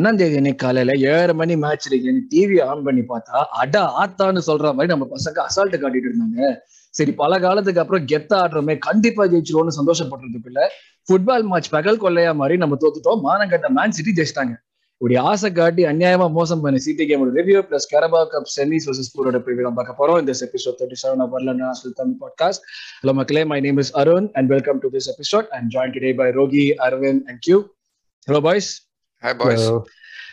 ஒன்னாம் 0.00 0.18
தேதி 0.20 0.36
இன்னைக்கு 0.40 0.60
காலையில 0.64 0.92
ஏழு 1.14 1.32
மணி 1.38 1.54
மேட்ச் 1.62 1.86
இருக்கு 1.88 2.12
டிவி 2.32 2.58
ஆன் 2.66 2.84
பண்ணி 2.84 3.02
பார்த்தா 3.08 3.40
அட 3.62 3.80
ஆத்தான்னு 4.02 4.40
சொல்ற 4.46 4.68
மாதிரி 4.76 4.90
நம்ம 4.92 5.06
பசங்க 5.14 5.38
அசால்ட் 5.48 5.74
காட்டிட்டு 5.82 6.08
இருந்தாங்க. 6.10 6.38
சரி 6.94 7.12
பல 7.18 7.32
காலத்துக்கு 7.44 7.82
அப்புறம் 7.82 8.04
கெத்த 8.12 8.32
ஆடுறோமே 8.42 8.78
கண்டிப்பா 8.86 9.24
ஜெயிச்சிருவோம்னு 9.32 9.74
சந்தோஷப்படுறதுக்கு 9.78 10.50
இல்ல 10.52 10.62
ஃபுட்பால் 11.08 11.44
மேட்ச் 11.50 11.70
பகல் 11.76 12.00
கொள்ளையா 12.04 12.32
மாதிரி 12.40 12.56
நம்ம 12.62 12.78
தோத்துட்டோம். 12.84 13.20
மானங்கட்ட 13.28 13.70
மேன் 13.78 13.96
சிட்டி 13.98 14.14
ஜெயிச்சிட்டாங்க. 14.18 14.54
இப்படி 15.00 15.16
ஆசை 15.30 15.52
காட்டி 15.52 15.84
அநியாயமா 15.92 16.28
மோசம் 16.38 16.62
பண்ண 16.64 16.82
சிட்டி 16.86 17.06
கேமோட 17.10 17.32
review 17.40 17.60
plus 17.70 17.88
Carabao 17.94 18.22
Cup 18.34 18.50
semis 18.56 18.86
versus 18.90 19.14
பூரோட 19.16 19.38
preview 19.46 19.66
தான் 19.68 19.78
பார்க்க 19.80 20.00
போறோம். 20.00 20.20
இந்த 20.22 20.34
எபிசோட் 20.48 20.78
தேர்ட்டி 20.82 20.98
செவன் 21.04 21.22
ஆஃப் 21.24 21.32
வரல 21.36 21.54
நேஷனல் 21.62 21.96
தமிழ் 22.02 22.20
பாட்காஸ்ட் 22.24 22.62
ஹலோ 23.02 23.14
மக்களே 23.20 23.42
my 23.54 23.60
name 23.66 23.80
is 23.84 23.94
Arun 24.02 24.28
and 24.38 24.50
welcome 24.56 24.80
to 24.84 24.90
this 24.96 25.10
episode 25.14 25.48
and 25.58 25.68
join 25.76 25.94
today 25.96 26.12
by 26.22 26.30
Rocky 26.42 26.66
Aravind 26.88 27.24
and 27.30 27.42
Q 27.48 27.58
hello 28.28 28.42
boys 28.48 28.70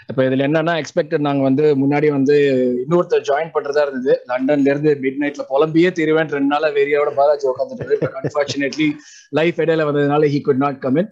இப்ப 0.10 0.24
இதுல 0.24 0.44
என்னன்னா 0.48 0.74
expected 0.82 1.24
நாங்க 1.26 1.42
வந்து 1.44 1.64
முன்னாடி 1.80 2.08
வந்து 2.10 2.36
இன்னொருத்தர் 2.84 3.26
ஜாயின் 3.30 3.52
பண்றதா 3.56 3.82
இருந்தது. 3.86 4.14
லண்டன்ல 4.30 4.72
இருந்து 4.74 4.92
மிட் 5.02 5.18
நைட்ல 5.24 5.44
புலம்பியே 5.50 5.90
தெரிவேன். 6.00 6.30
ரெண்டு 6.36 6.52
நாளா 6.54 6.70
வெறியோட 6.78 7.12
பாலாஜி 7.18 7.48
உட்காந்துட்டு 7.48 7.98
பட் 8.04 8.16
அன்பார்ச்சுனேட்லி 8.20 8.88
லைஃப் 9.30 9.60
இடையில 9.64 9.88
வந்ததுனால 9.90 10.30
he 10.36 10.40
could 10.42 10.62
not 10.64 10.80
come 10.86 11.00
in 11.02 11.10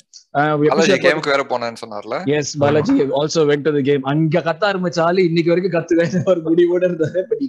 கேமுக்கு 1.07 1.33
வேற 1.33 1.45
போனேன்னு 1.51 1.81
சொன்னார்ல. 1.83 2.17
Yes 2.37 2.57
Balaji 2.57 2.95
also 3.19 3.43
went 3.51 3.67
to 3.67 3.73
the 3.77 3.81
game 3.81 4.03
அங்க 4.13 4.43
கத்த 4.47 4.63
ஆரம்பிச்சாலும் 4.71 5.27
இன்னைக்கு 5.29 5.53
வரைக்கும் 5.53 5.75
கத்துவேன் 5.77 6.31
ஒரு 6.33 6.41
முடிவோட 6.47 6.83
இருந்தாரு. 6.89 7.21
But 7.29 7.43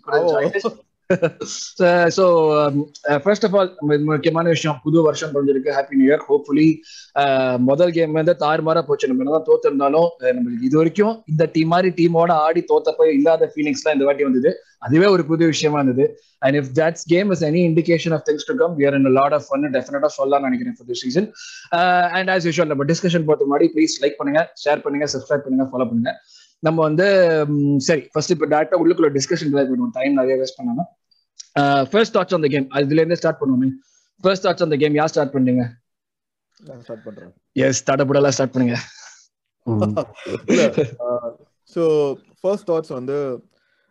so 2.16 2.24
first 3.24 3.44
of 3.46 3.56
all 3.58 3.68
முக்கியமான 4.08 4.46
விஷயம் 4.54 4.78
புது 4.84 4.98
வருஷம் 5.06 5.32
பிறந்திருக்கு 5.34 5.74
ஹாப்பி 5.76 5.96
நியூ 5.98 6.06
இயர் 6.10 6.24
ஹோப்ஃபுல்லி 6.28 6.68
முதல் 7.68 7.92
கேம் 7.96 8.16
வந்து 8.20 8.34
தாறுமாறா 8.44 8.82
போச்சு. 8.88 9.08
நம்ம 9.10 9.22
என்னதான் 9.24 9.46
தோத்திருந்தாலும் 9.50 10.08
நம்மளுக்கு 10.36 10.68
இது 10.68 10.78
வரைக்கும் 10.80 11.14
இந்த 11.32 11.46
டீம் 11.56 11.70
மாதிரி 11.74 11.90
டீமோட 12.00 12.32
ஆடி 12.46 12.62
தோத்தப்ப 12.72 13.10
இல்லாத 13.18 13.50
ஃபீலிங்ஸ்லாம் 13.52 13.96
இந்த 13.96 14.06
வாட்டி 14.08 14.26
வந்தது. 14.28 14.52
அதுவே 14.86 15.06
ஒரு 15.14 15.22
புது 15.30 15.44
விஷயமா 15.52 15.78
இருந்தது. 15.80 16.06
And 16.46 16.56
if 16.60 16.72
that's 16.78 17.06
game 17.12 17.30
is 17.34 17.44
any 17.50 17.62
indication 17.70 18.14
of 18.16 18.24
things 18.28 18.48
to 18.50 18.56
come 18.62 18.74
we're 18.80 18.96
in 18.98 19.08
lot 19.18 19.36
of 19.38 19.46
fun 19.50 19.68
டெஃபினட்டா 19.76 20.10
சொல்லலாம் 20.18 20.46
நினைக்கிறேன் 20.48 20.76
for 20.78 20.88
this 20.90 21.04
season 21.06 21.28
and 22.18 22.30
as 22.34 22.46
usual 22.48 22.70
நம்ம 22.72 22.86
டிஸ்கஷன் 22.92 23.26
பார்த்து 23.30 23.48
முன்னாடி 23.48 23.68
ப்ளீஸ் 23.76 23.94
லைக் 24.04 24.18
பண்ணுங்க 24.20 24.42
ஷேர் 24.64 24.82
பண்ணுங்க 24.86 25.08
சப்ஸ்கிரைப் 25.14 25.46
பண்ணுங்க 25.46 25.66
ஃபாலோ 25.70 25.86
பண்ணுங்க. 25.92 26.12
நம்ம 26.62 26.78
வந்து 26.88 27.06
சரி 27.86 28.02
ஃபர்ஸ்ட் 28.12 28.32
இப்போ 28.34 28.46
டேரக்டா 28.52 28.78
உள்ளுக்குள்ள 28.82 29.10
டிஸ்கஷன் 29.16 29.52
பண்ணுவோம். 29.56 29.94
டைம் 29.98 30.18
நிறைய 30.20 30.36
வேஸ்ட் 30.42 30.58
பண்ணாம. 30.60 30.84
First 31.92 32.14
thoughts 32.16 32.36
on 32.36 32.44
the 32.46 32.48
game 32.54 32.68
அதுல 32.78 33.00
இருந்து 33.02 33.18
start 33.20 33.40
பண்ணுவோமே. 33.42 33.68
First 34.24 34.44
thoughts 34.46 34.64
on 34.66 34.72
the 34.74 34.78
game 34.82 34.96
யார் 35.00 35.12
ஸ்டார்ட் 35.14 35.34
பண்ணீங்க 35.36 35.64
ஸ்டார்ட் 36.86 37.04
பண்றேன். 37.06 37.32
எஸ் 37.66 37.82
தடபுடலா 37.88 38.32
ஸ்டார்ட் 38.36 38.54
பண்ணுங்க. 38.54 38.76
ஸோ 41.74 41.82
ஃபர்ஸ்ட் 42.40 42.68
தாட்ஸ் 42.70 42.92
வந்து 42.98 43.16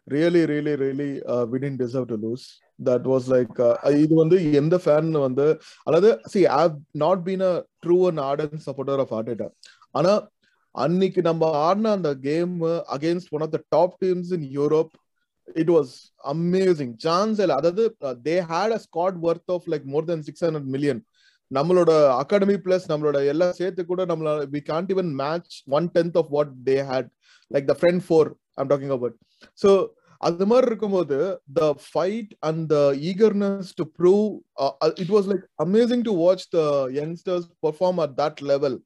really 0.08 0.42
really 0.52 0.74
really 0.84 1.10
we 1.52 1.58
didn't 1.64 1.80
deserve 1.84 2.08
to 2.12 2.18
lose 2.26 2.46
that 2.88 3.06
was 3.12 3.28
like 3.34 3.60
இது 4.04 4.14
வந்து 4.22 4.38
எந்த 4.62 4.76
ஃபேன் 4.84 5.10
வந்து 5.28 5.46
அதாவது 5.88 6.10
see 6.34 6.42
have 6.58 6.76
not 7.04 7.24
been 7.28 7.44
a 7.50 7.54
true 7.86 7.98
and 8.10 8.22
ardent 8.30 8.64
supporter 8.68 9.02
of 9.04 9.14
Arteta 9.20 9.48
ஆனா 10.00 10.14
அன்னைக்கு 10.76 11.22
நம்ம 11.22 11.50
ஆடின 11.64 11.92
அந்த 11.92 12.12
game 12.26 12.54
against 12.96 13.34
one 13.36 13.44
of 13.46 13.54
the 13.56 13.60
top 13.70 13.96
teams 14.02 14.32
in 14.38 14.48
Europe 14.56 14.94
it 15.56 15.72
was 15.76 15.92
amazing 16.34 16.94
chance 17.06 17.40
இல்லை 17.40 17.56
அதாவது 17.56 17.84
they 18.28 18.38
had 18.52 18.76
a 18.78 18.80
squad 18.88 19.20
worth 19.26 19.54
of 19.56 19.68
like 19.74 19.86
more 19.94 20.08
than 20.12 20.24
six 20.24 20.46
hundred 20.46 20.72
million 20.76 21.02
நம்மளோட 21.52 21.92
academy 22.22 22.56
plus 22.64 22.88
நம்மளோட 22.92 23.18
எல்லாம் 23.34 23.58
சேர்த்து 23.58 23.82
கூட 23.86 24.04
நம்மளோட 24.06 24.48
we 24.56 24.62
can't 24.72 24.92
even 24.96 25.12
match 25.22 25.56
one 25.78 25.88
tenth 25.96 26.18
of 26.22 26.32
what 26.36 26.54
they 26.70 26.78
had 26.90 27.10
like 27.52 27.68
the 27.72 27.76
front 27.80 28.04
four 28.08 28.30
I'm 28.58 28.72
talking 28.72 28.96
about 28.98 29.16
so 29.60 29.72
அது 30.22 30.46
மாதிரி 30.46 30.68
இருக்கும்போது 30.68 31.18
the 31.58 31.64
fight 31.86 32.32
and 32.42 32.62
the 32.72 32.78
eagerness 33.10 33.72
to 33.80 33.86
prove 33.98 34.26
it 35.04 35.14
was 35.16 35.28
like 35.32 35.46
amazing 35.60 36.04
to 36.04 36.14
watch 36.24 36.46
the 36.56 36.62
youngsters 37.00 37.48
perform 37.66 38.00
at 38.06 38.16
that 38.22 38.42
level 38.52 38.78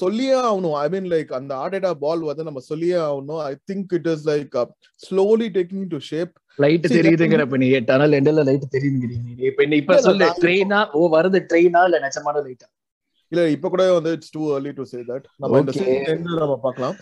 சொல்லியே 0.00 0.36
ஆகணும். 0.48 0.76
I 0.82 0.86
mean 0.94 1.08
like 1.14 1.30
அந்த 1.38 1.52
ஆர்டேடா 1.62 1.90
பால் 2.04 2.22
வந்து 2.30 2.46
நம்ம 2.48 2.60
சொல்லியே 2.70 2.98
ஆகணும். 3.08 3.40
I 3.48 3.52
think 3.70 3.92
it 3.98 4.08
is 4.14 4.24
like 4.30 4.56
slowly 5.06 5.48
taking 5.58 5.84
to 5.94 6.00
shape 6.10 6.32
light 6.64 6.88
தெரியுதுங்கிற 6.96 7.44
இப்ப 7.48 7.60
நீ 7.64 7.68
tunnel 7.90 8.16
எண்டல 8.20 8.44
லைட் 8.48 8.66
தெரியுதுங்கிறீங்க 8.76 9.30
இப்ப 9.50 9.68
இப்ப 9.82 10.00
சொல்லு 10.08 10.32
ட்ரெயினா 10.42 10.80
ஓ 11.00 11.04
வருது 11.16 11.40
ட்ரெயினா 11.52 11.82
இல்ல 11.90 12.00
நிஜமான 12.06 12.42
லைட்டா 12.48 12.68
இல்ல 13.32 13.42
இப்ப 13.54 13.68
கூட 13.72 13.84
வந்து 13.94 14.10
it's 14.16 14.32
too 14.34 14.42
early 14.56 14.70
to 14.76 14.84
say 14.92 14.98
that 15.08 15.24
நம்ம 15.42 15.58
இந்த 15.62 15.72
சீசன் 15.78 16.22
நம்ம 16.42 16.54
பார்க்கலாம். 16.66 16.94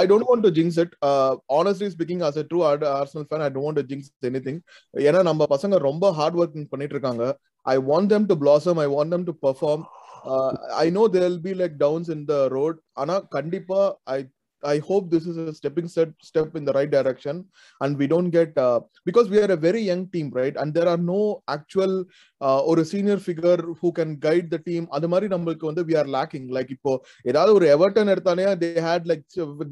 I 0.00 0.04
don't 0.10 0.26
want 0.30 0.44
to 0.46 0.50
jinx 0.58 0.78
it 0.82 0.94
honestly 1.58 1.88
speaking 1.94 2.24
as 2.28 2.36
a 2.42 2.44
true 2.50 2.64
Arsenal 2.68 3.24
fan 3.30 3.44
I 3.46 3.50
don't 3.54 3.66
want 3.68 3.78
to 3.80 3.86
jinx 3.92 4.02
anything. 4.30 4.58
ஏன்னா 5.08 5.22
நம்ம 5.28 5.46
பசங்க 5.54 5.78
ரொம்ப 5.88 6.10
ஹார்ட் 6.18 6.36
ஒர்க்கிங் 6.42 6.68
பண்ணிட்டு 6.72 6.94
இருக்காங்க. 6.96 7.24
I 7.74 7.78
want 7.90 8.08
them 8.14 8.26
to 8.32 8.36
blossom 8.42 8.76
I 8.84 8.90
want 8.96 9.10
them 9.14 9.24
to 9.30 9.34
perform. 9.46 9.80
I 10.78 10.86
know 10.92 11.04
there 11.14 11.38
be 11.46 11.54
like 11.60 11.76
downs 11.78 12.10
in 12.16 12.26
the 12.26 12.36
road 12.56 12.78
ஆனா 12.96 13.16
கண்டிப்பா 13.30 13.80
I 14.14 14.18
I 14.62 14.76
hope 14.88 15.04
this 15.12 15.26
is 15.30 15.38
stepping 15.58 15.90
set 15.94 16.12
step 16.28 16.54
in 16.58 16.66
the 16.68 16.70
right 16.70 16.92
direction 16.94 17.38
and 17.80 17.94
we 18.00 18.06
don't 18.06 18.32
get 18.36 18.56
because 19.06 19.26
we 19.32 19.38
are 19.42 19.52
a 19.56 19.58
very 19.66 19.82
young 19.84 20.04
team 20.14 20.30
right 20.40 20.58
and 20.62 20.74
there 20.78 20.90
are 20.94 21.02
no 21.04 21.20
actual 21.54 21.94
ஒரு 22.66 22.84
senior 22.92 23.22
figure 23.26 23.62
who 23.82 23.90
can 23.98 24.14
guide 24.26 24.48
the 24.54 24.60
team 24.66 24.86
அது 24.98 25.08
மாதிரி 25.08 25.28
நம்மளுக்கு 25.34 25.70
வந்து 25.70 25.84
we 25.90 25.96
are 26.02 26.10
lacking 26.16 26.48
like 26.58 26.72
இப்போ 26.76 26.94
ஏதாவது 27.24 27.52
ஒரு 27.54 27.68
Everton 27.76 28.12
எடுத்தானே 28.14 28.48
they 28.64 28.72
had 28.88 29.08
like 29.12 29.24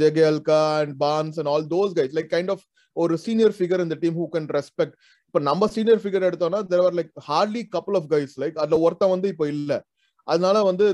Jagielka 0.05 0.63
and 0.81 0.97
Baines 1.05 1.39
and 1.43 1.53
all 1.55 1.69
those 1.75 1.95
guides 1.99 2.17
like 2.19 2.33
kind 2.37 2.53
of 2.57 2.65
ஒரு 2.97 3.15
senior 3.25 3.55
figure 3.57 3.85
இந்த 3.85 3.97
டீம் 4.03 4.17
ஹூ 4.21 4.27
கேன் 4.35 4.49
ரெஸ்பெக்ட் 4.57 4.95
இப்ப 5.27 5.41
நம்ம 5.49 5.67
சீனியர் 5.75 6.01
ஃபிகர் 6.03 6.27
எடுத்தோம்னா 6.29 6.63
there 6.71 6.85
are 6.85 6.97
like 6.99 7.13
hardly 7.27 7.63
couple 7.75 7.97
of 7.97 8.09
guys 8.13 8.35
like 8.43 8.57
அதுல 8.63 8.79
ஒருத்தன் 8.87 9.15
வந்து 9.15 9.31
இப்போ 9.35 9.47
இல்லை 9.49 9.79
அதனால 10.27 10.63
வந்து 10.63 10.87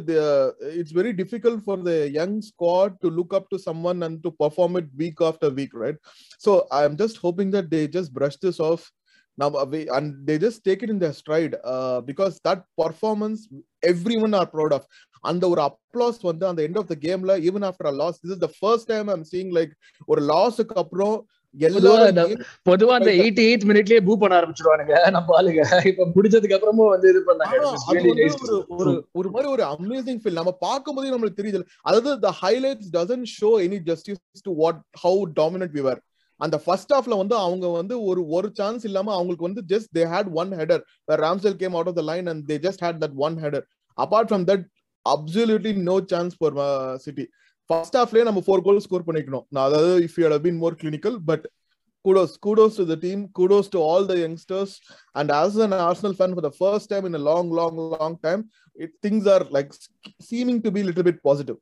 it's 0.79 0.97
very 0.99 1.13
difficult 1.21 1.63
for 1.67 1.83
the 1.89 1.93
young 2.17 2.39
squad 2.49 2.97
to 3.03 3.11
look 3.19 3.37
up 3.39 3.49
to 3.53 3.59
someone 3.93 4.03
and 4.07 4.19
to 4.25 4.33
perform 4.43 4.77
it 4.81 4.91
week 5.03 5.23
after 5.29 5.55
week 5.61 5.77
right 5.85 6.01
so 6.43 6.53
I 6.73 6.83
am 6.85 6.99
just 7.03 7.21
hoping 7.25 7.53
that 7.57 7.71
they 7.73 7.83
just 7.97 8.13
brush 8.19 8.41
this 8.45 8.61
off 8.71 8.85
நம்ம 9.39 9.61
and 9.97 10.11
they 10.29 10.35
just 10.39 10.63
take 10.69 10.83
it 10.85 10.93
in 10.95 11.03
the 11.05 11.11
stride 11.21 11.55
because 12.11 12.35
that 12.49 12.65
performance 12.83 13.43
everyone 14.25 14.37
are 14.41 14.51
proud 14.55 14.75
of 14.79 14.87
அந்த 15.25 15.45
ஒரு 15.49 15.61
applause 15.69 16.19
வந்து 16.29 16.45
அந்த 16.49 16.61
end 16.67 16.79
of 16.81 16.91
the 16.93 16.97
கேம்ல 17.07 17.35
even 17.49 17.65
after 17.69 17.89
a 17.91 17.95
loss 18.03 18.19
this 18.23 18.35
is 18.37 18.45
the 18.47 18.51
first 18.59 18.89
time 18.93 19.11
I'm 19.15 19.25
seeing 19.33 19.53
like 19.59 19.73
ஒரு 20.09 20.23
லாஸுக்கு 20.33 20.77
அப்புறம் 20.83 21.17
பொதுவா 22.69 22.93
அந்த 22.99 23.11
எயிட்டி 23.23 23.43
எயிட் 23.49 23.65
மினிட்லயே 23.71 24.01
பூ 24.07 24.13
பண்ண 24.21 24.35
ஆரம்பிச்சிருவானுங்க. 24.41 24.95
நம்ம 25.17 25.35
ஆளுங்க. 25.39 25.63
இப்ப 25.91 26.07
முடிஞ்சதுக்கு 26.15 26.57
அப்புறமும் 26.57 26.93
வந்து 26.93 27.09
இது 27.13 27.21
பண்ணாங்க. 27.27 27.57
ஒரு 28.79 28.93
ஒரு 29.21 29.29
மாதிரி 29.35 29.49
ஒரு 29.55 29.65
அமேசிங் 29.75 30.21
ஃபீல் 30.23 30.39
நம்ம 30.41 30.55
பார்க்கும் 30.67 30.97
போதே 30.97 31.13
நம்மளுக்கு 31.15 31.41
தெரியுது 31.41 31.61
அதாவது 31.89 32.13
the 32.27 32.33
highlights 32.43 32.91
doesn't 32.97 33.29
show 33.39 33.51
any 33.67 33.81
justice 33.91 34.47
to 34.49 34.55
what 34.63 34.81
how 35.05 35.21
dominant 35.41 35.77
we were 35.81 36.01
அந்த 36.41 36.57
ஃபர்ஸ்ட் 36.65 36.93
ஹாஃப்ல 36.95 37.17
வந்து 37.23 37.37
அவங்க 37.47 37.67
வந்து 37.81 37.95
ஒரு 38.11 38.23
ஒரு 38.37 38.49
சான்ஸ் 38.61 38.85
இல்லாம 38.91 39.13
அவங்களுக்கு 39.19 39.49
வந்து 39.49 39.63
just 39.73 39.91
they 39.99 40.05
had 40.15 40.31
one 40.43 40.53
header 40.61 40.83
Ramsdale 41.25 41.59
came 41.63 41.77
out 41.79 41.91
of 41.93 41.99
the 42.01 42.05
line 42.13 42.29
and 42.33 42.45
they 42.51 42.59
just 42.67 42.85
had 42.87 43.01
that 43.05 43.19
one 43.27 43.37
header 43.45 43.65
apart 43.99 44.31
from 44.31 44.47
that 44.51 44.65
absolutely 45.07 45.75
no 45.91 45.97
chance 46.15 46.35
for 46.41 46.57
City 47.05 47.27
first 47.73 47.99
ஹாஃப்லயே 48.01 48.25
நம்ம 48.29 48.41
ஃபோர் 48.47 48.65
கோல் 48.67 48.85
ஸ்கோர் 48.87 49.09
பண்ணிக்கணும் 49.09 49.45
நான் 49.55 49.67
அதாவது 49.69 49.93
if 50.07 50.17
you 50.23 50.39
been 50.47 50.63
more 50.65 50.79
clinical 50.83 51.19
but 51.31 51.45
kudos 52.05 52.31
kudos 52.45 52.73
to 52.77 52.85
the 52.85 52.97
team 52.97 53.19
kudos 53.39 53.67
to 53.69 53.79
all 53.89 54.05
the 54.05 54.17
youngsters 54.19 54.71
and 55.15 55.31
as 55.43 55.57
an 55.57 55.73
arsenal 55.73 56.15
fan 56.21 56.35
for 56.35 56.41
the 56.41 56.55
first 56.63 56.87
time 56.93 57.05
in 57.09 57.15
a 57.15 57.23
long 57.29 57.47
long 57.59 57.77
long 57.93 58.15
time 58.27 58.41
it 58.77 58.91
things 59.05 59.27
are 59.35 59.45
like 59.57 59.71
seeming 60.21 60.59
to 60.65 60.71
be 60.71 60.81
a 60.81 60.89
little 60.91 61.07
bit 61.11 61.21
positive 61.31 61.61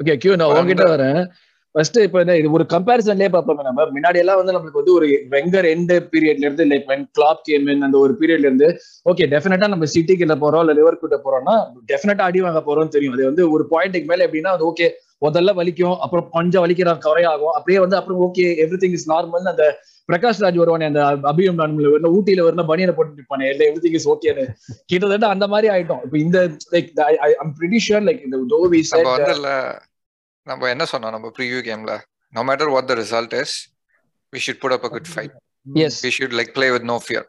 okay 0.00 0.14
Q 0.22 0.32
நான் 0.40 0.50
உங்ககிட்ட 0.50 0.84
வரேன் 0.92 1.20
first 1.74 1.98
இப்ப 2.04 2.18
என்ன 2.22 2.36
இது 2.40 2.48
ஒரு 2.56 2.64
கம்பேரிசன்லயே 2.72 3.30
பார்ப்போம் 3.32 3.58
நம்ம. 3.66 3.84
முன்னாடி 3.96 4.18
எல்லாம் 4.22 4.38
வந்து 4.40 4.54
நம்மளுக்கு 4.54 4.80
வந்து 4.82 4.94
ஒரு 4.98 5.06
வெங்கர் 5.34 5.66
எண்ட் 5.72 5.92
பீரியட்ல 6.12 6.46
இருந்து 6.46 6.64
லைக் 6.70 6.86
வென் 6.92 7.04
கிளாப் 7.16 7.42
கேம் 7.48 7.68
அந்த 7.88 7.98
ஒரு 8.04 8.14
பீரியட்ல 8.20 8.48
இருந்து 8.50 8.68
ஓகே 9.06 9.26
டெஃபினட்டா 9.34 9.68
நம்ம 9.74 9.88
சிட்டி 9.94 10.16
கிட்ட 10.22 10.36
போறோம் 10.44 10.64
இல்ல 10.64 10.74
லிவர் 10.78 11.02
கிட்ட 11.02 11.18
போறோம்னா 11.26 11.56
டெஃபினட்டா 11.92 12.26
அடி 12.28 12.40
வாங்க 12.46 12.62
போறோம்னு 12.68 12.94
தெரியும். 12.96 13.14
அது 13.16 13.28
வந்து 13.30 13.44
ஒரு 13.56 13.66
பாயிண்ட்டுக்கு 13.74 14.10
மேல 14.12 14.26
எப்படின்னா 14.28 14.54
அது 14.56 14.66
ஓகே 14.70 14.88
முதல்ல 15.22 15.52
வலிக்கும் 15.60 15.96
அப்புறம் 16.04 16.26
கொஞ்சம் 16.34 16.62
வலிக்கிற 16.64 16.90
குறையாகும். 17.06 17.54
அப்படியே 17.56 17.78
வந்து 17.84 17.96
அப்புறம் 18.00 18.20
okay 18.26 18.44
every 18.64 18.78
thing 18.82 18.96
is 18.98 19.08
normal 19.12 19.52
அந்த 19.52 19.64
பிரகாஷ் 20.08 20.42
ராஜ் 20.44 20.60
வருவானே 20.60 20.86
அந்த 20.90 21.00
அபியம் 21.30 21.58
நார்மல் 21.60 21.88
வரணும் 21.94 22.14
ஊட்டியில 22.18 22.44
வரணும் 22.46 22.68
பனியனை 22.70 22.94
போட்டு 22.98 23.18
நிற்பானே 23.18 23.48
இல்லை 23.52 23.66
எவ்ரி 23.70 23.82
திங் 23.84 23.98
இஸ் 23.98 24.08
ஓகேன்னு 24.12 24.44
கிட்டத்தட்ட 24.90 25.28
அந்த 25.34 25.46
மாதிரி 25.54 25.68
ஆயிட்டோம். 25.74 26.02
இப்போ 26.06 26.18
இந்த 26.18 26.38
like 26.74 26.88
I'm 27.40 27.54
pretty 27.58 27.80
sure 27.86 28.06
like 28.08 28.24
இந்த 28.26 28.36
வந்து 28.38 29.34
இல்ல 29.36 29.50
நம்ம 30.48 30.68
என்ன 30.68 30.84
சொன்னோம்? 30.90 31.14
நம்ம 31.16 31.30
ப்ரீவியூ 31.36 31.60
கேம்ல 31.66 31.92
no 32.32 32.42
matter 32.48 32.70
what 32.74 32.88
the 32.90 32.96
result 33.00 33.34
is 33.40 33.54
we 34.32 34.40
should 34.46 34.60
put 34.62 34.74
up 34.76 34.86
a 34.88 34.92
good 34.94 35.10
fight 35.12 35.34
as 35.82 35.98
we 36.04 36.10
should 36.16 36.36
like 36.38 36.50
play 36.56 36.68
with 36.74 36.88
no 36.90 36.98
fear 37.06 37.26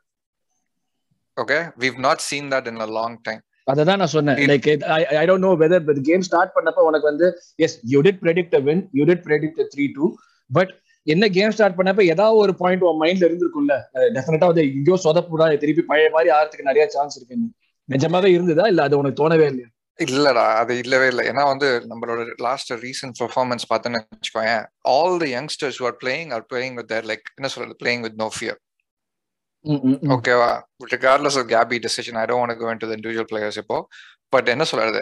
okay 1.38 1.60
we've 1.82 2.00
not 2.00 2.20
seen 2.22 2.46
that 2.54 2.66
in 2.68 2.78
a 2.80 2.92
long 2.98 3.14
time. 3.28 3.42
அததான் 3.68 4.00
நான் 4.02 4.14
சொன்னேன். 4.14 4.38
Like 4.52 4.68
I 5.16 5.24
don't 5.30 5.46
know 5.46 5.52
whether 5.62 5.84
but 5.88 6.00
game 6.08 6.24
start 6.28 6.54
பண்ணப்ப 6.56 6.86
உனக்கு 6.88 7.08
வந்து 7.12 7.28
yes 7.60 7.76
you 7.92 8.00
did 8.08 8.20
predict 8.24 8.56
a 8.56 8.64
win 8.68 8.82
you 8.94 9.04
did 9.10 9.24
predict 9.28 9.62
three 9.74 9.86
two 9.98 10.06
but 10.50 10.72
என்ன 11.08 11.28
game 11.36 11.54
start 11.56 11.78
பண்ணப்ப 11.78 12.02
ஏதாவது 12.14 12.38
ஒரு 12.44 12.54
பாயிண்ட் 12.62 12.84
உன் 12.88 13.00
மைண்ட்ல 13.04 13.28
இருந்திருக்கும்ல? 13.28 13.76
டெஃபினட்டா 14.16 14.48
வந்து 14.52 14.64
எங்கேயோ 14.70 14.98
சொதப்புடா 15.06 15.46
திருப்பி 15.64 15.84
பழைய 15.92 16.10
மாதிரி 16.16 16.30
ஆறதுக்கு 16.38 16.70
நிறைய 16.70 16.86
சான்ஸ் 16.96 17.18
இருக்கு 17.18 17.38
நிஜமாவே 17.90 18.30
இருந்ததா? 18.36 18.66
இல்ல 18.68 18.82
அது 18.88 19.00
உனக்கு 19.02 19.20
தோணவே 19.22 19.48
இல்லையா? 19.52 19.70
இல்லடா 20.06 20.46
அது 20.62 20.74
இல்லவே 20.84 21.08
இல்லை. 21.08 21.24
ஏன்னா 21.32 21.44
வந்து 21.52 21.68
நம்மளோட 21.92 22.22
லாஸ்ட் 22.48 22.72
ரீசன்ட் 22.86 23.18
பெர்ஃபார்மன்ஸ் 23.22 23.66
பார்த்தோன்னு 23.72 24.02
வச்சுக்கோங்க 24.16 24.54
all 24.96 25.18
the 25.24 25.30
youngsters 25.38 25.80
are 25.90 25.98
playing 26.04 26.32
are 26.38 26.46
playing 26.52 26.76
with 26.80 26.90
their 26.94 27.08
like 27.12 27.26
என்ன 27.38 27.50
சொல்றது 27.56 27.76
பிளேயிங் 27.84 28.04
வித் 28.08 28.20
நோ 28.24 28.30
ஃபியர் 28.38 28.60
ஓகேவா 30.16 30.52
regardless 30.96 31.38
of 31.42 31.50
KP 31.56 31.80
decision 31.88 32.20
I 32.22 32.26
don't 32.34 32.58
go 32.62 32.68
into 32.74 32.90
the 32.92 32.98
individual 33.00 33.30
players 33.32 33.60
இப்போ. 33.64 33.78
பட் 34.34 34.50
என்ன 34.56 34.64
சொல்றது 34.72 35.02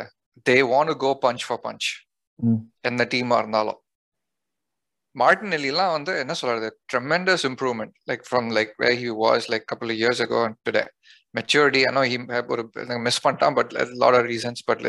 they 0.50 0.58
want 0.74 0.94
go 1.06 1.12
punch 1.26 1.46
for 1.48 1.62
punch 1.68 1.88
எந்த 2.90 3.04
டீமா 3.14 3.38
இருந்தாலும். 3.44 3.80
Martin 5.16 5.56
எல்லாம் 5.58 5.94
வந்து 5.98 6.14
என்ன 6.24 6.34
சொல்றது 6.42 6.68
tremendous 6.92 7.46
improvement 7.50 7.94
like 8.10 8.24
from 8.30 8.50
like 8.58 8.74
way 8.84 8.90
he 9.04 9.10
was 9.24 9.48
like 9.54 9.66
couple 9.72 9.94
years 10.00 10.22
ago 10.26 10.42
today 10.68 10.84
maturity 11.38 11.82
no 11.98 12.04
he 12.06 12.18
ஒரு 12.54 12.64
மிஸ் 13.08 13.24
பண்ணிட்டான் 13.26 13.56
but 13.58 13.72
lot 14.04 14.18
of 14.20 14.30
reasons 14.34 14.64
but 14.70 14.84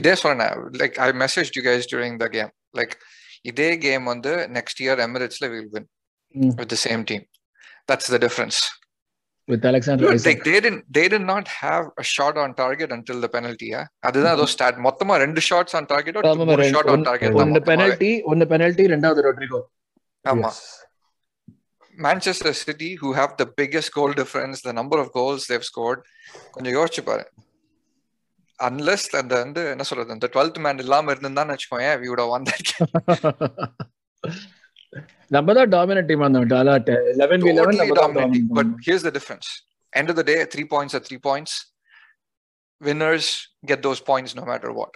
இதே 0.00 0.14
சொன்னேன் 0.22 0.52
like 0.82 1.00
I 1.06 1.08
message 1.22 1.50
you 1.56 1.64
guys 1.68 1.88
during 1.92 2.18
the 2.22 2.28
game 2.36 2.52
like 2.74 2.94
இதே 3.50 3.70
game 3.86 4.04
வந்து 4.12 4.34
next 4.56 4.82
year 4.84 5.02
எமிரேட்ஸ்ல 5.06 5.48
will 5.54 5.72
win 5.74 5.88
with 6.60 6.70
the 6.70 6.78
same 6.84 7.02
team 7.10 7.26
that's 7.88 8.12
the 8.14 8.20
difference 8.24 8.60
with 9.48 9.64
Alexander 9.64 10.02
Dude, 10.02 10.12
Isaac. 10.12 10.26
they, 10.26 10.42
they 10.46 10.58
didn't 10.58 10.82
they 10.88 11.04
did 11.08 11.22
not 11.22 11.46
have 11.54 11.86
a 11.96 12.06
shot 12.06 12.34
on 12.36 12.50
target 12.54 12.90
until 12.92 13.16
the 13.18 13.28
penalty 13.28 13.68
yeah? 13.72 13.86
அதுதான் 14.08 14.34
அதோ 14.36 14.46
stat 14.52 14.78
மொத்தமா 14.84 15.14
ரெண்டு 15.22 15.40
shots 15.46 15.74
on 15.78 15.88
target 15.90 16.18
ஒரு 16.54 16.66
shot 16.74 16.90
on 16.92 17.04
target 17.08 17.34
ஒன்னு 17.42 17.60
penalty 17.70 18.10
ஒன்னு 18.32 18.46
penalty 18.52 18.84
ரெண்டாவது 18.92 19.24
Rodrigo 19.26 19.60
ஆமா. 20.24 20.50
Manchester 21.97 22.53
City 22.55 22.89
who 23.01 23.09
have 23.13 23.31
the 23.37 23.47
biggest 23.59 23.89
goal 23.93 24.11
difference 24.13 24.57
the 24.61 24.73
number 24.73 24.97
of 25.03 25.07
goals 25.11 25.41
they've 25.49 25.67
scored 25.71 25.99
கொஞ்சம் 26.53 26.75
யோசிச்சு 26.77 27.03
பாரு 27.09 27.25
அன்லெஸ் 28.59 29.07
அந்த 29.21 29.33
வந்து 29.43 29.61
என்ன 29.73 29.83
சொல்றது 29.89 30.15
அந்த 30.15 30.27
டுவெல்த் 30.35 30.59
மேன் 30.65 30.81
இல்லாம 30.85 31.11
இருந்திருந்தான்னு 31.13 31.55
வச்சுக்கோங்க 31.55 31.89
we 32.01 32.09
would 32.11 32.21
have 32.23 32.31
won 32.35 32.43
that 32.51 32.61
game 32.69 32.91
நம்ம 35.31 35.53
தான் 35.57 35.71
டாமினன்ட் 35.77 36.09
டீம் 36.11 36.23
அந்த 36.27 36.57
a lot 36.61 36.91
eleven 37.21 37.41
v 37.47 37.51
eleven 37.59 37.77
totally 37.77 37.81
நம்ம 37.81 37.97
தான் 38.01 38.13
dominating 38.13 38.45
but 38.49 38.67
dominant. 38.67 38.85
here's 38.87 39.03
the 39.07 39.13
difference 39.17 39.47
end 39.93 40.09
of 40.13 40.15
the 40.19 40.25
day 40.31 40.37
three 40.53 40.67
points 40.75 40.93
are 40.97 41.03
three 41.07 41.21
points 41.29 41.53
winners 42.81 43.27
get 43.71 43.79
those 43.87 44.01
points 44.11 44.31
no 44.39 44.45
matter 44.51 44.71
what 44.79 44.93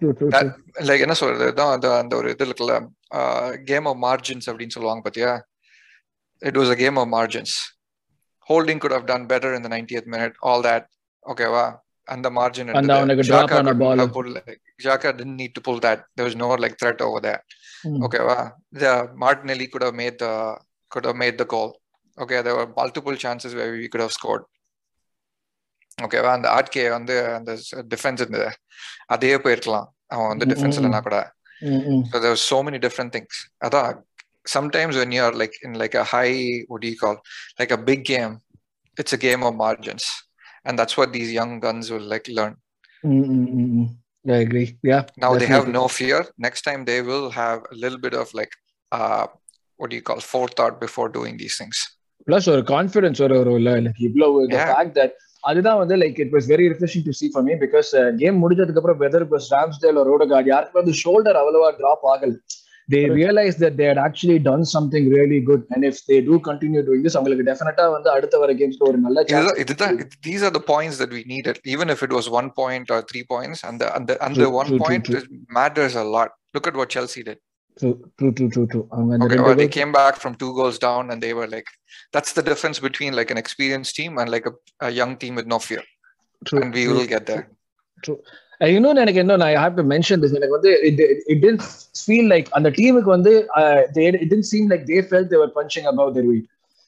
True, 0.00 0.12
true, 0.18 0.28
that- 0.34 0.50
true. 0.50 0.84
Like 0.88 1.02
என்ன 1.06 1.14
சொல்றது 1.20 1.46
தான் 1.60 1.72
அந்த 1.76 1.86
அந்த 2.02 2.12
ஒரு 2.20 2.28
இது 2.34 2.44
இருக்குல்ல 2.48 2.74
கேம் 3.70 3.86
ஆஃப் 3.92 4.00
மார்ஜின்ஸ் 4.04 4.48
அப்படின்னு 4.50 4.74
சொல்லுவாங்க 4.76 5.02
பாத்தியா 5.06 5.30
was 6.41 6.71
a 6.75 6.77
game 6.83 6.97
of 7.01 7.11
margins 7.17 7.55
holding 8.49 8.81
good 8.83 8.95
how 8.97 9.07
done 9.11 9.27
better 9.33 9.55
in 9.57 9.65
the 9.67 9.71
ninetieth 9.75 10.09
minute 10.15 10.35
all 10.49 10.63
that 10.69 10.87
ஓகேவா 11.25 11.65
அந்த 12.07 12.27
மார்ஜின் 12.39 12.69
அந்த 12.79 12.93
அவனுக்கு 12.97 13.23
drop 13.29 13.53
ஆன 13.59 13.71
ball. 13.81 14.31
ஜாக்கா 14.85 15.09
didn't 15.19 15.37
need 15.41 15.53
to 15.57 15.61
pull 15.67 15.79
that 15.85 15.99
there 16.15 16.27
was 16.29 16.35
no 16.43 16.49
like 16.65 16.75
threat 16.83 17.01
over 17.07 17.21
there 17.27 17.41
Mm. 17.87 17.97
ஓகேவா 18.05 18.37
the 18.83 18.91
martinelli 19.23 19.65
could 19.71 19.83
have 19.87 19.97
made 20.03 20.15
the 20.23 20.31
could 20.91 21.05
have 21.09 21.17
made 21.23 21.35
the 21.41 21.47
goal 21.55 21.69
okay 22.17 22.39
there 22.45 22.55
were 22.59 22.67
multiple 22.79 23.15
chances 23.25 23.51
where 23.57 23.71
we 23.75 23.87
could 23.91 24.03
have 24.05 24.15
scored 24.19 24.45
ஓகேவா 25.97 26.31
அந்த 26.37 26.47
RK 26.57 26.83
வந்து 26.95 27.15
அந்த 27.37 27.51
defence 27.93 28.21
இருந்தது 28.23 28.49
அதே 29.15 29.31
போயிருக்கலாம் 29.45 29.87
அவன் 30.13 30.29
வந்து 30.33 30.45
Mm, 30.45 30.51
டிஃபென்ஸ் 30.53 30.75
mm, 30.75 30.81
இல்லைனா 30.81 31.01
கூட 31.07 31.17
Mm, 31.61 31.79
mm. 31.91 32.01
so 32.09 32.19
there 32.23 32.33
was 32.35 32.43
so 32.53 32.57
many 32.65 32.79
different 32.85 33.11
things 33.15 33.35
அதான் 33.67 33.87
sometimes 34.46 34.94
when 35.00 35.10
you're 35.16 35.34
like 35.42 35.54
in 35.66 35.72
like 35.82 35.94
a 35.94 36.04
high 36.14 36.36
what 36.70 36.80
do 36.82 36.88
you 36.92 36.98
call 37.02 37.16
like 37.60 37.72
a 37.78 37.80
big 37.90 38.00
game 38.12 38.32
it's 38.96 39.14
a 39.18 39.20
game 39.26 39.42
of 39.48 39.52
margins 39.64 40.06
and 40.66 40.78
that's 40.78 40.96
what 40.98 41.10
these 41.16 41.30
young 41.32 41.52
guns 41.66 41.86
will 41.94 42.08
like 42.14 42.28
learn 42.40 42.54
Mm, 43.04 43.22
mm, 43.28 43.46
mm, 43.52 43.68
mm. 43.76 43.86
I 44.24 44.40
agree. 44.46 44.66
Yeah. 44.90 45.00
now 45.22 45.30
they 45.34 45.46
have 45.46 45.64
definitely. 45.64 45.78
no 45.78 45.86
fear 45.98 46.18
next 46.46 46.62
time 46.66 46.80
they 46.90 46.98
will 47.08 47.24
have 47.38 47.60
a 47.74 47.76
little 47.84 48.00
bit 48.04 48.14
of 48.20 48.26
like 48.40 48.52
uh 48.92 49.24
what 49.80 49.88
do 49.90 49.96
you 49.98 50.04
call 50.10 50.20
forethought 50.32 50.74
before 50.84 51.08
doing 51.18 51.36
these 51.42 51.56
things 51.60 51.78
plus 52.28 52.48
ஒரு 52.52 52.62
confidence 52.72 53.20
ஒரு 53.26 53.36
ஒரு 53.42 53.52
இல்ல 53.60 53.70
like 53.86 54.00
இவ்வளவு 54.08 54.42
the 54.52 54.58
Yeah. 54.58 54.70
fact 54.76 54.92
that 55.00 55.12
அதுதான் 55.50 55.78
வந்து 55.80 55.96
like 56.02 56.18
it 56.24 56.32
was 56.36 56.46
very 56.52 56.66
refreshing 56.72 57.04
to 57.08 57.14
see 57.20 57.30
for 57.36 57.42
me 57.48 57.54
because 57.64 57.90
game 58.20 58.38
முடிஞ்சதுக்கு 58.42 58.80
அப்புறம் 58.82 59.00
weather 59.04 59.26
bus 59.32 59.48
Ramsdale 59.56 59.98
ஒரு 60.02 60.10
ரோடகார்ட் 60.14 60.50
யாருக்குமே 60.52 60.80
வந்து 60.82 60.94
ஷோல்டர் 61.02 61.38
அவ்வளவா 61.42 61.70
டிராப் 61.80 62.04
ஆகல 62.12 62.32
They 62.94 63.00
realise 63.18 63.56
that 63.62 63.76
they 63.80 63.86
had 63.90 64.00
actually 64.06 64.38
done 64.48 64.62
something 64.74 65.04
really 65.16 65.40
good 65.50 65.62
and 65.74 65.82
if 65.90 65.96
they 66.10 66.18
do 66.30 66.36
continue 66.48 66.82
doing 66.88 67.02
this 67.06 67.14
அவங்களுக்கு 67.18 67.46
டெஃபினட்டா 67.50 67.84
வந்து 67.96 68.08
அடுத்த 68.16 68.38
வர 68.42 68.52
கேம்ஸ்ல 68.60 68.84
ஒரு 68.90 68.98
நல்ல 69.06 69.18
சான்ஸ் 69.30 69.36
இதுதான் 69.36 69.60
இதுதான் 69.64 69.94
இது- 70.04 70.18
these 70.28 70.42
are 70.48 70.52
the 70.58 70.64
points 70.72 70.96
that 71.02 71.12
we 71.18 71.22
needed 71.34 71.58
even 71.74 71.88
if 71.94 72.02
it 72.08 72.12
was 72.18 72.28
one 72.40 72.50
point 72.60 72.88
or 72.96 73.00
three 73.12 73.24
points 73.34 73.60
and 73.68 73.78
the 73.82 73.88
and 73.96 74.04
the, 74.10 74.16
and 74.26 74.34
the 74.42 74.46
True, 74.46 74.52
one 74.60 74.68
true, 74.70 74.78
true, 74.80 74.86
point 74.88 75.04
true. 75.10 75.20
is- 75.22 75.30
matters 75.60 75.96
a 76.04 76.08
lot 76.16 76.30
look 76.56 76.68
at 76.72 76.76
what 76.82 76.90
chelsea 76.96 77.24
did 77.30 77.40
true 77.76 77.90
true 78.18 78.28
true 78.38 78.46
true 78.54 78.62
true 78.70 78.80
அவங்க 78.94 79.10
அந்த 79.16 79.24
Okay, 79.26 79.34
ரெண்டு 79.34 79.46
well, 79.46 79.58
they 79.60 79.66
goals- 79.66 79.76
came 79.78 79.92
back 80.00 80.14
from 80.22 80.32
two 80.42 80.50
goals 80.58 80.78
down 80.88 81.04
and 81.12 81.20
they 81.26 81.30
were 81.38 81.46
like, 81.54 81.68
that's 82.14 82.32
the 82.38 82.44
difference 82.50 82.78
between 82.88 83.12
like 83.20 83.30
an 83.34 83.40
experienced 83.44 83.94
team 84.00 84.12
and 84.22 84.28
like 84.34 84.46
a, 84.50 84.54
a 84.88 84.92
young 85.00 85.12
team 85.22 85.34
with 85.40 85.48
no 85.54 85.58
fear. 85.68 85.82
true, 86.48 86.60
And 86.62 86.70
we 86.78 86.84
true. 86.84 86.96
will 86.96 87.08
get 87.14 87.24
there. 87.30 87.44
And 88.02 88.45
இன்னொன்னு 88.61 89.01
எனக்கு 89.01 89.21
என்ன 89.21 89.37
நான் 89.37 89.55
have 89.57 89.75
to 89.75 89.83
mention 89.89 90.21
this 90.21 90.35
எனக்கு 90.37 90.55
வந்து 90.55 90.71
it 91.31 91.41
didn't 91.43 91.63
feel 92.01 92.29
like 92.31 92.47
அந்த 92.57 92.69
டீமுக்கு 92.77 93.11
வந்து 93.15 93.33
it 94.19 94.29
didn't 94.31 94.47
seem 94.51 94.69
like 94.71 94.85
they 94.89 94.99
felt 95.09 95.27
they were 95.33 95.51
punching 95.57 95.87
above 95.91 96.15
their 96.17 96.29
weight 96.29 96.47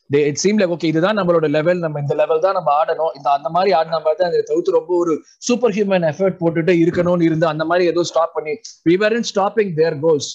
they 0.09 0.21
it 0.29 0.41
seem 0.43 0.59
like 0.59 0.73
okay 0.75 0.89
இதுதான் 0.91 1.17
நம்மளோட 1.19 1.47
லெவல் 1.57 1.81
நம்ம 1.85 1.99
இந்த 1.99 2.15
லெவல் 2.21 2.43
தான் 2.45 2.57
நம்ம 2.57 2.69
ஆடணும். 2.79 3.11
இந்த 3.17 3.29
அந்த 3.35 3.49
மாதிரி 3.55 3.71
ஆடின 3.79 3.99
மாதிரி 3.99 4.19
தான் 4.21 4.33
தவிர்த்து 4.49 4.77
ரொம்ப 4.77 4.91
ஒரு 4.97 5.13
சூப்பர் 5.47 5.75
ஹியூமன் 5.77 6.07
எஃபர்ட் 6.11 6.39
போட்டுட்டு 6.41 6.75
இருக்கணும்னு 6.83 7.27
இருந்து 7.29 7.47
அந்த 7.53 7.65
மாதிரி 7.71 7.85
ஏதோ 7.91 8.03
ஸ்டாப் 8.11 8.35
பண்ணி 8.37 8.55
we 8.85 8.95
were 9.03 9.15
in 9.19 9.29
stopping 9.31 9.73
their 9.79 9.97
goals 10.05 10.29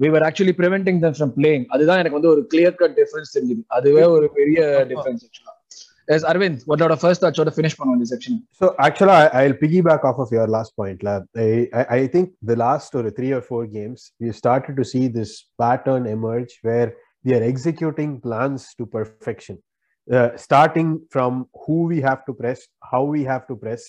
we 0.00 0.10
were 0.14 0.26
actually 0.28 0.54
preventing 0.60 1.00
them 1.04 1.16
from 1.18 1.34
playing 1.38 1.66
அதுதான் 1.74 2.00
எனக்கு 2.02 2.18
வந்து 2.18 2.32
ஒரு 2.34 2.42
கிளியர் 2.52 2.78
கட் 2.82 2.96
டிஃபரன்ஸ் 3.00 3.34
தெரிஞ்சுது. 3.36 3.62
அதுவே 3.78 4.04
ஒரு 4.16 4.28
பெரிய 4.38 4.58
டிஃபரன்ஸ் 4.92 5.24
ஆக்சுவலா 5.26 5.54
எஸ் 6.16 6.26
அரவிந்த் 6.30 6.62
உன்னோட 6.72 6.94
ஃபர்ஸ்ட் 7.02 7.22
தாட்சோட 7.24 7.50
ஃபினிஷ் 7.56 7.76
பண்ணுவோம் 7.78 7.96
இந்த 7.98 8.08
section 8.12 8.36
So 8.60 8.66
actually, 8.86 9.14
I, 9.22 9.26
I'll 9.40 9.56
piggyback 9.62 10.02
off 10.08 10.18
of 10.24 10.30
your 10.36 10.46
last 10.56 10.72
point. 10.80 10.98
La. 11.06 11.14
I, 11.46 11.50
I, 11.80 11.82
I 11.98 12.00
think 12.14 12.26
the 12.50 12.56
last 12.64 12.90
or 13.00 13.04
three 13.18 13.32
or 13.38 13.42
four 13.50 13.62
games, 13.78 14.00
we 14.22 14.30
started 14.42 14.74
to 14.80 14.84
see 14.92 15.04
this 15.18 15.32
pattern 15.62 16.04
emerge 16.16 16.52
where 16.68 16.88
we 17.24 17.32
are 17.38 17.44
executing 17.52 18.10
plans 18.26 18.62
to 18.78 18.84
perfection, 18.96 19.56
uh, 20.08 20.30
starting 20.46 20.88
from 21.14 21.32
who 21.64 21.78
we 21.92 21.98
have 22.08 22.22
to 22.28 22.34
press, 22.40 22.60
how 22.92 23.02
we 23.14 23.22
have 23.32 23.44
to 23.50 23.56
press, 23.64 23.82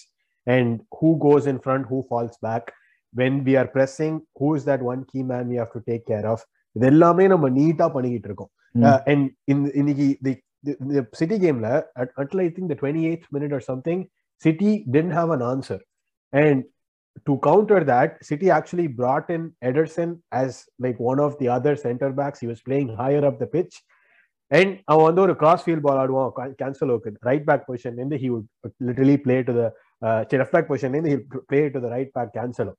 and 0.47 0.69
who 0.99 1.11
goes 1.27 1.45
in 1.51 1.59
front, 1.65 1.85
who 1.91 1.99
falls 2.11 2.37
back. 2.49 2.65
When 3.13 3.33
we 3.47 3.55
are 3.61 3.69
pressing, 3.77 4.13
who 4.39 4.49
is 4.57 4.65
that 4.69 4.81
one 4.93 5.03
key 5.11 5.23
man 5.31 5.45
we 5.53 5.57
have 5.63 5.73
to 5.77 5.83
take 5.91 6.05
care 6.13 6.27
of? 6.33 6.39
இது 6.75 6.85
எல்லாமே 6.93 7.25
நம்ம 7.33 7.47
நீட்டா 7.59 7.87
பண்ணிக்கிட்டு 7.95 8.29
இருக்கோம் 8.31 8.53
Mm. 8.75 8.83
Uh, 8.89 8.99
and 9.11 9.21
in 9.51 9.57
இன்னைக்கு 9.79 10.05
the, 10.25 10.31
the, 10.66 10.74
the 10.94 11.02
city 11.20 11.36
gameல 11.44 11.68
at- 12.02 12.14
until 12.22 12.40
I 12.46 12.50
think 12.54 12.66
the 12.72 12.80
28th 12.82 13.26
minute 13.36 13.52
or 13.58 13.62
something 13.70 14.00
City 14.40 14.72
didn't 14.94 15.14
have 15.20 15.30
an 15.36 15.42
answer. 15.52 15.78
And 16.32 16.58
to 17.26 17.32
counter 17.46 17.80
that, 17.92 18.10
City 18.28 18.48
actually 18.56 18.86
brought 19.00 19.28
in 19.36 19.42
Ederson 19.68 20.10
as 20.42 20.50
like 20.84 20.98
one 21.10 21.20
of 21.26 21.32
the 21.40 21.48
other 21.56 21.74
center 21.86 22.10
backs. 22.18 22.40
He 22.44 22.48
was 22.52 22.60
playing 22.68 22.90
higher 23.00 23.22
up 23.30 23.38
the 23.44 23.50
pitch. 23.56 23.76
And 24.50 24.68
அவன் 24.92 25.06
வந்து 25.08 25.22
ஒரு 25.24 25.34
cross 25.40 25.64
field 25.64 25.84
ball 25.86 25.98
ஆடுவான் 26.02 26.28
கேன்சல் 26.60 26.92
ஓக்கு 26.94 27.10
right 27.28 27.46
back 27.48 27.64
position 27.68 27.98
இருந்து 28.00 28.18
he 28.22 28.28
would 28.34 28.46
literally 28.88 29.16
play 29.24 29.36
to 29.48 29.54
the 29.58 29.64
left 30.40 30.54
back 30.56 30.68
position 30.70 30.94
இருந்து 30.96 31.10
he 31.14 31.18
play 31.50 31.60
to 31.74 31.80
the 31.86 31.90
right 31.96 32.12
back 32.18 32.32
Cancelo 32.38 32.72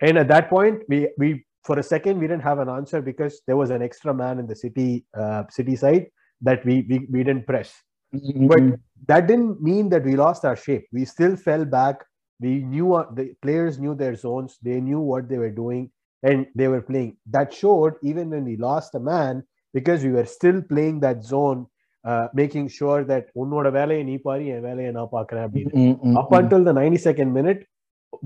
And 0.00 0.16
at 0.22 0.28
that 0.32 0.44
point, 0.54 0.76
we 0.90 0.98
we 1.20 1.28
for 1.66 1.76
a 1.82 1.86
second 1.92 2.14
we 2.22 2.26
didn't 2.30 2.46
have 2.48 2.60
an 2.64 2.68
answer 2.68 2.98
because 3.08 3.34
there 3.46 3.56
was 3.56 3.70
an 3.76 3.82
extra 3.86 4.12
man 4.14 4.38
in 4.42 4.46
the 4.50 4.56
city 4.64 4.90
uh, 5.22 5.42
city 5.56 5.76
side 5.84 6.04
that 6.42 6.64
we 6.64 6.86
we, 6.88 7.06
we 7.10 7.24
didn't 7.24 7.46
press. 7.46 7.70
But 8.12 8.62
that 9.06 9.26
didn't 9.26 9.60
mean 9.62 9.88
that 9.90 10.04
we 10.04 10.16
lost 10.16 10.44
our 10.44 10.56
shape. 10.56 10.86
We 10.92 11.04
still 11.04 11.36
fell 11.36 11.64
back. 11.64 11.96
We 12.40 12.52
knew 12.72 12.94
our, 12.94 13.06
the 13.14 13.34
players 13.42 13.78
knew 13.78 13.94
their 13.94 14.14
zones. 14.14 14.58
They 14.62 14.80
knew 14.80 15.00
what 15.00 15.28
they 15.28 15.38
were 15.38 15.50
doing, 15.50 15.90
and 16.22 16.46
they 16.54 16.68
were 16.68 16.80
playing. 16.80 17.16
That 17.36 17.52
showed 17.52 17.94
even 18.02 18.30
when 18.30 18.44
we 18.44 18.56
lost 18.56 18.94
a 18.94 19.00
man 19.00 19.42
because 19.74 20.02
we 20.04 20.10
were 20.10 20.24
still 20.24 20.62
playing 20.62 21.00
that 21.00 21.22
zone, 21.22 21.66
uh, 22.04 22.28
making 22.42 22.68
sure 22.78 23.00
that 23.04 23.24
உன்னோட 23.40 23.70
வேலையை 23.78 24.04
நீ 24.10 24.16
பாரு 24.28 24.46
என் 24.54 24.64
வேலையை 24.68 24.92
நான் 24.98 25.12
பார்க்கறேன் 25.16 25.44
அப்படின்னு. 25.46 26.16
Up 26.22 26.32
until 26.40 26.62
the 26.68 26.74
92nd 26.80 27.30
minute, 27.40 27.62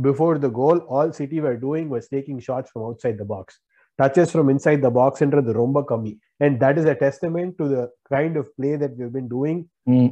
before 0.08 0.34
the 0.38 0.52
goal, 0.60 0.78
all 0.94 1.10
City 1.20 1.40
were 1.46 1.56
doing 1.56 1.88
was 1.88 2.08
taking 2.08 2.38
shots 2.48 2.70
from 2.72 2.82
outside 2.88 3.18
the 3.22 3.28
box. 3.34 3.58
Touches 3.98 4.30
from 4.34 4.48
inside 4.48 4.80
the 4.82 4.90
box 4.90 5.22
into 5.24 5.40
the 5.42 5.54
romba 5.54 5.82
kami. 5.86 6.12
And 6.40 6.58
that 6.62 6.76
is 6.78 6.86
a 6.86 6.94
testament 6.96 7.56
to 7.58 7.68
the 7.68 7.82
kind 8.10 8.36
of 8.36 8.46
play 8.58 8.74
that 8.82 8.92
we've 8.98 9.12
been 9.12 9.28
doing 9.28 9.58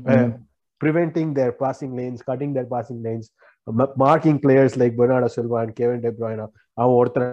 uh, 0.07 0.28
preventing 0.80 1.35
their 1.38 1.52
passing 1.52 1.92
lanes, 1.99 2.21
cutting 2.23 2.52
their 2.57 2.66
passing 2.66 3.02
lanes, 3.07 3.26
m- 3.69 3.92
marking 3.97 4.38
players 4.38 4.76
like 4.76 4.97
Bernardo 4.97 5.28
Silva 5.28 5.57
and 5.64 5.73
Kevin 5.80 6.00
De 6.07 6.12
Bruyne. 6.19 6.45
அவன் 6.80 6.97
ஒருத்தரை 7.00 7.26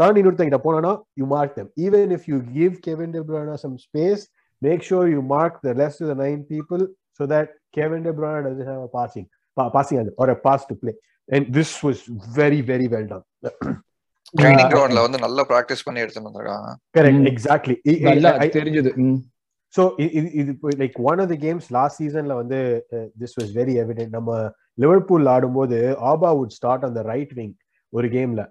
தாண்டி 0.00 0.18
இன்னொருத்தங்கிட்ட 0.20 0.60
போனானா 0.66 0.90
you 1.20 1.26
mark 1.34 1.54
them 1.58 1.68
even 1.86 2.08
if 2.16 2.22
you 2.30 2.38
give 2.58 2.72
Kevin 2.86 3.10
De 3.16 3.22
Bruyne 3.28 3.54
some 3.64 3.76
space 3.86 4.22
make 4.66 4.82
sure 4.88 5.04
you 5.14 5.20
mark 5.36 5.54
the 5.68 5.74
rest 5.82 5.98
of 6.02 6.08
the 6.10 6.18
nine 6.24 6.40
people 6.52 6.82
so 7.18 7.24
that 7.32 7.46
Kevin 7.76 8.02
De 8.08 8.12
Bruyne 8.18 8.44
doesn't 8.48 8.68
have 8.72 8.82
a 8.88 8.92
passing 8.98 9.26
pa- 9.58 9.70
passing 9.76 9.98
or 10.22 10.28
a 10.36 10.38
pass 10.46 10.62
to 10.70 10.74
play 10.82 10.94
and 11.34 11.42
this 11.58 11.70
was 11.86 11.98
very 12.40 12.60
very 12.72 12.88
well 12.94 13.06
done 13.12 13.24
Training 14.35 14.69
கிரவுண்ட்ல 14.73 15.01
வந்து 15.05 15.19
நல்லா 15.19 15.43
practice 15.49 15.85
பண்ணி 15.85 16.03
எடுத்துட்டு 16.03 16.29
வந்திருக்காங்க 16.29 16.69
Mm. 17.15 17.27
I- 17.85 17.97
I- 18.01 18.05
நல்லா 18.09 18.31
தெரிஞ்சது 18.57 18.91
i- 19.99 20.11
i- 20.19 20.33
இது 20.33 20.51
like 20.81 20.97
one 21.09 21.19
of 21.19 21.29
the 21.29 21.37
games 21.41 21.67
last 21.71 21.99
சீசன்ல 22.01 22.35
வந்து 22.35 22.59
திஸ் 23.21 23.35
வாஸ் 23.39 23.51
வெரி 23.55 23.73
எவிடென்ட் 23.83 24.09
நம்ம 24.09 24.31
லிவர்பூல் 24.77 25.27
ஆடும்போது 25.33 25.77
ஆபா 26.11 26.31
வுட் 26.35 26.55
ஸ்டார்ட் 26.57 26.85
அந்த 26.85 27.01
ரைட் 27.11 27.33
விங் 27.33 27.53
ஒரு 27.93 28.07
கேம்ல. 28.09 28.41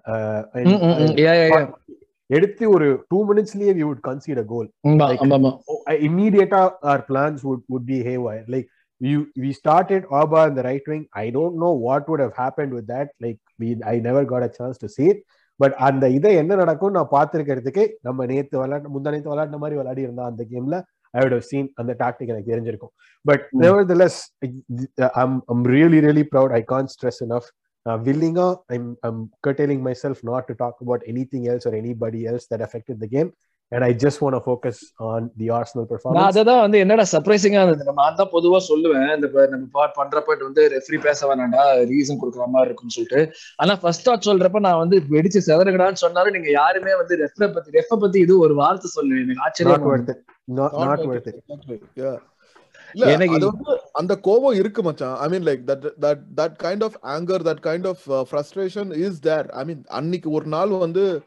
எடுத்து 2.29 2.65
ஒரு 2.69 2.85
two 3.07 3.17
மினிட்ஸ்லயே 3.25 3.73
we 3.77 3.83
would 3.83 4.03
concede 4.03 4.37
a 4.37 4.47
goal 4.47 4.69
immediata 6.07 6.61
our 6.83 7.01
plans 7.03 7.39
would 7.43 7.61
would 7.71 7.85
be 7.85 7.99
haywire 8.07 8.45
like 8.47 8.67
you 9.01 9.17
we 9.37 9.49
started 9.53 10.01
Aba 10.19 10.41
in 10.47 10.55
the 10.55 10.63
right 10.63 10.85
wing 10.87 11.03
i 11.15 11.31
don't 11.31 11.55
know 11.55 11.73
what 11.79 12.03
would 12.09 12.19
have 12.19 12.35
happened 12.35 12.73
with 12.73 12.87
that 12.87 13.09
like 13.19 13.39
we 13.59 13.69
i 13.85 13.99
never 14.01 14.23
got 14.25 14.43
a 14.43 14.51
chance 14.51 14.77
to 14.77 14.89
see 14.89 15.07
it 15.09 15.19
but 15.59 15.75
அந்த 15.87 16.05
இதை 16.09 16.31
என்ன 16.35 16.55
நடக்கும் 16.55 16.95
நான் 16.97 17.11
பார்த்திருக்கிறதுக்கு 17.11 17.83
நம்ம 18.01 18.25
நேத்து 18.31 18.55
விளையாட்டு 18.61 18.93
முந்தா 18.95 19.13
நேத்து 19.15 19.31
விளையாடின 19.33 19.59
மாதிரி 19.63 19.77
விளையாடி 19.81 20.01
இருந்தா 20.01 20.25
அந்த 20.31 20.43
கேம்ல 20.51 20.77
ஐ 21.13 21.21
would 21.23 21.35
have 21.37 21.45
seen 21.51 21.65
அந்த 21.81 21.91
டாக்டிக் 22.03 22.31
எனக்கு 22.33 22.53
தெரிஞ்சிருக்கும் 22.53 22.93
but 23.25 23.43
Mm. 23.53 23.61
nevertheless 23.65 24.15
i'm 25.19 25.33
i'm 25.51 25.61
really 25.75 25.99
really 26.07 26.25
proud 26.33 26.51
i 26.59 26.63
can't 26.71 26.91
stress 26.95 27.19
enough 27.27 27.47
uh, 27.85 27.97
Villinga, 28.05 28.47
I'm 28.69 28.85
I'm 29.03 29.17
curtailing 29.45 29.81
myself 29.87 30.17
not 30.23 30.43
to 30.49 30.53
talk 30.55 30.75
about 30.85 31.01
anything 31.07 31.43
else 31.51 31.65
or 31.69 31.73
anybody 31.75 32.21
else 32.31 32.45
that 32.51 32.61
affected 32.67 32.99
the 33.03 33.09
game, 33.15 33.29
and 33.71 33.83
I 33.83 33.93
just 34.03 34.17
want 34.23 34.35
to 34.37 34.41
focus 34.47 34.77
on 35.11 35.21
the 35.39 35.47
Arsenal 35.57 35.83
நான் 35.83 35.91
performance. 35.91 36.27
அததான் 36.29 36.61
வந்து 36.65 36.77
என்னடா 36.83 37.05
சர்ப்ரைசிங்கா 37.13 37.61
இருந்தது. 37.63 37.87
நம்ம 37.89 38.03
அதான் 38.09 38.31
பொதுவா 38.35 38.59
சொல்லுவேன். 38.69 39.07
இந்த 39.17 39.27
நம்ம 39.53 39.65
பாட் 39.77 39.95
பண்றப்ப 39.99 40.37
வந்து 40.49 40.63
ரெஃப்ரி 40.75 40.99
பேச 41.07 41.19
வேணாம்டா 41.29 41.63
ரீசன் 41.93 42.19
கொடுக்குற 42.21 42.47
மாதிரி 42.55 42.69
இருக்கும்னு 42.69 42.95
சொல்லிட்டு. 42.97 43.21
ஆனா 43.63 43.75
ஃபர்ஸ்ட் 43.83 44.05
தாட் 44.07 44.27
சொல்றப்ப 44.29 44.61
நான் 44.67 44.81
வந்து 44.83 44.99
வெடிச்சு 45.15 45.41
செதறகடான்னு 45.49 46.03
சொன்னாலும் 46.05 46.37
நீங்க 46.37 46.51
யாருமே 46.59 46.93
வந்து 47.01 47.17
ரெஃப்ரை 47.23 47.49
பத்தி 47.57 47.75
ரெஃப 47.79 47.99
பத்தி 48.05 48.19
இது 48.27 48.35
ஒரு 48.45 48.55
வார்த்தை 48.61 48.91
சொல்லு 48.97 49.19
எனக்கு 49.23 49.41
not 49.41 49.47
ஆச்சரியம் 49.47 49.89
worth 49.91 50.13
எனக்கு- 52.95 53.89
அந்த 53.91 54.15
கோபம் 54.17 54.53
இருக்கு 54.53 54.83
மச்சான் 54.83 55.17
I 55.17 55.29
mean 55.29 55.43
like 55.43 55.61
that 55.67 55.85
that 55.99 56.21
that 56.35 56.55
kind 56.63 56.83
of 56.83 56.97
anger 57.03 57.41
that 57.41 57.59
kind 57.59 57.87
of 57.87 58.29
frustration 58.29 58.93
is 58.95 59.19
there 59.19 59.47
I 59.51 59.65
mean 59.65 59.83
அன்னைக்கு 59.89 60.31
ஒரு 60.31 60.45
நாள் 60.45 60.69
வந்து 60.69 61.23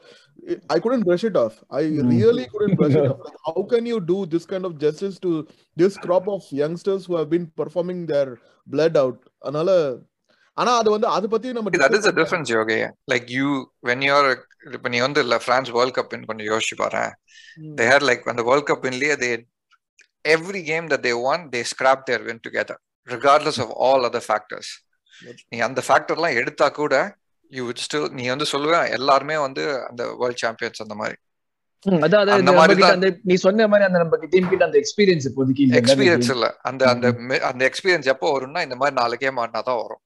ஐ 0.66 0.80
it 1.24 1.36
off 1.36 1.64
i 1.68 1.84
Mm. 1.84 2.10
really 2.20 2.46
couldn't 2.46 2.76
brush 2.76 2.94
it 2.94 3.10
off 3.10 3.18
like, 3.18 3.38
how 3.46 3.62
can 3.62 3.86
you 3.86 4.00
do 4.00 4.26
this 4.26 4.46
kind 4.46 4.64
of 4.64 4.78
justice 4.78 5.18
to 5.18 5.46
this 5.76 5.98
crop 5.98 6.28
of 6.28 6.42
youngsters 6.52 7.06
who 7.06 7.16
have 7.16 7.28
been 7.28 7.46
performing 7.56 8.06
their 8.06 8.38
blood 8.66 8.96
out 8.96 9.18
அதனால 9.38 9.98
ஆனா 10.56 10.72
அது 10.76 10.90
வந்து 10.90 11.06
அது 11.06 11.28
பத்தி 11.28 11.52
நம்ம 11.52 11.70
that 11.70 11.92
is 11.92 12.02
the 12.02 12.12
difference 12.12 12.50
okay 12.52 12.88
like 13.10 13.30
you 13.30 13.48
when 13.84 14.00
you're 14.00 14.30
இப்ப 14.72 14.88
நீ 14.88 15.00
வந்து 15.00 15.20
இல்ல 15.20 15.38
பிரான்ஸ் 15.38 15.70
வேர்ல்ட் 15.70 15.94
கப் 15.94 16.26
கொஞ்சம் 16.26 16.50
யோசிச்சு 16.54 16.76
they 17.78 17.86
had 17.86 18.02
like 18.02 18.26
when 18.26 18.36
the 18.36 18.44
World 18.44 18.64
Cup 18.66 18.84
in 18.84 18.92
they 18.92 19.34
every 20.24 20.62
game 20.62 20.88
that 20.88 21.02
they 21.06 21.14
won, 21.26 21.40
they 21.52 21.62
scrapped 21.72 22.06
their 22.10 22.22
win 22.26 22.38
together, 22.46 22.76
regardless 23.08 23.58
of 23.64 23.70
all 23.86 24.00
other 24.08 24.22
factors. 24.30 24.68
நீ 25.52 25.58
அந்த 25.68 25.80
ஃபேக்டர்லாம் 25.86 26.38
எடுத்தா 26.40 26.68
கூட 26.80 26.94
யூ 27.52 27.62
would 27.68 27.80
still 27.86 28.04
நீ 28.18 28.24
வந்து 28.32 28.46
சொல்லுவேன் 28.52 28.90
எல்லாருமே 28.98 29.36
வந்து 29.46 29.62
அந்த 29.88 30.02
வேர்ல்ட் 30.20 30.42
சாம்பியன்ஸ் 30.44 30.84
அந்த 30.84 30.96
மாதிரி. 31.00 31.16
நீ 33.30 33.34
சொன்ன 33.44 33.66
மாதிரி 33.72 33.86
அந்த 33.88 33.98
நம்ம 34.02 34.16
டீம் 34.34 34.50
கிட்ட 34.52 34.64
அந்த 34.68 34.78
எக்ஸ்பீரியன்ஸ் 34.82 35.26
இப்போதைக்கு. 35.30 35.66
எக்ஸ்பீரியன்ஸ் 35.80 36.30
இல்ல. 36.34 36.46
அந்த 36.70 36.88
அந்த 37.50 37.62
எக்ஸ்பீரியன்ஸ் 37.70 38.12
எப்போ 38.14 38.28
வரும்னா 38.36 38.62
இந்த 38.68 38.78
மாதிரி 38.80 38.96
நாலு 39.00 39.16
கேம் 39.24 39.40
ஆடினா 39.42 39.62
தான் 39.70 39.80
வரும். 39.82 40.02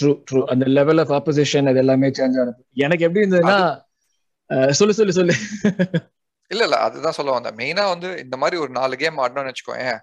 ட்ரூ 0.00 0.10
ட்ரூ 0.30 0.40
அந்த 0.52 0.64
லெவல் 0.78 1.00
ஆஃப் 1.04 1.12
ஆப்போசிஷன் 1.18 1.68
அது 1.70 1.80
எல்லாமே 1.84 2.08
சேஞ்ச் 2.18 2.38
ஆனது 2.42 2.60
எனக்கு 2.86 3.06
எப்படி 3.06 3.24
இருந்ததுன்னா 3.24 3.58
சொல்லு 4.80 4.94
சொல்லு 4.98 5.12
சொல்லு. 5.18 5.34
இல்ல 6.50 6.62
இல்ல. 6.64 6.76
அதுதான் 6.78 7.12
சொல்ல 7.12 7.30
வந்தேன். 7.30 7.56
மெயினா 7.56 7.84
வந்து 7.88 8.08
இந்த 8.18 8.36
மாதிரி 8.36 8.56
ஒரு 8.60 8.70
நாலு 8.70 8.96
கேம் 8.96 9.18
ஆடணும்னு 9.18 9.50
வச்சுக்கோயேன். 9.50 9.98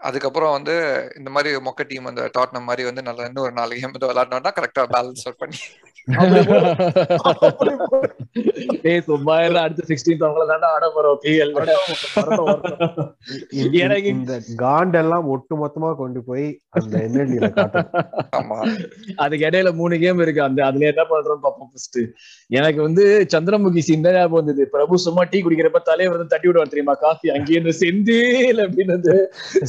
அதுக்கப்புறம் 0.00 0.52
வந்து 0.52 1.06
இந்த 1.16 1.30
மாதிரி 1.30 1.66
மொக்க 1.66 1.88
டீம் 1.88 2.06
அந்த 2.06 2.30
டாட்னம் 2.34 2.64
மாதிரி 2.64 2.84
வந்து 2.84 3.02
நல்லா 3.02 3.24
இன்னும் 3.24 3.44
ஒரு 3.44 3.54
நாலு 3.54 3.76
கேம் 3.76 3.92
வந்து 3.92 4.10
விளையாடணும்னா 4.10 4.50
கரெக்டா 4.56 4.86
பேலன்ஸ் 4.92 5.24
அவுட் 5.24 5.38
பண்ணி 5.38 5.56
ஏய் 8.84 9.04
சும்மா 9.04 9.34
அடுத்த 9.60 9.82
16th 9.90 10.20
அவங்கள 10.20 10.48
தாண்டா 10.48 10.72
ஆட 10.72 10.90
போறோம். 10.94 11.18
இந்த- 13.60 13.84
எனக்கு- 13.84 15.30
ஒட்டு 15.30 15.56
மொத்தமா 15.56 15.94
கொண்டு 15.94 16.22
போய் 16.22 16.60
அந்த 16.76 17.04
என்எல்டில 17.04 17.52
காட்டும் 17.52 17.94
ஆமா. 18.38 18.74
அதுக்கு 19.16 19.46
இடையில 19.46 19.74
மூணு 19.74 19.98
கேம் 19.98 20.20
இருக்கு 20.20 20.42
அந்த 20.42 20.66
அதுல 20.66 20.86
என்ன 20.86 21.04
பண்றோம் 21.04 21.42
பாப்போம் 21.42 21.70
ஃபர்ஸ்ட் 21.70 21.98
எனக்கு 22.50 22.82
வந்து 22.82 23.26
சந்திரமுகி 23.32 23.80
சீன் 23.80 24.02
தான் 24.02 24.14
ஞாபகம் 24.14 24.40
வந்தது. 24.40 24.68
பிரபு 24.68 24.98
சும்மா 24.98 25.24
டீ 25.24 25.42
குடிக்கிறப்ப 25.42 25.84
தலைவர் 25.84 26.16
வந்து 26.16 26.28
தட்டி 26.28 26.48
விடுவார் 26.48 26.68
தெரியுமா? 26.68 26.96
காஃபி 27.02 27.30
அங்கேயே 27.30 27.58
இருந்து 27.58 27.80
செந்தில் 27.80 28.64
அப்படின்னு 28.64 28.94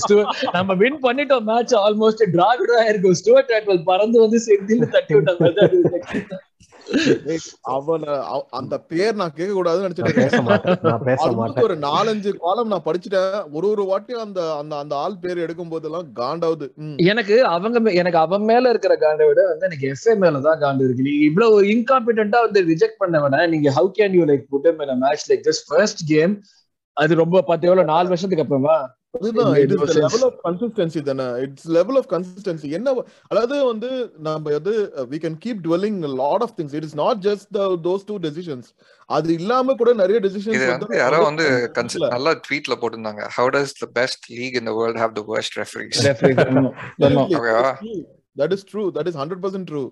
நம்ம 0.51 0.73
வின் 0.73 0.99
பண்ணிட்டோம் 1.01 1.43
மேட்ச் 1.43 1.73
ஆல்மோஸ்ட் 1.73 2.25
டிரா 2.33 2.55
கூட 2.57 2.85
இருக்கும் 2.87 3.15
ஸ்டுவர்ட் 3.23 3.53
ஆட்வல் 3.53 3.83
பறந்து 3.83 4.19
வந்து 4.19 4.41
செந்தில் 4.45 4.89
தட்டி 4.89 5.15
விட்டாங்க 5.15 6.35
அவன 7.69 8.05
அவ- 8.23 8.45
அந்த 8.49 8.79
பேர் 8.79 9.15
நான் 9.15 9.31
கேட்க 9.35 9.53
கூடாதுன்னு 9.53 9.81
நான் 10.81 11.01
நினைச்சிட்டு 11.01 11.61
ஒரு 11.61 11.77
நாலஞ்சு 11.77 12.37
காலம் 12.37 12.67
நான் 12.67 12.83
படிச்சுட்டேன். 12.85 13.43
ஒரு 13.51 13.69
ஒரு 13.69 13.83
வாட்டியும் 13.83 14.21
அந்த 14.21 14.55
அந்த 14.55 14.77
அந்த 14.77 14.95
ஆள் 14.95 15.17
பேர் 15.21 15.37
எடுக்கும் 15.37 15.69
போதெல்லாம் 15.69 16.07
காண்டாவுது. 16.15 16.73
ம். 16.75 16.95
எனக்கு 16.97 17.45
அவங்க 17.45 17.91
எனக்கு 17.91 18.17
அவன் 18.17 18.41
மேல 18.41 18.69
இருக்கிற 18.69 18.95
காண்டை 18.95 19.27
விட 19.27 19.47
வந்து 19.47 19.65
எனக்கு 19.65 19.91
எஃப்ஏ 19.91 20.17
மேல 20.17 20.39
தான் 20.39 20.59
காண்டு 20.59 20.83
இருக்கு. 20.83 21.03
நீங்க 21.03 21.25
இவ்வளவு 21.25 21.61
இன்காம்பிடண்டா 21.61 22.39
வந்து 22.41 22.61
ரிஜெக்ட் 22.61 22.97
பண்ண 22.97 23.19
வேணா 23.19 23.49
நீங்க 23.49 23.73
how 23.75 23.91
can 23.97 24.11
you 24.11 24.25
like 24.25 24.45
put 24.49 24.65
in 24.65 24.97
match 24.97 25.31
like 25.31 25.35
just 25.35 25.65
first 25.67 25.99
game 26.05 26.41
அது 26.93 27.15
ரொம்ப 27.15 27.41
பத்து 27.41 27.67
எவ்வளவு 27.67 27.93
நாலு 27.93 28.07
வருஷத்துக்கு 28.07 28.43
அப்புறமா? 28.43 28.95
அதுதான் 29.15 29.51
it 29.55 29.73
is. 29.75 29.95
Level 29.97 30.23
of 30.27 30.37
consistency 30.45 31.01
தானே. 31.09 31.25
இட்ஸ் 31.43 31.67
லெவல் 31.69 31.97
ஆஃப் 31.97 32.09
கன்சிஸ்டன்சி 32.13 32.69
என்ன 32.71 32.93
அதாவது 33.31 33.55
வந்து 33.65 33.89
நம்ம 34.19 34.53
வந்து 34.57 34.73
we 35.11 35.19
can 35.25 35.37
keep 35.45 35.61
dwelling 35.67 35.99
lot 36.23 36.43
of 36.47 36.55
things 36.59 36.75
it 36.79 36.87
is 36.89 36.95
not 36.95 37.21
just 37.27 37.49
those 37.87 38.05
two 38.05 38.17
decisions 38.19 38.69
அது 39.09 39.29
இல்லாம 39.33 39.75
கூட 39.75 39.93
நிறைய 39.93 40.19
இது 40.19 40.27
டெசிஷன்ஸ் 40.27 40.65
வந்து 40.71 40.97
யாரோ 40.97 41.19
வந்து 41.23 41.45
நல்லா 42.07 42.33
ட்வீட்ல 42.47 42.75
போட்டிருந்தாங்க. 42.81 43.23
How 43.37 43.51
does 43.55 43.75
the 43.81 43.87
best 43.99 44.25
league 44.31 44.57
in 44.61 44.69
the 44.69 44.73
world 44.79 45.01
have 45.03 45.13
the? 45.13 45.21
That 48.37 48.53
is 48.53 48.65
true 48.71 48.83
that 48.97 49.07
is 49.07 49.17
hundred 49.17 49.43
percent 49.45 49.69
true 49.71 49.83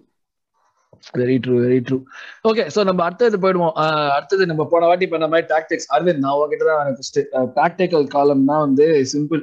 very 1.22 1.36
true 1.44 1.56
very 1.66 1.80
true 1.88 1.98
okay 2.50 2.64
so 2.76 2.80
நம்ம 2.90 3.02
அடுத்தது 3.08 3.38
போயிடுவோம். 3.44 3.74
அடுத்தது 4.16 4.44
நம்ம 4.52 4.64
போன 4.72 4.88
வாட்டி 4.90 5.08
பண்ண 5.14 5.26
மாதிரி 5.34 5.48
டாக்டிக்ஸ் 5.54 5.90
அரவிந்த் 5.96 6.24
நான் 6.24 6.36
உங்ககிட்ட 6.36 6.66
தான் 6.70 6.96
ஃபர்ஸ்ட் 6.98 7.20
டாக்டிக்கல் 7.60 8.06
காலம்னா 8.16 8.58
வந்து 8.66 8.88
சிம்பிள் 9.14 9.42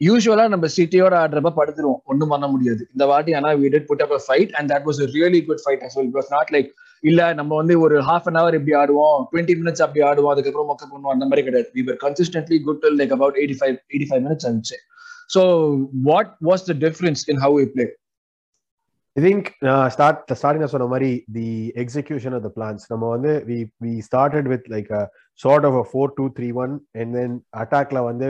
யூஸ்வலா 0.00 0.44
நம்ம 0.54 0.66
சிட்டியோட 0.76 1.14
ஆடுறப்ப 1.22 1.52
படுத்துருவோம். 1.58 2.00
ஒன்றும் 2.12 2.32
பண்ண 2.34 2.46
முடியாது. 2.54 2.82
இந்த 2.94 3.04
வாட்டி 3.12 3.34
ஆனா 3.38 3.50
we 3.60 3.68
did 3.74 3.88
put 3.90 4.02
up 4.06 4.14
fight 4.26 4.54
and 4.58 4.70
that 4.72 4.86
was 4.88 5.00
really 5.16 5.40
good 5.48 5.62
fight 5.64 5.84
as 5.86 5.96
well 5.98 6.10
as 6.22 6.30
not 6.36 6.50
like 6.56 6.70
இல்ல 7.02 7.20
நம்ம 7.40 7.52
வந்து 7.60 7.74
ஒரு 7.84 7.96
ஹாஃப் 8.08 8.26
அன் 8.30 8.40
அவர் 8.42 8.56
இப்படி 8.58 8.74
ஆடுவோம். 8.82 9.20
20 9.34 9.54
மினிட்ஸ் 9.60 9.84
அப்படி 9.86 10.02
ஆடுவோம். 10.10 10.32
அதுக்கப்புறம் 10.34 10.68
மொக்க 10.72 10.84
பண்ணுவோம் 10.92 11.14
அந்த 11.16 11.26
மாதிரி 11.30 11.44
கிடையாது. 11.48 11.70
We 11.76 11.84
were 11.88 12.00
consistently 12.06 12.58
good 12.66 12.82
till 12.84 12.96
like 13.02 13.14
about 13.18 13.34
85 13.44 13.78
85 13.96 14.22
minutes 14.26 14.46
I 14.50 14.54
would 14.56 14.68
say 14.72 14.80
so 15.34 15.42
what 16.08 16.32
was 16.48 16.64
the 16.70 16.72
difference 16.84 17.22
in 17.32 17.40
how 17.44 17.54
you 17.60 17.66
play 17.74 17.84
I 19.16 19.22
think 19.26 19.48
start 19.94 20.32
starting 20.40 20.72
சொன்ன 20.72 20.88
மாதிரி 20.92 21.10
the 21.36 21.48
execution 21.82 22.36
of 22.38 22.44
the 22.46 22.50
plans 22.56 22.84
நம்ம 22.92 23.10
வந்து 23.14 23.32
we 23.50 23.58
we 23.84 23.92
started 24.08 24.48
with 24.54 24.66
like 24.74 24.90
sort 25.40 25.66
of 25.70 25.78
a 25.82 25.84
four 25.92 26.14
two 26.18 26.26
three 26.38 26.48
one 26.64 26.74
and 27.02 27.14
then 27.18 27.36
அட்டாக்ல 27.62 28.00
வந்து 28.10 28.28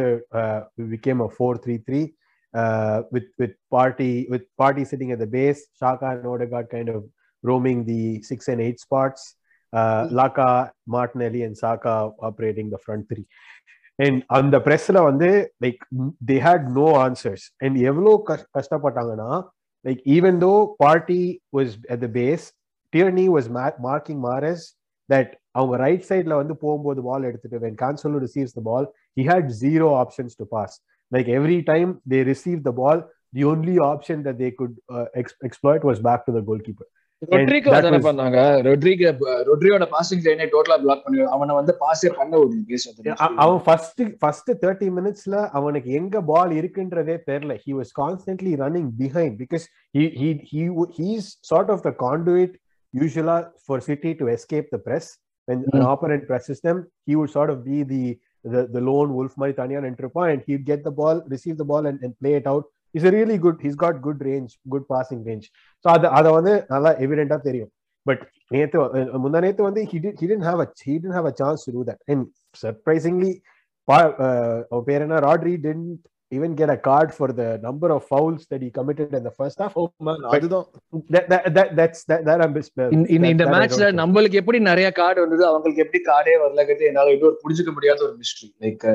became 0.95 1.23
a 1.29 1.31
four 1.37 1.61
three 1.67 1.76
three 1.88 2.03
with 3.14 3.31
with 3.43 3.59
Partey 3.76 4.11
with 4.35 4.49
Partey 4.62 4.85
sitting 4.93 5.12
at 5.17 5.25
the 5.25 5.29
base 5.38 5.62
Xhaka 5.83 6.09
and 6.14 6.29
Odegaard 6.35 6.71
kind 6.75 6.93
of 6.97 7.07
roaming 7.45 7.85
the 7.85 8.03
six 8.23 8.49
and 8.49 8.61
eight 8.61 8.81
spots. 8.81 9.23
Uh, 9.73 10.09
Laka, 10.11 10.71
Martinelli, 10.87 11.43
and 11.43 11.57
Saka 11.57 12.11
operating 12.21 12.71
the 12.71 12.79
front 12.79 13.05
three. 13.11 13.26
And 13.99 14.17
அந்த 14.37 14.57
ப்ரெஸ்ல 14.59 14.99
வந்து 15.03 15.29
like 15.64 15.83
they 16.31 16.37
had 16.47 16.64
no 16.79 16.87
answers 17.03 17.45
and 17.64 17.76
எவ்வளோ 17.91 18.12
கஷ்டப்பட்டாங்கன்னா 18.57 19.29
like 19.85 20.00
even 20.17 20.38
though 20.47 20.53
Partey 20.79 21.23
was 21.57 21.75
at 21.95 22.03
the 22.07 22.11
base 22.19 22.45
Tierney 22.93 23.26
was 23.37 23.49
marking 23.88 24.21
Mahrez 24.29 24.64
that 25.09 25.33
அவங்க 25.53 25.75
right 25.76 26.07
சைட்ல 26.11 26.35
வந்து 26.43 26.55
போகும்போது 26.62 27.00
ball 27.03 27.26
எடுத்துட்டு 27.31 27.59
when 27.59 27.79
Cancelo 27.83 28.21
receives 28.26 28.57
the 28.59 28.62
ball 28.62 28.87
he 29.17 29.25
had 29.31 29.50
zero 29.64 29.88
options 30.03 30.37
to 30.37 30.47
pass 30.55 30.76
like 31.12 31.29
every 31.38 31.59
time 31.73 31.91
they 32.14 32.21
receive 32.33 32.62
the 32.69 32.73
ball 32.83 33.03
the 33.33 33.45
only 33.45 33.79
option 33.85 34.23
that 34.23 34.37
they 34.38 34.50
could 34.53 34.75
uh, 34.88 35.07
ex- 35.14 35.38
exploit 35.43 35.83
was 35.83 36.00
back 36.00 36.21
to 36.26 36.33
the 36.33 36.41
goalkeeper. 36.41 36.87
Rodrygo 37.23 37.71
was- 37.71 38.06
பண்ணாங்க? 38.06 38.38
Rodrygo 38.62 39.11
ரொட்ரியோட 39.49 39.85
passing 39.92 40.23
லைனை 40.25 40.47
டோட்டலா 40.50 40.76
black 40.80 41.04
பண்ணி 41.04 41.21
அவனை 41.28 41.54
வந்து 41.54 41.73
பாஸே 41.80 42.09
பண்ண 42.16 42.37
விடணும் 42.37 42.64
case 42.64 42.87
அ- 43.21 43.30
அவன் 43.37 43.61
ஃபர்ஸ்ட் 43.64 44.02
ஃபர்ஸ்ட் 44.18 44.50
தேர்ட்டி 44.62 44.88
மினிட்ஸ்ல 44.90 45.49
அவனுக்கு 45.50 45.90
எங்க 45.92 46.21
பால் 46.23 46.50
இருக்குன்றதே 46.50 47.16
தெரியல. 47.26 47.54
He 47.64 47.75
was 47.75 47.92
constantly 48.00 48.52
running 48.56 48.90
behind 48.99 49.37
because 49.42 49.66
he's 50.99 51.28
sort 51.42 51.71
of 51.71 51.83
the 51.83 51.94
conduit 51.99 52.54
usually 52.94 53.37
for 53.66 53.80
City 53.80 54.12
to 54.12 54.26
escape 54.28 54.68
the 54.68 54.80
press 54.85 55.11
when 55.49 55.59
an 55.71 55.80
Mm. 55.80 55.88
opponent 55.88 56.23
presses 56.28 56.59
them 56.61 56.76
he 57.09 57.14
would 57.16 57.30
sort 57.30 57.50
of 57.50 57.59
be 57.64 57.78
the 57.85 58.04
the, 58.44 58.61
the 58.75 58.80
lone 58.80 59.11
wolf 59.12 59.33
மாதிரி 59.37 59.56
தனியா 59.56 59.80
நின்றுப்பான் 59.80 60.30
and 60.30 60.40
he'd 60.47 60.64
get 60.66 60.80
the 60.85 60.92
ball 60.92 61.18
receive 61.28 61.56
the 61.59 61.66
ball 61.66 61.85
and, 61.87 61.99
and 62.02 62.12
play 62.21 62.33
it 62.35 62.47
out. 62.47 62.64
Is 62.95 63.09
really 63.15 63.39
good 63.39 63.63
he's 63.63 63.81
got 63.83 63.99
good 64.01 64.23
range 64.23 64.53
good 64.69 64.87
passing 64.91 65.23
range 65.27 65.47
so 65.85 65.89
அது 65.89 66.07
அதை 66.11 66.31
வந்து 66.33 66.55
நல்லா 66.69 66.93
எவிடென்டா 66.99 67.39
தெரியும் 67.41 67.71
but 68.07 68.23
நேத்து 68.51 68.79
முந்தா 69.19 69.41
நேத்து 69.41 69.63
வந்து 69.63 69.83
he didn't 70.21 70.45
have 70.45 70.61
a 70.61 70.69
he didn't 70.85 71.15
have 71.15 71.27
a 71.27 71.35
chance 71.35 71.65
to 71.67 71.73
do 71.73 71.85
that 71.85 72.03
and 72.09 72.27
surprisingly 72.63 73.33
பேர் 74.87 75.05
என்ன 75.07 75.17
Rodri 75.21 75.55
didn't 75.67 76.03
even 76.31 76.54
get 76.54 76.71
a 76.71 76.76
card 76.76 77.12
for 77.14 77.28
the 77.33 77.59
number 77.59 77.90
of 77.90 78.04
fouls 78.04 78.47
that 78.50 78.62
he 78.62 78.71
committed 78.71 79.12
in 79.14 79.25
the 79.25 79.31
first 79.31 79.59
half. 79.59 79.75
Man 80.00 80.16
அதுதான். 80.28 80.66
that, 81.11 81.28
that, 81.28 81.54
that 81.54 81.76
that's 81.76 82.04
that, 82.04 82.25
that 82.25 82.40
I'm 82.40 82.54
இந்த- 83.28 83.45
மேட்ச்ல. 83.45 83.88
நம்மளுக்கு 84.02 84.33
எப்படி 84.33 84.59
நிறைய 84.59 84.90
card 84.93 85.21
வந்தது 85.21 85.47
அவங்களுக்கு 85.47 85.83
எப்படி 85.83 86.02
கார்டே 86.04 86.35
வரலங்கிறது 86.45 86.87
என்னால 86.87 87.12
இன்னொரு 87.12 87.37
புரிஞ்சுக்க 87.45 87.73
முடியாத 87.73 88.04
ஒரு 88.04 88.16
மிஸ்ட்ரி 88.16 88.49
லைக் 88.61 88.87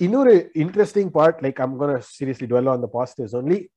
இன்னொரு 0.00 0.50
interesting 0.54 1.08
part 1.08 1.40
like 1.40 1.60
I'm 1.60 1.80
gonna 1.80 1.98
seriously 2.20 2.48
dwell 2.52 2.68
on 2.68 2.80
the 2.80 2.90
positives 2.98 3.36
only 3.36 3.68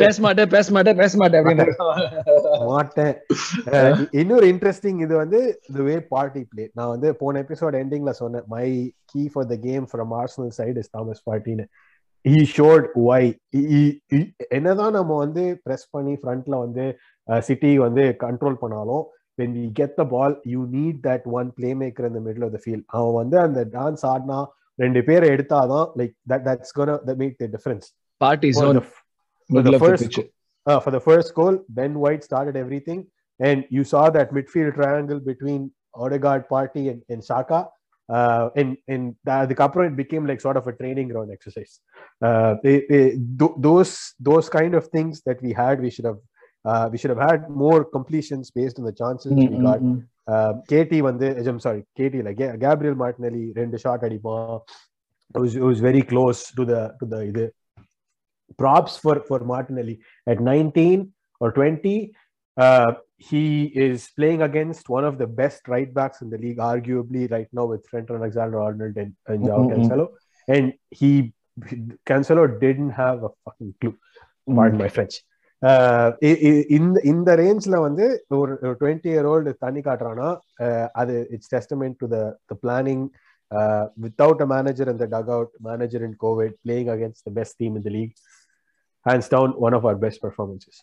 பேச 0.00 0.16
மாட்டேன் 0.24 0.50
பேச 0.50 0.66
மாட்டேன் 0.74 0.98
பேச 0.98 1.12
மாட்டேன் 1.20 1.40
அப்படின்னு 1.40 1.66
மாட்டேன். 2.70 3.14
அஹ், 3.72 4.02
இன்னொரு 4.20 4.46
இன்ட்ரெஸ்டிங் 4.52 5.00
இது 5.06 5.14
வந்து 5.20 5.40
த 5.76 5.86
வே 5.88 5.96
பார்ட்டி 6.12 6.42
பிளே 6.50 6.64
நான் 6.78 6.92
வந்து 6.94 7.10
போன 7.20 7.42
எபிசோட் 7.44 7.78
எண்டிங்ல 7.80 8.14
சொன்னேன் 8.20 8.46
my 8.54 8.66
key 9.12 9.24
for 9.32 9.48
the 9.50 9.58
game 9.66 9.86
from 9.90 10.14
Arsenal 10.20 10.52
side 10.58 10.78
is 10.82 10.92
Thomas 10.94 11.24
பார்ட்டின்னு 11.28 11.66
he 12.24 12.42
showed 12.54 12.84
why 13.06 13.28
என்னதான் 14.58 14.96
நம்ம 14.98 15.18
வந்து 15.24 15.44
பிரஸ் 15.64 15.90
பண்ணி 15.94 16.14
ஃப்ரண்ட்ல 16.20 16.58
வந்து 16.62 16.86
சிட்டி 17.44 17.72
வந்து 17.84 18.06
கண்ட்ரோல் 18.24 18.62
பண்ணாலும் 18.62 19.04
when 19.38 19.52
we 19.52 19.66
get 19.72 19.92
the 19.94 20.04
ball 20.06 20.32
you 20.46 20.60
need 20.68 20.96
that 21.02 21.22
one 21.32 21.48
playmaker 21.52 22.04
in 22.04 22.12
the 22.12 22.20
middle 22.20 22.44
of 22.44 22.52
the 22.52 22.60
field. 22.60 22.82
அவன் 22.96 23.14
வந்து 23.16 23.36
அந்த 23.42 23.60
டான்ஸ் 23.72 24.04
ஆடினா 24.10 24.36
ரெண்டு 24.78 25.00
பேரை 25.08 25.26
எடுத்தாதான் 25.32 25.86
like 25.98 26.14
that 26.30 26.44
that's 26.46 26.74
gonna 26.76 26.94
make 27.20 27.34
the 27.40 27.48
difference 27.54 27.86
party 28.23 28.49
For 28.57 28.63
zone 28.65 28.79
the- 28.79 28.87
for 29.49 29.61
the 29.67 29.71
first 29.85 30.03
uh, 30.65 30.79
for 30.85 30.91
the 30.95 31.03
first 31.09 31.29
goal, 31.37 31.55
Ben 31.77 31.93
White 32.03 32.23
started 32.29 32.55
everything, 32.63 32.99
and 33.39 33.59
you 33.75 33.83
saw 33.91 34.03
that 34.17 34.27
midfield 34.37 34.73
triangle 34.79 35.19
between 35.31 35.61
Odegaard, 36.05 36.43
Party, 36.55 36.83
and, 36.91 36.99
and 37.13 37.21
Saka. 37.29 37.59
Uh, 38.09 38.45
and 38.59 38.69
and 38.93 39.03
the, 39.27 39.35
the 39.49 39.55
couple 39.61 39.81
it 39.87 39.95
became 39.95 40.23
like 40.29 40.41
sort 40.41 40.57
of 40.59 40.65
a 40.71 40.73
training 40.73 41.07
ground 41.11 41.29
exercise. 41.35 41.73
Uh, 42.27 42.51
they, 42.63 42.75
they, 42.91 43.03
th- 43.39 43.57
those 43.67 43.91
those 44.29 44.47
kind 44.57 44.73
of 44.79 44.83
things 44.95 45.15
that 45.27 45.39
we 45.45 45.51
had, 45.61 45.75
we 45.85 45.91
should 45.95 46.07
have 46.11 46.19
uh, 46.65 46.85
we 46.91 46.97
should 46.99 47.13
have 47.15 47.23
had 47.29 47.41
more 47.65 47.81
completions 47.95 48.45
based 48.59 48.77
on 48.79 48.85
the 48.85 48.95
chances 49.01 49.31
we 49.53 49.59
got. 49.69 49.81
KD 50.71 50.97
வந்து 51.09 51.27
I'm 51.51 51.61
sorry 51.67 51.81
கேடி 51.99 52.17
இல்ல 52.21 52.31
Gabriel 52.65 52.97
Martinelli 53.03 53.43
ரெண்டு 53.59 53.77
shot 53.83 54.03
அடிப்பான் 54.07 54.51
it 55.35 55.39
was, 55.43 55.53
it 55.61 55.65
was 55.71 55.79
very 55.89 56.03
close 56.11 56.41
to 56.57 56.63
the 56.71 56.81
to 56.99 57.05
the 57.13 57.19
இது 57.31 57.45
props 58.61 58.97
for 59.03 59.15
for 59.29 59.39
Martinelli 59.51 59.95
at 60.31 60.39
19 60.39 61.13
or 61.41 61.49
20 61.51 61.93
uh, 62.57 62.91
he 63.29 63.43
is 63.85 64.09
playing 64.17 64.41
against 64.41 64.89
one 64.97 65.05
of 65.09 65.17
the 65.21 65.27
best 65.41 65.61
right 65.67 65.91
backs 65.93 66.21
in 66.23 66.29
the 66.29 66.39
league 66.45 66.57
arguably 66.71 67.23
right 67.35 67.49
now 67.53 67.65
with 67.71 67.81
Trent 67.89 68.09
Alexander-Arnold 68.19 68.95
and, 69.03 69.13
and 69.31 69.39
Joao 69.45 69.61
Mm-mm-mm. 69.63 69.73
Cancelo 69.73 70.05
and 70.47 70.67
he 71.01 71.11
Cancelo 72.09 72.43
didn't 72.65 72.91
have 73.03 73.23
a 73.23 73.31
fucking 73.45 73.73
clue 73.81 73.95
pardon 74.57 74.77
my 74.83 74.89
French 74.97 75.15
uh, 75.61 76.07
i- 76.29 76.39
i- 76.49 76.65
இந்த 76.77 76.97
இந்த 77.13 77.29
ரேஞ்ச்ல 77.43 77.77
வந்து 77.87 78.05
ஒரு 78.39 78.53
twenty 78.81 79.09
year 79.13 79.27
old 79.33 79.51
தண்ணி 79.63 79.81
காட்டுறான்னா 79.87 80.29
uh, 80.65 80.85
அது 81.01 81.15
it's 81.35 81.51
testament 81.55 81.97
to 82.03 82.09
the 82.15 82.19
the 82.51 82.55
planning 82.65 83.03
without 84.05 84.39
a 84.45 84.47
manager 84.55 84.85
in 84.91 84.97
the 85.01 85.07
dugout, 85.13 85.47
manager 85.67 86.01
in 86.07 86.11
COVID, 86.23 86.51
playing 86.65 86.89
against 86.95 87.21
the 87.27 87.33
best 87.37 87.53
team 87.59 87.71
in 87.77 87.83
the 87.87 87.93
league, 87.95 88.11
hands 89.06 89.28
down 89.28 89.50
one 89.52 89.74
of 89.74 89.84
our 89.84 89.96
best 89.96 90.20
performances. 90.20 90.82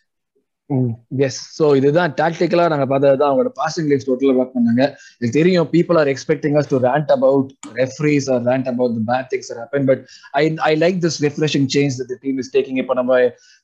Yes 1.25 1.39
so 1.55 1.65
இதுதான் 1.77 2.11
டாக்டிக்கலா 2.19 2.65
நாங்க 2.73 2.85
பார்த்தது 2.91 3.23
அவங்களோட 3.27 3.49
passing 3.59 3.87
lines 3.89 4.05
டோட்டலா 4.09 4.33
work 4.41 4.53
பண்ணாங்க. 4.57 4.83
இது 5.19 5.29
தெரியும் 5.37 5.67
people 5.73 5.97
are 6.01 6.09
expecting 6.13 6.55
us 6.59 6.69
to 6.73 6.77
rant 6.85 7.09
about 7.15 7.49
referees 7.79 8.27
or 8.33 8.43
rant 8.49 8.67
about 8.71 8.93
the 8.97 9.03
bad 9.09 9.27
things 9.33 9.49
happen 9.61 9.87
but 9.89 10.03
I 10.41 10.43
I 10.69 10.71
like 10.83 10.99
this 11.05 11.17
refreshing 11.25 11.67
change 11.75 11.97
the 12.11 12.17
team 12.23 12.39
is 12.43 12.51
taking 12.55 12.79
இப்போ 12.83 12.95
நம்ம 13.01 13.19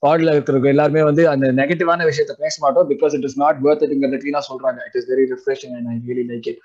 பாடல 0.05 0.35
இருக்கிறவங்க 0.35 0.69
எல்லாருமே 0.75 1.03
வந்து 1.09 1.25
அந்த 1.33 1.53
நெகட்டிவான 1.61 2.09
விஷயத்த 2.11 2.35
பேச 2.43 2.53
மாட்டோம் 2.65 2.89
because 2.93 3.15
it 3.19 3.27
is 3.29 3.39
not 3.43 3.61
worth 3.67 3.85
இட்ங்கிறத 3.87 4.19
க்ளீனா 4.25 4.43
சொல்றாங்க. 4.49 4.79
It 4.89 4.99
is 5.01 5.09
very 5.13 5.27
refreshing 5.33 5.73
and 5.79 5.89
I 5.95 5.97
really 6.09 6.27
like 6.33 6.49
it 6.53 6.61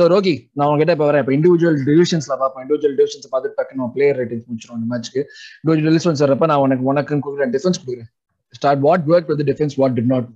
so 0.00 0.06
ரோகி 0.16 0.36
நான் 0.58 0.68
உங்ககிட்ட 0.70 0.98
இப்போ 0.98 1.08
வரேன். 1.10 1.24
இப்போ 1.26 1.36
இண்டிவிஜுவல் 1.38 1.80
டிவிஷன்ஸ்ல 1.90 2.34
பார்ப்போம். 2.44 2.62
இண்டிவிஜுவல் 2.66 2.96
டிவிஷன்ஸ் 3.02 3.28
பார்த்துட்டு 3.34 3.58
டக்குனு 3.62 3.92
பிளேயர் 3.98 4.18
ரேட்டிங் 4.22 4.46
முடிச்சிடும் 4.52 4.78
அந்த 4.78 4.88
மேட்ச்க்கு 4.94 5.20
இண்டிவிஜுவல் 5.62 5.90
டிவிஷன்ஸ் 5.90 6.24
வரப்ப 6.26 6.52
நான் 6.54 6.64
உனக்கு 6.68 6.90
உனக்கு 6.94 7.22
கொடுக்குறேன். 7.26 7.54
டிஃபென்ஸ் 7.58 7.80
கொடுக்குறேன். 7.82 8.10
start 8.52 8.78
what 8.78 9.04
worked 9.06 9.26
for 9.26 9.36
the 9.36 9.44
defense, 9.44 9.76
what 9.76 9.94
did 9.94 10.06
not. 10.06 10.28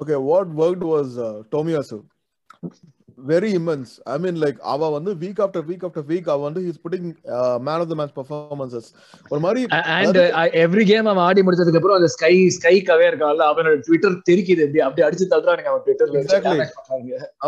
Okay, 0.00 0.16
what 0.16 0.48
worked 0.48 0.82
was 0.82 1.18
uh, 1.18 1.42
Tomiyasu. 1.50 2.04
Very 3.18 3.54
immense. 3.54 3.90
I 4.06 4.18
mean, 4.18 4.36
like, 4.38 4.58
அவ 4.72 4.88
வந்து 4.94 5.10
week 5.20 5.38
after 5.44 5.60
week 5.62 5.82
after 5.84 6.02
week, 6.10 6.26
அவ 6.32 6.40
வந்து 6.46 6.60
putting 6.84 7.06
uh, 7.36 7.58
man 7.58 7.78
of 7.82 7.88
the 7.88 7.96
match 8.00 8.12
performances. 8.18 8.84
ஒரு 9.30 9.40
மாதிரி 9.40 9.60
and 9.96 10.18
every 10.64 10.84
game 10.90 11.08
அவன் 11.12 11.24
ஆடி 11.28 11.42
முடிச்சதுக்கு 11.46 11.80
அப்புறம் 11.80 11.98
அந்த 11.98 12.10
ஸ்கை 12.14 12.32
ஸ்கை 12.56 12.74
கவே 12.90 13.06
இருக்கான்ல 13.10 13.46
அவனோட 13.52 13.74
ட்விட்டர் 13.86 14.16
தெரிக்குது 14.30 14.64
எப்படி 14.66 14.82
அப்படி 14.86 15.04
அடிச்சு 15.06 15.30
தள்ளுறானுங்க 15.32 15.72
அவன் 15.72 15.84
ட்விட்டர்ல. 15.86 16.68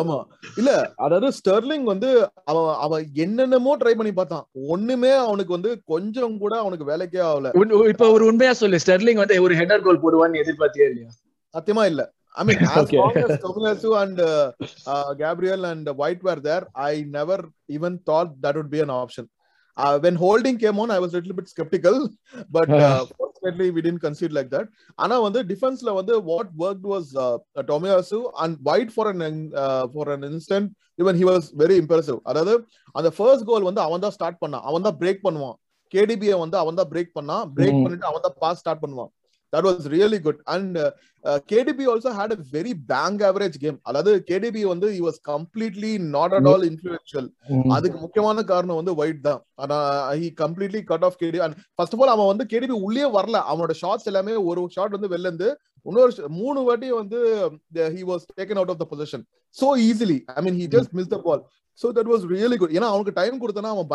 ஆமா 0.01 0.19
இல்ல 0.61 0.71
அதாவது 1.07 1.31
ஸ்டெர்லிங் 1.41 1.87
வந்து 1.93 2.11
அவன் 2.51 2.75
அவன் 2.87 3.05
என்னென்னமோ 3.27 3.75
ட்ரை 3.83 3.95
பண்ணி 4.01 4.15
பார்த்தான் 4.21 4.47
ஒண்ணுமே 4.77 5.15
அவனுக்கு 5.29 5.59
வந்து 5.59 5.73
கொஞ்சம் 5.95 6.37
கூட 6.39 6.55
அவனுக்கு 6.65 6.91
வேலைக்கே 6.93 7.23
ஆகல 7.31 7.53
இப்ப 7.95 8.13
ஒரு 8.17 8.27
உண்மையா 8.33 8.55
சொல்லு 8.63 8.85
ஸ்டெர்லிங் 8.87 9.23
வந்து 9.25 9.43
ஒரு 9.49 9.57
ஹெடர் 9.63 9.87
கோல் 9.89 10.05
போடுவான்னு 10.07 10.45
எதிர்பார்த்தியே 10.45 10.89
இல்லையா 10.93 11.11
சத்தியமா 11.55 11.85
இல்ல 11.93 12.03
I 12.39 12.45
mean, 12.45 12.59
as 12.71 12.83
Okay. 12.83 12.99
long 12.99 13.17
as 13.19 13.33
Tomiyasu 13.39 13.91
and 14.03 14.19
uh, 14.23 14.47
uh, 14.87 15.15
Gabriel 15.15 15.65
and 15.65 15.87
White 16.01 16.23
were 16.23 16.41
there, 16.41 16.65
I 16.89 17.05
never 17.11 17.39
even 17.69 17.99
thought 18.01 18.41
that 18.43 18.55
would 18.55 18.71
be 18.71 18.81
an 18.81 18.93
option. 18.93 19.27
Uh, 19.77 19.97
when 19.99 20.17
Holding 20.17 20.57
came 20.59 20.79
on, 20.83 20.91
I 20.91 20.99
was 20.99 21.13
a 21.13 21.19
little 21.19 21.35
bit 21.35 21.49
skeptical, 21.49 21.97
but 22.51 22.69
uh, 22.81 23.03
fortunately 23.19 23.69
we 23.71 23.81
didn't 23.81 24.03
concede 24.07 24.33
like 24.33 24.51
that. 24.55 24.67
ஆனா 24.99 25.17
வந்து 25.27 25.41
டிஃபென்ஸ்ல 25.51 25.91
வந்து 25.99 26.15
what 26.31 26.49
worked 26.65 26.87
was 26.95 27.07
uh, 27.25 27.37
Tomiyasu 27.71 28.21
and 28.45 28.55
White 28.69 28.91
for 28.97 29.07
an 29.13 29.21
uh, 29.65 29.85
for 29.95 30.07
an 30.17 30.25
instant 30.31 30.67
even 30.99 31.15
he 31.21 31.27
was 31.33 31.43
very 31.63 31.77
impressive. 31.83 32.19
அதாவது 32.31 32.55
அந்த 32.95 33.11
first 33.19 33.49
goal 33.51 33.69
வந்து 33.69 33.83
அவன் 33.87 34.05
தான் 34.07 34.17
start 34.17 34.41
பண்ணான் 34.45 34.67
அவன் 34.71 34.87
தான் 34.89 34.99
பிரேக் 35.03 35.25
பண்ணுவான் 35.27 35.57
கேடிபியை 35.93 36.39
வந்து 36.45 36.57
அவன் 36.63 36.79
தான் 36.81 36.91
பிரேக் 36.95 37.13
பண்ணான் 37.19 37.45
பிரேக் 37.59 37.77
Mm. 37.77 37.85
பண்ணிட்டு 37.85 38.09
அவன் 38.11 38.25
தான் 38.27 38.37
பாஸ் 38.45 38.61
ஸ்டார்ட் 38.63 38.83
பண்ணுவான் 38.85 39.11
that 39.53 39.65
was 39.65 39.89
really 39.89 40.19
good 40.19 40.39
and 40.47 40.77
uh, 40.77 40.91
uh, 41.25 41.39
KDB 41.51 41.87
also 41.87 42.11
had 42.13 42.33
a 42.33 42.39
very 42.55 42.73
bang 42.91 43.17
average 43.23 43.57
game 43.59 43.79
அதாவது 43.89 44.13
KDB 44.31 44.65
வந்து 44.73 44.89
he 44.97 45.01
was 45.01 45.17
completely 45.31 45.93
not 46.15 46.33
at 46.39 46.47
all 46.51 46.65
influential 46.71 47.25
அதுக்கு 47.77 47.99
முக்கியமான 47.99 48.45
காரணம் 48.53 48.81
வந்து 48.81 48.95
ஒயிட் 49.03 49.23
தான் 49.29 49.41
ஆனா 49.63 49.79
he 50.21 50.29
completely 50.43 50.83
cut 50.91 51.05
off 51.09 51.17
KDB 51.23 51.41
and 51.47 51.57
first 51.81 51.95
of 51.97 52.01
all 52.03 52.13
அவன் 52.15 52.31
வந்து 52.33 52.47
KDB 52.53 52.77
உள்ளே 52.89 53.07
வரல 53.17 53.41
அவனோட 53.53 53.75
ஷாட்ஸ் 53.83 54.09
எல்லாமே 54.13 54.35
ஒரு 54.51 54.65
ஷாட் 54.77 54.97
வந்து 54.99 55.13
வெளில 55.15 55.31
இருந்து 55.31 55.51
இன்னொரு 55.87 56.13
மூணு 56.41 56.61
வாட்டி 56.69 56.91
வந்து 57.03 57.19
the- 57.77 57.91
he 57.97 58.05
was 58.13 58.23
taken 58.41 58.59
out 58.63 58.71
of 58.75 58.79
the 58.83 58.89
position 58.95 59.21
so 59.57 59.69
easily 59.89 60.19
i 60.39 60.43
mean 60.47 60.57
he 60.63 60.67
just 60.77 60.91
missed 60.99 61.13
the 61.17 61.23
so 61.81 61.93
that 61.97 62.07
was 62.13 62.23
really 62.35 62.57
good 62.61 62.71
ஏன்னா 62.77 62.89
அவனுக்கு 62.93 63.13
டைம் 63.21 63.41
கொடுத்தனா 63.43 63.73
அவன் 63.75 63.89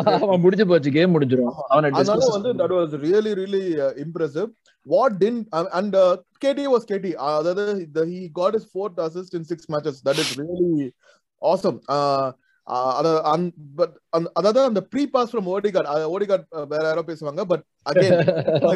create 0.00 0.24
அவன் 0.26 0.42
முடிஞ்சு 0.46 0.66
போச்சு 0.70 0.90
கேம் 0.96 1.14
முடிஞ்சிரும் 1.16 1.54
அதனால 1.98 2.26
வந்து 2.36 2.50
that 2.62 2.72
was 2.80 2.90
really 3.06 3.32
really 3.42 3.66
uh, 3.86 3.92
impressive 4.04 4.48
what 4.94 5.12
didn't 5.22 5.46
uh, 5.52 5.66
and 5.78 5.94
uh, 5.94 6.16
KD 6.44 6.66
was 6.74 6.84
KD 6.90 7.06
uh, 7.26 7.34
அதாவது 7.40 7.64
the, 7.96 8.04
he 8.12 8.20
got 8.40 8.52
his 8.58 8.66
fourth 8.74 8.98
assist 9.06 9.32
in 9.38 9.44
six 9.52 9.68
matches 9.74 9.96
that 10.08 10.18
is 10.24 10.30
really 10.42 10.76
அதாவது 14.38 14.60
அந்த 14.70 14.80
pre 14.92 15.02
pass 15.14 15.30
from 15.32 15.48
Odegaard 15.54 15.88
Odegaard 16.14 16.46
வேற 16.72 16.82
யாரோ 16.90 17.04
பேசுவாங்க 17.10 17.44
but 17.52 17.64
again 17.90 18.16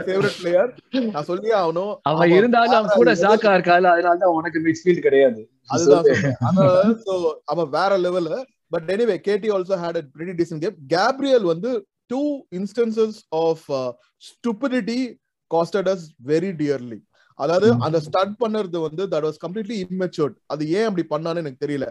favourite 0.09 0.39
player 0.43 0.71
நான் 1.15 1.29
சொல்லியே 1.31 1.55
ஆகணும். 1.63 1.93
அவன் 2.11 2.35
இருந்தாலும் 2.39 2.79
அவன் 2.81 2.99
கூட 3.01 3.15
சாக்கா 3.25 3.53
இருக்காது 3.59 3.89
அதனால 3.95 4.17
தான் 4.25 4.37
உனக்கு 4.41 4.61
மிட்ஃபீல்ட் 4.67 5.07
கிடையாது. 5.07 5.41
அதுதான் 5.77 6.99
so 7.07 7.15
அவன் 7.55 7.71
வேற 7.79 7.93
level 8.07 8.29
but 8.75 8.91
anyway 8.97 9.17
KT 9.29 9.51
also 9.57 9.79
had 9.85 10.01
a 10.03 10.05
pretty 10.17 10.37
decent 10.43 10.65
game 10.67 10.79
Gabriel 10.97 11.49
வந்து 11.55 11.73
two 12.13 12.31
instances 12.59 13.13
of 13.45 13.59
uh, 13.79 13.91
stupidity 14.29 15.03
costed 15.51 15.87
us 15.93 16.03
very 16.31 16.51
dearly. 16.63 16.99
அதாவது. 17.35 17.68
அந்த 17.87 18.01
ஸ்டார்ட் 18.01 18.37
பண்ணது 18.45 18.79
வந்து 18.87 19.07
தட் 19.14 19.27
வாஸ் 19.29 19.40
கம்ப்ளீட்லி 19.47 19.79
இம்மெச்சூர்ட் 19.87 20.37
அது 20.47 20.68
ஏன் 20.68 20.88
அப்படி 20.90 21.07
பண்ணான்னு 21.14 21.42
எனக்கு 21.45 21.64
தெரியல. 21.66 21.88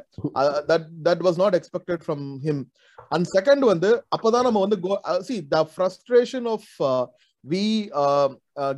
That 0.72 0.88
that 1.10 1.24
was 1.28 1.42
not 1.44 1.58
expected 1.60 2.04
from 2.08 2.26
him 2.48 2.64
and 3.10 3.28
second 3.38 3.66
வந்து 3.74 3.92
அப்பதான் 4.18 4.48
நம்ம 4.50 4.66
வந்து 4.66 4.80
see 5.30 5.48
the 5.48 5.68
frustration 5.76 6.50
of 6.56 6.70
we 7.44 7.66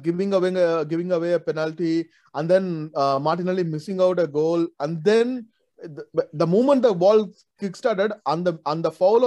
giving 0.07 0.33
away 0.39 0.51
giving 0.91 1.15
away 1.19 1.31
a 1.33 1.43
penalty 1.49 1.93
and 2.35 2.49
then 2.49 2.91
uh, 2.95 3.19
Martinelli 3.19 3.63
missing 3.63 4.01
out 4.01 4.19
a 4.19 4.27
goal, 4.27 4.67
and 4.79 5.03
then 5.03 5.47
the, 5.79 6.23
the 6.33 6.47
moment 6.47 6.81
the 6.81 6.93
ball 6.93 7.19
kick-started 7.61 8.11
and 8.25 8.47
the 8.47 8.57
and 8.65 8.83
the 8.83 8.91
foul 8.91 9.25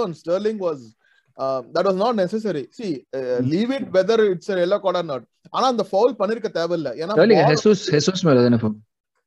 uh, 1.37 1.61
not 1.73 2.15
necessary. 2.15 2.67
See, 2.71 3.05
uh, 3.15 3.39
leave 3.39 3.71
it 3.71 3.91
whether 3.91 4.31
it's 4.31 4.49
a 4.49 4.57
yellow 4.57 4.79
card 4.79 4.95
or 4.95 5.03
not. 5.03 5.23
ஆனா 5.49 5.67
அந்த 5.67 5.85
foul 5.91 6.15
பண்ணிருக்க 6.19 6.49
தேவையில்ல 6.59 6.89
ஏன்னா 7.01 7.51
Jesus 7.51 7.91
Jesus 7.95 8.23
மேல 8.23 8.41
தானே 8.41 8.57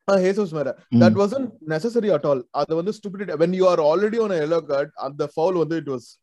Jesus 0.07 0.51
மேல 0.51 0.77
that 0.91 1.13
wasn't 1.13 1.51
necessary 1.61 2.11
at 2.11 2.25
all 2.25 2.43
அது 2.51 2.75
வந்து 2.75 2.93
when 3.37 3.53
you 3.53 3.67
are 3.67 3.79
already 3.79 4.19
on 4.19 4.31
a 4.31 4.35
yellow 4.35 4.61
card 4.61 4.89
அந்த 4.95 5.29
foul 5.35 5.53
வந்து 5.53 5.77
it 5.79 5.87
was 5.87 6.17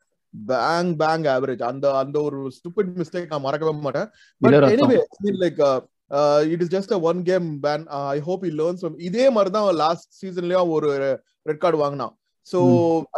bang 0.47 0.97
bang 0.97 1.27
average 1.27 1.63
அந்த 1.63 1.99
அந்த 1.99 2.21
ஒரு 2.21 2.51
stupid 2.51 2.87
mistake 2.87 3.27
நான் 3.29 3.41
மறக்கவே 3.41 3.73
மாட்டேன் 3.73 4.09
uh, 5.61 5.81
uh, 6.11 6.43
it 6.55 6.63
is 6.63 6.69
just 6.69 6.91
a 6.91 6.99
one 6.99 7.23
game 7.23 7.61
ban 7.63 7.87
uh, 7.89 8.07
I 8.17 8.19
hope 8.19 8.45
he 8.45 8.51
learns 8.51 8.81
from 8.81 8.97
இதே 8.99 9.31
மாதிரி 9.31 9.51
தான் 9.51 9.75
லாஸ்ட் 9.75 10.25
சீசன்லயும் 10.25 10.69
ஒரு 10.69 11.21
ரெட் 11.43 11.59
கார்டு 11.59 11.79
வாங்கினான் 11.79 12.18
so 12.51 12.61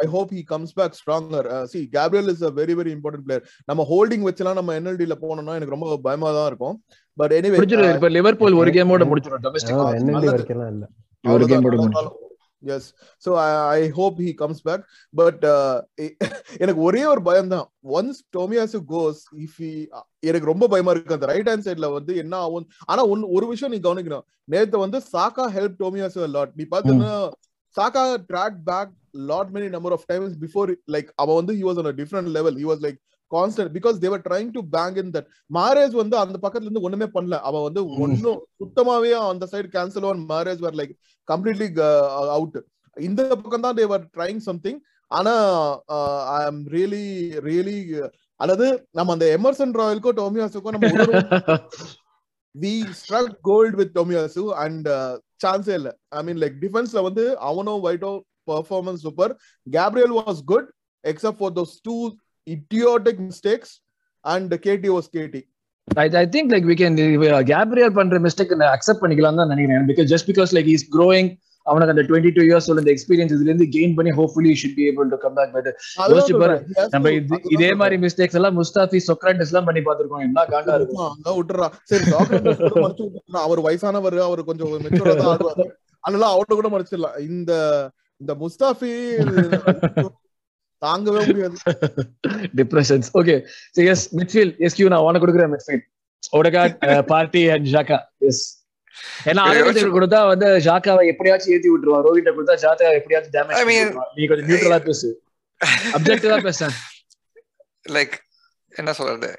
I 0.02 0.06
hope 0.14 0.30
he 0.36 0.42
comes 0.52 0.70
back 0.78 0.92
stronger. 1.00 1.42
Uh, 1.56 1.64
see 1.72 1.82
Gabriel 1.96 2.28
is 2.34 2.40
a 2.48 2.52
very 2.60 2.74
very 2.80 2.92
important 2.96 3.22
player. 3.26 3.42
நம்ம 3.70 3.86
holding 3.90 4.24
வச்சலாம் 4.28 4.58
நம்ம 4.60 4.78
NLD 4.84 5.10
ல 5.12 5.16
போனோம்னா 5.24 5.58
எனக்கு 5.58 5.76
ரொம்ப 5.76 5.98
பயமா 6.08 6.30
தான் 6.38 6.48
இருக்கும். 6.52 6.76
பட் 7.18 7.34
எனிவே 7.38 7.58
முடிச்சிரும் 7.58 7.94
இப்ப 7.98 8.10
லிவர்பூல் 8.18 8.58
ஒரு 8.62 8.72
கேமோட 8.78 9.06
முடிச்சிரும் 9.12 9.44
டொமஸ்டிக் 9.46 9.84
என்எல்டி. 10.00 10.32
வரைக்கும் 10.32 10.66
இல்ல. 10.74 10.86
ஒரு 11.36 11.46
கேம் 11.52 11.64
போட 11.66 11.76
முடியும் 11.84 12.18
yes 12.74 12.86
so 13.24 13.30
I 13.74 13.82
hope 13.98 14.16
he 14.24 14.30
comes 14.40 14.62
back 14.66 14.82
but 15.14 15.44
எனக்கு 16.62 16.80
ஒரே 16.88 17.02
ஒரு 17.12 17.22
பயம் 17.28 17.52
தான். 17.54 17.66
ஒன்ஸ் 17.98 18.18
டோமியாசு 18.36 18.78
கோஸ் 18.90 19.20
இஃப் 19.44 19.60
எனக்கு 20.30 20.50
ரொம்ப 20.52 20.64
பயமா 20.72 20.92
இருக்கு. 20.94 21.16
அந்த 21.18 21.28
ரைட் 21.32 21.48
ஹேண்ட் 21.50 21.66
சைட்ல 21.68 21.88
வந்து 21.98 22.14
என்ன 22.22 22.34
ஆகும்? 22.46 22.66
ஆனா 22.90 23.04
ஒன்னு 23.12 23.30
ஒரு 23.36 23.46
விஷயம் 23.52 23.72
நீ 23.74 23.80
கவனிக்கணும். 23.86 24.26
நேத்து 24.54 24.84
வந்து 24.84 25.00
சாக்கா 25.14 25.46
ஹெல்ப் 25.56 25.78
டோமியாசு 25.84 26.28
லாட் 26.36 26.52
நீ 26.60 26.66
பாத்தீங்கன்னா 26.74 27.14
Xhaka 27.76 28.02
track 28.30 28.58
back 28.64 28.92
lot 29.28 29.52
many 29.52 29.68
number 29.68 29.94
of 29.96 30.06
times 30.08 30.34
before 30.42 30.70
like 30.94 31.08
அவன் 31.16 31.38
வந்து 31.40 31.54
he 31.54 31.64
was 31.68 31.78
on 31.82 31.96
different 32.00 32.30
level 32.36 32.56
he 32.60 32.66
was 32.70 32.82
like 32.86 32.98
constant 33.32 33.72
because 33.74 33.96
they were 33.98 34.22
trying 34.26 34.50
to 34.54 34.62
bank 34.72 34.96
in 35.02 35.12
that 35.16 35.28
Mahrez 35.50 35.94
வந்து 36.00 36.16
அந்த 36.16 36.36
பக்கத்துல 36.38 36.68
இருந்து 36.68 36.86
ஒண்ணுமே 36.86 37.08
பண்ணல. 37.16 37.36
அவன் 37.48 37.64
வந்து. 37.66 37.82
ஒன்னும் 38.04 38.40
சுத்தமாவே 38.60 39.12
அந்த 39.26 39.46
side 39.52 39.68
Cancelo 39.76 40.06
and 40.10 40.22
Mahrez 40.32 40.62
were 40.66 40.78
like 40.80 40.94
completely 41.28 41.68
out 42.36 42.58
இந்த 42.96 43.20
பக்கம் 43.34 43.66
தான் 43.66 43.76
தேவர் 43.76 44.06
ட்ரைங் 44.16 44.42
சம்திங் 44.48 44.80
ஆனா 45.10 45.34
ஐ 46.32 46.42
அம் 46.44 46.62
ரியலி 46.74 47.04
ரியலி 47.46 47.78
அதாவது 48.40 48.66
நம்ம 48.90 49.12
அந்த 49.12 49.26
எமர்சன் 49.36 49.74
ராயலுக்கும் 49.78 50.18
டோமியாஸுக்கும் 50.20 50.76
நம்ம 50.76 50.90
we 52.54 52.72
struck 53.00 53.34
gold 53.42 53.76
with 53.80 53.94
Tomiyasu 53.98 54.44
and 54.62 54.88
சான்ஸே 55.44 55.74
இல்ல. 55.80 55.90
ஐ 56.18 56.22
மீன் 56.22 56.40
லைக் 56.44 56.56
டிஃபென்ஸ்ல 56.64 57.02
வந்து 57.02 57.24
அவனோ 57.50 57.74
ஒயிட்டோ 57.86 58.12
performance 58.50 59.02
super 59.06 59.32
Gabriel 59.66 60.14
was 60.20 60.40
good 60.52 60.68
except 61.04 61.40
for 61.42 61.54
those 61.58 61.74
two 61.88 61.96
idiotic 62.46 63.20
mistakes 63.28 63.72
and 64.24 64.54
KT 64.66 64.90
was 64.96 65.10
KT 65.16 65.42
I 65.88 66.06
I 66.22 66.26
think 66.34 66.50
like 66.54 66.66
we 66.70 66.76
can 66.82 66.96
Gabriel 67.52 67.94
பண்ற 67.98 68.18
mistake 68.20 68.52
accept 68.76 69.02
பண்ணிக்கலாம் 69.02 69.38
தான் 69.40 69.48
நினைக்கிறேன். 69.48 69.86
Because 69.90 70.08
just 70.14 70.28
because 70.30 70.52
like 70.56 70.68
is 70.76 70.86
growing 70.96 71.30
அவனுக்கு 71.66 71.94
அந்த 71.94 72.04
twenty 72.08 72.30
two 72.36 72.42
years 72.48 72.68
உள்ள 72.72 72.82
experience 72.94 73.32
இதுல 73.36 73.50
இருந்து 73.50 73.66
gain 73.76 73.94
பண்ணி 73.98 74.12
hopefully 74.18 74.52
should 74.60 74.76
be 74.78 74.84
able 74.90 75.10
to 75.12 75.18
come 75.24 75.34
back 75.38 75.52
but 75.56 75.68
யோசிச்சு 76.12 76.36
பாரு, 76.42 76.56
நம்ம 76.94 77.12
இது 77.56 77.68
மாதிரி 77.82 77.98
மிஸ்டேக்ஸ் 78.04 78.38
எல்லாம் 78.40 78.56
முஸ்தாஃபி 78.60 79.00
சொக்ராட்டிஸ் 79.08 79.52
எல்லாம் 79.52 79.68
பண்ணி 79.68 79.82
பார்த்திருக்கோம். 79.88 80.24
என்ன 80.28 80.44
காண்டா 80.54 80.76
இருக்கும் 80.80 81.04
அங்க 81.10 81.34
விட்டுறா. 81.38 81.68
சரி. 81.90 82.04
அவர் 83.46 83.62
வயசானவர் 83.68 84.18
அவர் 84.28 84.48
கொஞ்சம் 84.50 84.72
மெச்சூரா 84.86 85.14
தான் 85.20 85.30
ஆடுவாரு 85.34 85.66
அதனால 86.04 86.28
அவர்ட்ட 86.34 86.54
கூட 86.60 86.70
மறைச்சிடலாம். 86.74 87.18
இந்த 87.30 87.52
இந்த 88.20 88.32
முஸ்தாபி 88.42 88.90
தாங்கவே 90.82 91.22
முடியாது. 91.28 91.56
டிப்ரெஷன்ஸ் 92.58 93.08
ஓகே 93.20 93.34
எஸ் 93.92 94.04
மிட்ஃபீல்ட் 94.18 94.54
எஸ்கியூ 94.66 94.86
நான் 94.92 95.06
உனக்கு 95.08 95.24
கொடுக்குறேன் 95.24 95.52
midfield 95.54 95.86
Odegaard 96.38 96.76
Partey 97.12 97.42
and 97.54 97.66
Xhaka 97.74 97.98
yes 98.30 98.42
ஏன்னா 99.24 99.42
யோசிச்சு- 99.58 99.94
கொடுத்தா 99.96 100.26
வந்து 100.26 100.48
ஜாக்காவை 100.58 101.04
எப்படியாச்சும் 101.06 101.52
ஏத்தி 101.52 101.70
விட்டுருவான் 101.70 102.04
ரோஹிட்ட 102.06 102.30
கொடுத்தா 102.30 102.56
ஜாக்கா 102.64 102.88
எப்படியாச்சும் 102.94 103.34
டேமேஜ் 103.36 103.60
நீ 104.14 104.26
கொஞ்சம் 104.26 104.48
நியூட்ரலா 104.48 104.78
பேசு. 104.84 105.10
அப்ஜெக்டிவா 105.92 106.42
பேச. 106.42 106.60
like 107.88 108.14
என்ன 108.72 108.92
சொல்றது? 108.92 109.30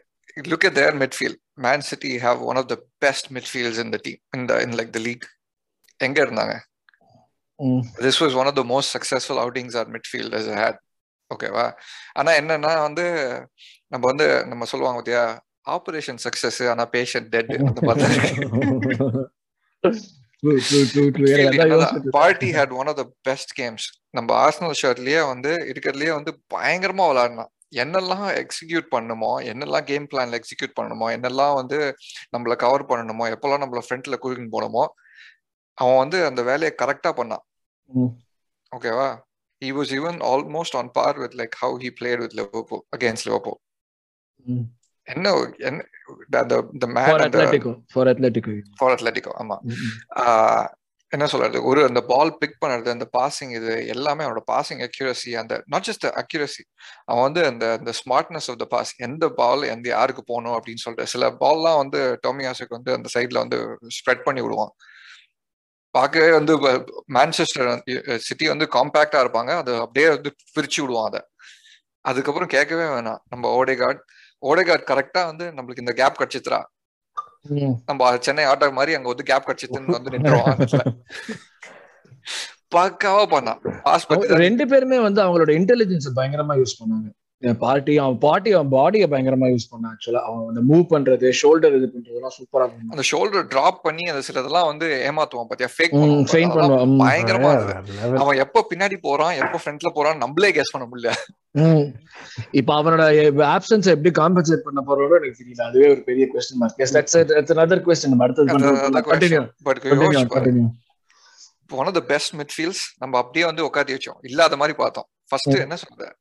Look 0.48 0.64
at 0.66 0.76
their 0.76 0.92
midfield. 0.94 1.36
Man 1.58 1.82
city 1.82 2.18
have 2.18 2.40
one 2.42 2.58
of 2.58 2.68
the 2.70 2.78
best 3.02 3.34
midfields 3.34 3.78
in 3.80 3.92
the 3.92 3.98
team 3.98 4.18
in 4.34 4.48
the 4.48 4.62
in 4.62 4.72
like 4.72 4.92
the 4.94 5.00
league. 5.00 5.26
எங்க 6.00 6.26
இருந்தாங்க? 6.26 6.54
this 8.02 8.22
was 8.22 8.34
one 8.34 8.48
of 8.48 8.56
the 8.56 8.64
most 8.64 8.90
successful 8.92 9.38
outings 9.40 9.76
our 9.76 9.86
midfield 9.88 10.34
has 10.34 10.48
had. 10.62 10.78
ஓகேவா 11.32 11.66
ஆனா 12.14 12.32
என்னன்னா 12.32 12.82
வந்து 12.82 13.06
நம்ம 13.88 14.04
வந்து 14.06 14.46
நம்ம 14.46 14.66
சொல்லுவாங்க 14.66 14.98
பாத்தியா? 14.98 15.24
ஆபரேஷன் 15.68 16.20
சக்சஸ் 16.24 16.70
ஆனா 16.70 16.90
பேஷண்ட் 16.92 17.30
டெட் 17.30 17.52
அந்த 17.56 17.82
இருக்கு. 19.84 20.08
Partey 22.10 22.54
had 22.54 22.74
one 22.74 22.88
of 22.88 22.96
the 22.96 23.14
best 23.22 23.62
games 23.62 23.84
நம்ம 24.10 24.46
ஆர்சனல் 24.46 24.76
ஷர்ட்லயே 24.82 25.28
வந்து 25.28 25.72
இருக்கிறதுலயே 25.72 26.14
வந்து 26.14 26.42
பயங்கரமா 26.54 27.12
விளையாடினான் 27.12 27.52
என்னெல்லாம் 27.76 28.42
எக்ஸிக்யூட் 28.42 28.90
பண்ணுமோ 28.90 29.42
என்னெல்லாம் 29.42 29.84
கேம் 29.84 30.08
பிளான்ல 30.12 30.40
எக்ஸிக்யூட் 30.40 30.80
பண்ணணுமோ 30.80 31.18
என்னெல்லாம் 31.18 31.54
வந்து 31.54 31.98
நம்மள 32.38 32.56
கவர் 32.56 32.86
பண்ணணுமோ 32.86 33.34
எப்பெல்லாம் 33.34 33.64
நம்மள 33.64 33.82
ஃப்ரண்ட்ல 33.90 34.18
கூட்டின்னு 34.22 34.52
போனோமோ 34.52 34.88
அவன் 35.74 35.98
வந்து 35.98 36.26
அந்த 36.26 36.44
வேலையை 36.44 36.76
கரெக்டா 36.82 37.12
பண்ணான். 37.12 37.44
ஓகேவா 38.72 39.20
he 39.62 39.72
was 39.72 39.94
even 39.94 40.22
almost 40.22 40.76
on 40.76 40.90
par 40.90 41.20
with 41.20 41.34
like 41.34 41.56
how 41.56 41.78
he 41.78 41.92
played 41.92 42.20
with 42.20 42.34
Liverpool 42.34 42.86
against 42.98 43.26
Liverpool 43.26 43.62
ம். 44.46 44.81
என்ன 45.08 45.30
for 47.08 47.22
Atletico 47.22 47.72
for 47.94 48.10
Atletico 48.12 48.52
Atletico 48.96 49.32
ஆமா. 49.42 49.58
என்ன 51.12 51.26
சொல்றது? 51.26 51.58
ஒரு 51.64 51.84
அந்த 51.84 52.02
பால் 52.02 52.38
பிக் 52.38 52.60
பண்றது 52.62 52.90
அந்த 52.90 53.06
பாசிங் 53.18 53.52
இது 53.56 53.88
எல்லாமே 53.88 54.24
அவனோட 54.24 54.42
பாசிங் 54.52 54.82
அக்யூரசி 54.86 55.32
அந்த 55.38 55.54
நாட் 55.66 55.88
ஜஸ்ட் 55.90 56.06
அக்யூரசி 56.22 56.64
அவன் 57.06 57.22
வந்து 57.22 57.46
அந்த 57.46 57.66
அந்த 57.72 57.92
ஸ்மார்ட்னஸ் 58.00 58.48
ஆஃப் 58.52 58.58
த 58.58 58.66
பாஸ் 58.66 58.92
எந்த 58.98 59.30
பால் 59.30 59.64
எந்த 59.64 59.90
யாருக்கு 59.90 60.24
போகணும் 60.24 60.56
அப்படின்னு 60.58 60.84
சொல்லிட்டு 60.84 61.12
சில 61.12 61.32
பால்லாம் 61.44 61.78
வந்து 61.78 62.20
டோமியாசுக்கு 62.28 62.70
வந்து 62.70 62.94
அந்த 62.94 63.10
சைட்ல 63.16 63.44
வந்து 63.44 63.60
ஸ்ப்ரெட் 63.98 64.24
பண்ணி 64.24 64.42
விடுவான். 64.42 64.74
பார்க்கவே 65.96 66.32
வந்து 66.32 66.54
மான்செஸ்டர் 67.14 67.70
சிட்டி 68.18 68.48
வந்து 68.48 68.68
காம்பேக்டா 68.78 69.20
இருப்பாங்க 69.24 69.52
அது 69.58 69.76
அப்படியே 69.76 70.10
வந்து 70.10 70.30
பிரிச்சு 70.56 70.80
விடுவான் 70.82 71.10
அதை. 71.12 71.22
அதுக்கப்புறம் 72.06 72.48
கேட்கவே 72.48 72.86
வேணாம். 72.96 73.22
நம்ம 73.30 73.44
ஓடேகார்ட் 73.58 74.02
ஓடேகார்ட் 74.42 74.90
கரெக்டா 74.92 75.22
வந்து 75.26 75.46
நம்மளுக்கு 75.58 75.84
இந்த 75.84 75.94
கேப் 75.94 76.20
கிடைச்சித்ரா 76.20 76.62
நம்ம 77.86 78.18
சென்னை 78.18 78.44
ஆட்டோ 78.46 78.72
மாதிரி 78.72 78.94
அங்க 78.94 79.08
வந்து 79.08 79.24
கேப் 79.24 79.48
கிடைச்சிதுன்னு 79.48 79.96
வந்து 79.98 80.12
நின்றுவான் 80.12 80.90
பக்காவா 82.76 83.24
பண்ணான். 83.34 83.62
ரெண்டு 84.44 84.68
பேருமே 84.68 85.00
வந்து 85.00 85.22
அவங்களோட 85.24 85.50
இன்டெலிஜென்ஸ் 85.50 86.10
பயங்கரமா 86.16 86.56
யூஸ் 86.60 86.78
பண்ணாங்க. 86.82 87.10
பார்ட்டி 87.60 87.98
அவன் 87.98 88.18
பார்ட்டி 88.18 88.52
அவன் 88.52 88.72
பாடியை 88.72 89.06
பயங்கரமா 89.12 89.48
யூஸ் 89.54 89.70
பண்ணான் 89.72 89.92
ஆக்சுவலா 89.92 90.22
அவன் 90.30 90.44
அந்த 90.52 90.62
மூவ் 90.70 90.84
பண்றது 90.94 91.28
ஷோல்டர் 91.42 91.76
இது 91.78 91.88
பண்றதெல்லாம் 91.94 92.36
சூப்பரா 92.38 92.66
பண்ணான் 92.72 92.94
அந்த 92.94 93.04
ஷோல்டர் 93.12 93.48
டிராப் 93.54 93.80
பண்ணி 93.84 94.04
அந்த 94.04 94.22
சிலதெல்லாம் 94.28 94.66
வந்து 94.66 94.88
ஏமாத்துவான் 95.10 95.50
பாத்தியா? 95.52 95.70
ஃபேக் 95.78 95.96
feint 96.34 96.54
பண்ணுவான். 96.56 96.94
பயங்கரமா 97.04 97.52
அவன் 98.16 98.38
எப்ப 98.38 98.66
பின்னாடி 98.74 98.98
போறான் 99.02 99.34
எப்ப 99.44 99.60
ஃப்ரண்ட்ல 99.64 99.92
போறான் 99.94 100.18
நம்மளே 100.18 100.52
கெஸ் 100.52 100.74
பண்ண 100.74 100.88
முடியல. 100.92 101.12
இப்ப 102.52 102.70
அவனோட 102.82 103.04
ஆப்சன்ஸ் 103.56 103.90
எப்படி 103.96 104.12
காம்பன்சேட் 104.22 104.66
பண்ண 104.68 104.84
போறோட 104.88 105.12
எனக்கு 105.22 105.44
தெரியல. 105.44 105.62
அதுவே 105.62 105.90
ஒரு 105.90 106.02
பெரிய 106.02 106.28
question 106.34 106.62
mark 106.62 106.80
yes 106.86 106.96
that's 106.98 107.18
that's 107.34 107.56
another 107.58 107.80
question. 107.90 108.10
நம்ம 108.10 108.28
பண்றோம். 108.28 109.12
Continue 109.12 109.44
but 109.64 109.82
continue 109.84 110.26
continue 110.38 110.70
one 111.82 111.86
of 111.86 111.94
the 111.94 112.02
best 112.14 112.34
midfields 112.36 112.86
நம்ம 112.98 113.18
அப்படியே 113.18 113.46
வந்து 113.46 113.66
உட்காந்து 113.66 113.98
வச்சோம். 113.98 114.20
இல்லாத 114.22 114.58
மாதிரி 114.64 114.78
பார்த்தோம். 114.78 115.08
ஃபர்ஸ்ட். 115.30 115.56
என்ன 115.68 115.78
சொல்ற 115.84 116.20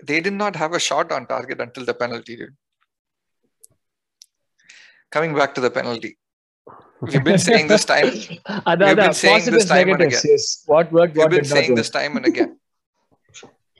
they 0.00 0.20
did 0.20 0.34
not 0.34 0.56
have 0.56 0.72
a 0.74 0.82
shot 0.88 1.12
on 1.12 1.26
target 1.26 1.60
until 1.60 1.84
the 1.84 1.94
penalty 1.94 2.36
dude. 2.36 2.56
coming 5.12 5.34
back 5.34 5.54
to 5.54 5.60
the 5.60 5.70
penalty 5.70 6.12
we've 7.02 7.26
been 7.28 7.42
saying 7.48 7.66
this 7.68 7.84
time 7.92 8.10
அதான் 8.70 8.88
We've 8.88 9.02
been 9.02 9.18
saying 9.24 9.44
this 9.56 9.66
time 9.72 9.88
and 9.92 10.00
negatives 10.02 10.24
yes 10.32 10.46
what 10.72 10.86
worked 10.98 11.14
we've 11.14 11.22
what 11.22 11.34
been 11.34 11.44
did 11.44 11.50
not 11.50 11.58
saying 11.58 11.74
this 11.80 11.92
time 11.98 12.14
and 12.20 12.26
again 12.32 12.52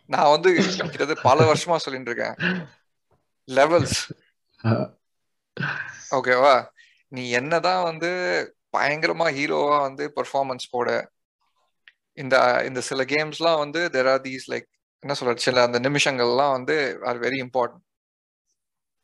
நான் 0.08 0.32
வந்து 0.34 0.48
கிட்டத்தட்ட 0.54 1.14
பல 1.28 1.44
வருஷமா 1.50 1.76
சொல்லிட்டு 1.84 2.10
இருக்கேன் 2.10 2.36
levels 3.48 3.98
ஓகேவா 6.16 6.54
நீ 7.12 7.22
என்னதான் 7.38 7.82
வந்து 7.90 8.10
பயங்கரமா 8.76 9.26
ஹீரோவா 9.38 9.76
வந்து 9.88 10.04
பெர்ஃபார்மன்ஸ் 10.18 10.66
போட 10.74 10.88
இந்த 12.18 12.36
இந்த 12.68 12.80
சில 12.88 13.02
கேம்ஸ்லாம் 13.12 13.62
வந்து 13.64 13.80
தெர் 13.94 14.10
ஆர் 14.12 14.22
தீஸ் 14.26 14.46
லைக் 14.52 14.68
என்ன 15.04 15.14
சொல்றது 15.14 15.46
சில 15.46 15.62
அந்த 15.62 15.78
நிமிஷங்கள்லாம் 15.80 16.54
வந்து 16.56 16.76
ஆர் 17.10 17.20
வெரி 17.24 17.38
இம்பார்ட்டன்ட் 17.44 17.82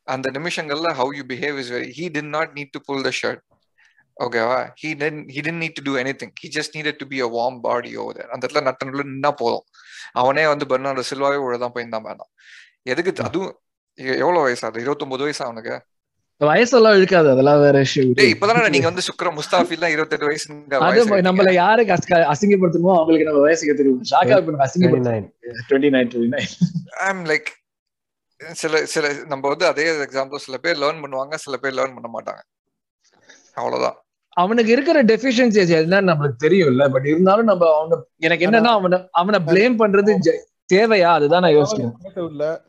அந்த 0.07 0.27
நிமிஷங்கள்ல 0.31 0.89
how 0.99 1.11
you 1.17 1.23
behave 1.31 1.57
is 1.63 1.71
very 1.71 1.89
he 1.97 2.05
did 2.09 2.31
not 2.37 2.53
need 2.57 2.73
to 2.73 2.79
pull 2.87 3.03
the 3.07 3.11
shirt 3.19 3.43
ஓகேவா 4.17 4.57
he 4.81 4.89
then 5.01 5.19
he 5.33 5.41
didn't 5.41 5.61
need 5.63 5.77
to 5.79 5.83
do 5.83 5.93
anything 6.21 6.33
he 6.41 6.49
just 6.57 6.75
needed 6.77 6.99
to 7.01 7.05
be 7.07 7.19
a 7.21 7.29
warm 7.37 7.59
body 7.61 7.91
over 7.97 8.21
அந்த 8.33 8.41
இடத்துல 8.45 8.63
நட்டனுள்ள 8.67 9.03
நின்னா 9.11 9.31
போதும். 9.41 9.65
அவனே 10.13 10.45
வந்து 10.47 10.65
Bernardo 10.71 11.03
சில்வாவே 11.11 11.37
உள்ளதான் 11.45 11.73
போயிருந்தான் 11.75 12.07
வேணாம் 12.09 12.31
எதுக்கு 12.85 13.11
அதுவும் 13.29 13.53
எவ்வளவு 14.19 14.43
வயசு? 14.45 14.63
அது 14.69 14.81
இருபத்தொன்பது 14.83 15.23
வயசு 15.23 15.41
அவனுக்கு? 15.47 15.75
வயசெல்லாம் 16.41 16.97
இருக்காது 16.97 17.27
அதெல்லாம் 17.31 17.61
வேற 17.63 17.79
டேய் 18.17 18.31
இப்பதானே 18.33 18.69
நீங்க 18.69 18.87
வந்து 18.87 19.05
சுக்ர 19.07 19.31
முஸ்தாஃபி 19.35 19.75
எல்லாம் 19.77 19.93
இருபத்தெட்டு 19.93 20.29
வயசு 20.29 20.47
அது 20.87 21.21
நம்மள 21.21 21.51
யாருக்கு 21.55 21.93
அசிங்கப்படுத்தணுமோ 22.33 22.93
அவங்களுக்கு 22.97 23.27
நம்ம 23.29 23.41
வயசு 23.41 23.67
கத்துக்கணும் 23.67 24.05
ஷாக்கா 24.11 24.37
இப்ப 24.37 24.53
ஐம் 27.09 27.25
லைக் 27.31 27.49
சில 28.55 28.75
சில 28.85 29.07
நம்ம 29.27 29.43
வந்து 29.49 29.65
அதே 29.65 29.85
எக்ஸாம்பிள் 30.05 30.45
சில 30.45 30.57
பேர் 30.57 30.79
லேர்ன் 30.79 31.03
பண்ணுவாங்க 31.03 31.35
சில 31.37 31.57
பேர் 31.57 31.77
லேர்ன் 31.79 31.95
பண்ண 31.97 32.09
மாட்டாங்க 32.09 32.41
அவ்வளவுதான் 33.55 33.97
அவனுக்கு 34.37 34.71
இருக்கிற 34.71 34.97
டெபிஷியன்சிஸ் 35.03 35.71
என்னன்னு 35.77 36.09
நம்மளுக்கு 36.11 36.43
தெரியும்ல 36.43 36.83
பட் 36.89 37.07
இருந்தாலும் 37.11 37.49
நம்ம 37.51 37.65
அவன 37.73 37.99
எனக்கு 38.19 38.45
என்னன்னா 38.47 38.73
அவனை 38.77 38.99
அவனை 39.11 39.39
பிளேம் 39.47 39.79
பண்றது 39.79 40.13
தேவையா 40.73 41.09
அதுதான் 41.11 41.43
நான் 41.45 41.57
யோசிக்கிறேன் 41.59 42.59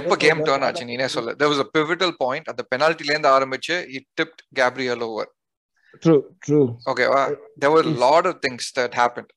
எப்ப 0.00 0.16
கேம் 0.24 0.42
டர்ன் 0.48 0.64
ஆச்சு 0.66 0.84
நீனே 0.90 1.06
சொல்லு 1.14 1.32
there 1.40 1.50
was 1.52 1.60
a 1.64 1.68
pivotal 1.76 2.10
point 2.24 2.44
அந்த 2.52 2.62
பெனால்ட்டில 2.72 3.12
இருந்து 3.12 3.30
ஆரம்பிச்சு 3.36 3.76
it 3.96 4.04
tipped 4.20 4.42
Gabriel 4.60 5.00
over 5.08 5.26
true 6.04 6.20
true 6.46 6.66
ஓகேவா 6.92 7.22
were 7.74 7.86
a 7.94 7.96
lot 8.06 8.24
of 8.30 8.36
things 8.46 8.66
that 8.78 8.94
happened 9.02 9.30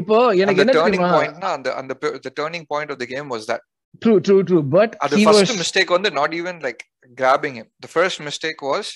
இப்போ 0.00 0.16
எனக்கு 0.42 0.62
என்ன 0.62 0.76
டர்னிங் 0.78 1.08
பாயிண்ட்னா 1.16 1.50
அந்த 1.56 1.68
அந்த 1.80 1.92
the 2.26 2.32
turning 2.40 2.64
point 2.72 2.90
of 2.94 2.98
the 3.02 3.08
game 3.14 3.28
was 3.34 3.44
that 3.50 3.62
true 4.04 4.18
true 4.26 4.42
true 4.48 4.62
but 4.76 4.90
அது 5.04 5.24
ஃபர்ஸ்ட் 5.26 5.58
மிஸ்டேக் 5.62 5.92
வந்து 5.96 6.10
not 6.20 6.32
even 6.40 6.56
like 6.66 6.82
grabbing 7.20 7.54
him 7.60 7.66
the 7.86 7.90
first 7.96 8.18
mistake 8.28 8.60
was 8.72 8.86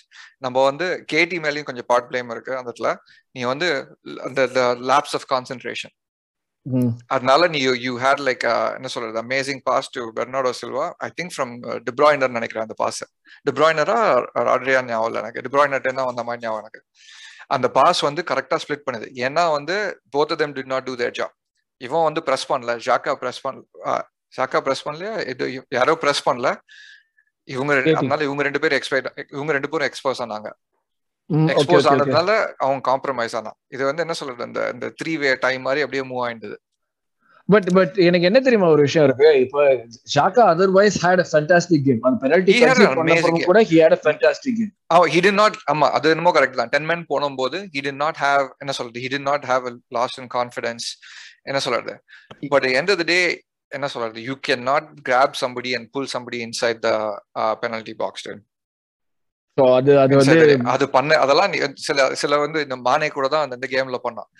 நம்ம 0.44 0.57
வந்து 0.70 0.88
கேடி 1.12 1.38
மேலயும் 1.46 1.68
கொஞ்சம் 1.70 1.88
பார்ட் 1.92 2.09
பிளேம் 2.11 2.33
இருக்கு 2.35 2.52
அந்த 2.61 2.68
இடத்துல 2.70 2.92
நீ 3.37 3.42
வந்து 3.52 3.68
அந்த 4.28 4.62
லாப்ஸ் 4.92 5.16
ஆஃப் 5.18 5.28
கான்சென்ட்ரேஷன் 5.35 5.94
அதனால 7.14 7.46
நீ 7.55 7.59
யூ 7.87 7.92
ஹேட் 8.05 8.22
லைக் 8.29 8.44
என்ன 8.77 8.88
சொல்றது 8.94 9.18
amazing 9.22 9.61
pass 9.68 9.90
to 9.96 10.03
Bernardo 10.18 10.50
Silva 10.61 10.87
I 11.07 11.09
think 11.18 11.35
from 11.35 11.53
De Bruyne 11.88 12.35
நினைக்கிறேன் 12.37 12.66
அந்த 12.66 12.77
பாஸ் 12.83 13.03
டிப்ராய்னரா 13.48 13.98
அட்ரியா 14.55 14.81
ஞாபகம் 14.90 15.20
எனக்கு. 15.22 15.44
டிப்ராய்னர் 15.46 15.87
தான் 15.88 16.09
வந்த 16.11 16.24
மாதிரி 16.29 16.42
ஞாபகம் 16.46 16.62
எனக்கு. 16.64 16.81
அந்த 17.55 17.66
பாஸ் 17.79 18.00
வந்து 18.09 18.22
கரெக்டா 18.31 18.59
ஸ்பிளிட் 18.64 18.87
பண்ணுது. 18.87 19.09
ஏன்னா 19.27 19.44
வந்து 19.57 19.77
both 20.16 20.35
them 20.42 20.55
did 20.59 20.72
not 20.74 20.87
do 20.88 20.94
their 21.03 21.14
job 21.20 21.35
இவன் 21.81 22.07
வந்து 22.09 22.20
பிரஸ் 22.29 22.48
பண்ணல. 22.53 22.72
ஜாக்கா 22.88 23.12
பிரஸ் 23.22 23.42
பண்ண 23.44 23.94
ஜாக்கா 24.37 24.59
பிரஸ் 24.66 24.85
பண்ணலையா? 24.87 25.14
இது 25.33 25.44
யாரோ 25.79 25.92
பிரஸ் 26.05 26.27
பண்ணல. 26.29 26.48
இவங்க 27.48 27.72
அதனால 27.98 28.22
இவங்க 28.29 28.42
ரெண்டு 28.46 28.61
பேரும் 28.62 28.79
எக்ஸ்பைட் 28.81 29.09
இவங்க 29.37 29.53
ரெண்டு 29.57 29.70
பேரும் 29.72 29.88
எக்ஸ்போஸ் 29.90 30.22
ஆனாங்க. 30.24 30.48
எக்ஸ்போஸ் 31.53 31.89
ஆனதுனால 31.91 32.31
அவங்க 32.65 32.83
காம்ப்ரமைஸ் 32.91 33.35
ஆனா 33.41 33.53
இது 33.75 33.83
வந்து 33.89 34.05
என்ன 34.05 34.15
சொல்றது? 34.21 34.47
இந்த 34.51 34.61
இந்த 34.75 34.87
த்ரீ 35.01 35.15
வே 35.23 35.31
டைம் 35.47 35.63
மாதிரி 35.69 35.85
அப்படியே 35.85 36.05
மூவ் 36.11 36.23
ஆயிடுது 36.27 36.57
பட் 37.49 37.67
பட் 37.77 37.97
எனக்கு 38.07 38.27
என்ன 38.29 38.39
தெரியுமா 38.45 38.69
ஒரு 38.75 38.83
விஷயம் 38.87 39.07
இருக்கு? 39.07 39.31
இப்போ 39.45 39.63
Xhaka 40.15 40.45
otherwise 40.53 40.97
had 41.03 41.23
a 41.25 41.27
fantastic 41.31 41.85
game 41.89 42.07
அந்த 42.09 42.19
பெனல்டி 42.23 42.53
கன்சீட் 42.61 43.49
கூட 43.49 43.63
he 43.71 43.77
had 43.83 43.97
a 43.97 44.01
fantastic 44.05 44.57
game 44.61 44.71
அவ 44.97 45.09
ஹி 45.15 45.21
டிட் 45.27 45.39
நாட் 45.43 45.57
ஆமா 45.73 45.89
அது 45.97 46.13
என்னமோ 46.15 46.33
கரெக்ட் 46.37 46.61
தான். 46.61 46.73
10 46.77 46.89
men 46.91 47.03
போனும்போது 47.11 47.59
ஹி 47.75 47.83
டிட் 47.87 48.01
நாட் 48.05 48.21
ஹேவ் 48.25 48.47
என்ன 48.65 48.75
சொல்றது? 48.79 49.03
He 49.05 49.11
did 49.15 49.29
not 49.31 49.45
have 49.51 49.67
lost 49.99 50.21
in 50.23 50.31
confidence 50.37 50.87
என்ன 51.51 51.61
சொல்றது? 51.67 51.95
But 52.55 52.67
end 52.79 52.93
of 52.95 53.01
the 53.03 53.09
day 53.13 53.21
என்ன 53.73 53.87
சொல்றது? 53.95 54.19
You 54.29 54.37
can 54.49 54.65
not 54.71 54.89
grab 55.09 55.37
somebody 55.43 55.73
and 55.79 55.89
pull 55.97 56.11
somebody 56.15 56.41
inside 56.49 56.81
the 56.87 56.91
penalty 57.63 57.97
box 58.03 58.27
so 58.27 58.33
அது 59.57 59.93
அது 60.03 60.14
வந்து 60.17 60.38
அது 60.73 60.85
பண்ண 60.95 61.17
அதெல்லாம் 61.25 61.53
சில 61.87 62.07
சில 62.23 62.38
வந்து 62.45 62.61
இந்த 62.67 62.77
மானே 62.87 63.09
கூட 63.17 63.27
தான் 63.35 63.45
அந்த 63.57 63.67
கேம்ல 63.75 63.99
பண்ணான் 64.07 64.31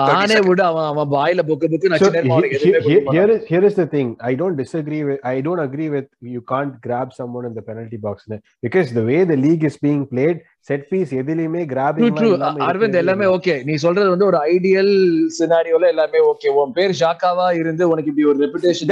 மானே 0.00 0.36
விட 0.48 0.60
அவன் 0.70 0.88
அவன் 0.90 1.08
பாயில 1.14 1.42
book 1.48 1.70
book 1.72 1.88
is 3.32 3.42
here 3.50 3.64
is 3.68 3.74
the 3.80 3.86
thing 3.94 4.08
i 4.30 4.34
don't 4.40 4.56
disagree 4.62 5.02
with 5.08 5.18
i 5.32 5.40
don't 5.46 5.62
agree 5.66 5.88
with 5.96 6.06
you 6.34 6.42
can't 6.52 6.74
grab 6.86 7.08
someone 7.18 7.46
in 7.48 7.54
the 7.58 7.64
penalty 7.70 7.98
box 8.06 8.16
because 8.62 8.90
the 9.00 9.04
way 9.10 9.18
the 9.32 9.38
league 9.46 9.64
is 9.70 9.76
being 9.88 10.04
played 10.12 10.38
set 10.68 10.82
piece 10.90 11.10
எதிலுமே 11.20 11.62
grabbing 11.72 12.14
true 12.18 12.28
Arvind 12.68 13.00
எல்லாமே 13.02 13.26
okay 13.34 13.54
நீ 13.68 13.74
சொல்றது 13.84 14.08
வந்து 14.14 14.28
ஒரு 14.30 14.38
ideal 14.54 14.94
சினாரியோல 15.38 15.90
எல்லாமே 15.94 16.20
okay 16.30 16.54
உன் 16.62 16.76
பேர் 16.78 16.94
ஷாக்காவா 17.02 17.48
இருந்து 17.60 17.84
உனக்கு 17.92 18.10
இப்படி 18.12 18.28
ஒரு 18.32 18.40
ரெபுடேஷன் 18.44 18.88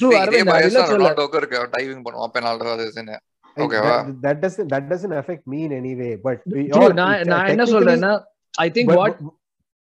ட்ரூ 0.00 0.10
அரவிந்த் 0.22 0.52
இல்ல 0.66 0.78
தான் 0.78 0.90
சொல்ல 0.90 1.02
ரொனால்டோக்கு 1.02 1.40
இருக்கு 1.42 1.64
டைவிங் 1.78 2.04
பண்ணுவான் 2.08 2.34
பெனால்டோ 2.36 2.74
அது 2.76 2.86
இதுன்னு 2.90 3.16
Like, 3.56 3.64
ஓகேவா 3.66 3.92
that, 3.98 4.16
that 4.24 4.38
doesn't 4.40 4.68
that 4.68 4.84
doesn't 4.90 5.14
affect 5.20 5.44
me 5.46 5.58
in 5.66 5.72
any 5.72 5.92
way 6.00 6.10
but 6.24 6.38
we 6.54 6.62
True, 6.66 6.80
all- 6.80 6.96
நான் 6.98 7.14
uh, 7.36 7.50
என்ன 7.52 7.64
சொல்றேன்னா 7.74 8.10
I 8.54 8.68
think 8.76 8.92
what 8.98 9.16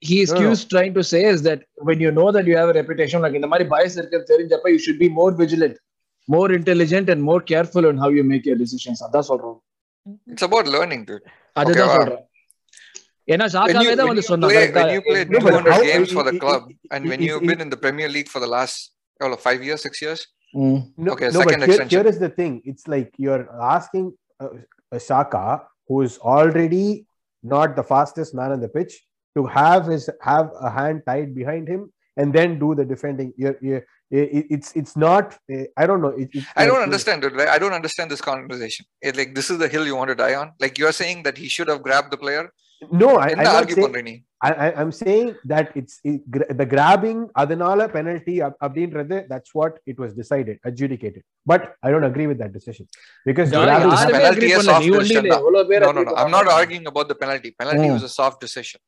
he 0.03 0.17
is 0.25 0.31
No, 0.31 0.41
no. 0.43 0.55
Trying 0.73 0.95
to 0.95 1.03
say 1.03 1.21
is 1.25 1.41
that 1.43 1.61
when 1.79 1.99
you 2.05 2.11
know 2.11 2.27
that 2.31 2.47
you 2.51 2.57
have 2.57 2.69
a 2.69 2.77
reputation 2.81 3.19
like 3.25 3.35
இந்த 3.39 3.49
மாதிரி 3.53 3.65
bias 3.75 3.95
இருக்குன்னு 4.01 4.31
தெரிஞ்சப்ப 4.33 4.73
you 4.75 4.81
should 4.85 4.99
be 4.99 5.09
more 5.19 5.31
vigilant 5.43 5.77
more 6.28 6.50
intelligent 6.60 7.08
and 7.14 7.22
more 7.30 7.42
careful 7.54 7.86
on 7.90 7.98
how 8.04 8.10
you 8.18 8.24
make 8.34 8.46
your 8.50 8.58
decisions 8.64 9.00
அதான் 9.08 9.28
சொல்றோம் 9.32 9.58
it's 10.34 10.46
about 10.50 10.70
learning 10.76 11.04
to 11.10 11.16
அதுதான் 11.62 11.90
Okay-வா? 11.90 11.98
சொல்றேன் 11.98 12.24
ஏன்னா 13.28 13.46
when 13.48 13.54
ஷாக்காவே 13.56 13.84
you, 13.90 13.96
தான் 14.00 14.08
when 14.08 14.12
வந்து 14.14 14.24
you 14.26 14.30
சொன்னான் 14.32 14.52
play, 14.54 14.62
correct-ஆ? 14.62 14.84
when 14.86 14.94
you 14.98 15.04
play 15.10 15.22
No, 15.34 15.40
but 15.46 15.54
200 15.56 15.74
how- 15.76 15.84
games 15.92 16.10
for 16.18 16.24
the 16.30 16.36
it- 16.38 16.42
club 16.46 16.64
it- 16.72 16.92
and 16.96 17.02
when 17.12 17.20
it- 17.20 17.26
you've 17.28 17.44
it- 17.46 17.50
been 17.52 17.62
in 17.66 17.72
the 17.76 17.82
Premier 17.86 18.10
League 18.16 18.32
for 18.34 18.42
the 18.46 18.52
last 18.58 18.78
oh, 19.26 19.38
five 19.48 19.62
years, 19.68 19.82
six 19.88 19.96
years, 20.06 20.22
ம். 20.64 20.80
No, 21.06 21.10
Okay, 21.14 21.30
no, 21.30 21.40
second 21.42 21.60
but 21.60 21.64
here, 21.64 21.70
extension. 21.76 21.94
here 21.96 22.08
is 22.12 22.18
the 22.26 22.32
thing. 22.40 22.54
It's 22.72 22.86
like 22.94 23.10
you're 23.26 23.44
asking 23.76 24.06
uh, 24.44 24.52
a 24.98 25.02
Saka 25.10 25.46
who 25.90 25.98
is 26.08 26.16
already 26.34 26.88
not 27.44 27.70
the 27.80 27.86
fastest 27.94 28.32
man 28.40 28.52
on 28.56 28.62
the 28.66 28.72
pitch 28.78 28.94
to 29.36 29.42
have 29.60 29.82
his 29.94 30.04
have 30.32 30.48
a 30.68 30.72
hand 30.78 30.98
tied 31.10 31.30
behind 31.40 31.66
him 31.74 31.82
and 32.18 32.28
then 32.38 32.50
do 32.64 32.70
the 32.80 32.86
defending. 32.94 33.30
You're, 33.44 33.58
you're, 33.68 33.84
Eh, 34.11 34.21
it, 34.39 34.47
it's 34.49 34.73
it's 34.75 34.97
not 34.97 35.37
eh, 35.51 35.65
i 35.77 35.87
don't 35.87 36.01
know 36.01 36.15
it, 36.23 36.31
i 36.57 36.65
don't 36.65 36.81
understand 36.81 37.23
it 37.25 37.35
i 37.41 37.59
don't 37.59 37.75
understand 37.75 38.11
this 38.11 38.23
conversation. 38.23 38.87
It, 39.03 39.17
like 39.19 39.35
this 39.35 39.51
is 39.51 39.59
the 39.59 39.69
hill 39.69 39.85
you 39.85 39.97
want 39.97 40.09
to 40.09 40.15
die 40.15 40.35
on? 40.35 40.53
Like 40.59 40.79
you're 40.79 40.93
saying 40.93 41.25
that 41.25 41.37
he 41.37 41.49
should 41.49 41.69
have 41.69 41.83
grabbed 41.83 42.11
the 42.11 42.17
player? 42.17 42.51
No 42.91 43.17
I, 43.19 43.29
am 43.31 43.69
saying, 43.69 44.25
I, 44.41 44.71
am 44.81 44.93
saying 44.93 45.35
that 45.45 45.73
it's 45.75 46.01
the 46.03 46.67
grabbing 46.67 47.29
adhanala 47.37 47.93
penalty 47.93 48.41
that's 49.29 49.55
what 49.55 49.79
it 49.85 49.99
was 49.99 50.15
decided 50.15 50.59
adjudicated. 50.65 51.23
But 51.45 51.75
i 51.83 51.91
don't 51.91 52.05
agree 52.05 52.29
with 52.29 52.39
that 52.39 52.55
decision. 52.55 52.89
Because 53.27 53.51
no, 53.51 53.65
grabbing, 53.65 53.91
penalty 53.91 54.47
is 54.53 54.65
soft 54.65 54.87
decision. 54.87 55.27
no 55.27 55.91
no 55.93 56.03
no. 56.03 56.15
i'm 56.17 56.31
not 56.31 56.49
arguing. 56.49 56.87
about 56.87 57.09
the 57.09 57.15
penalty. 57.15 57.51
Penalty 57.59 57.91
oh. 57.91 57.93
was 57.93 58.05
a 58.05 58.09
soft 58.09 58.41
decision. 58.41 58.81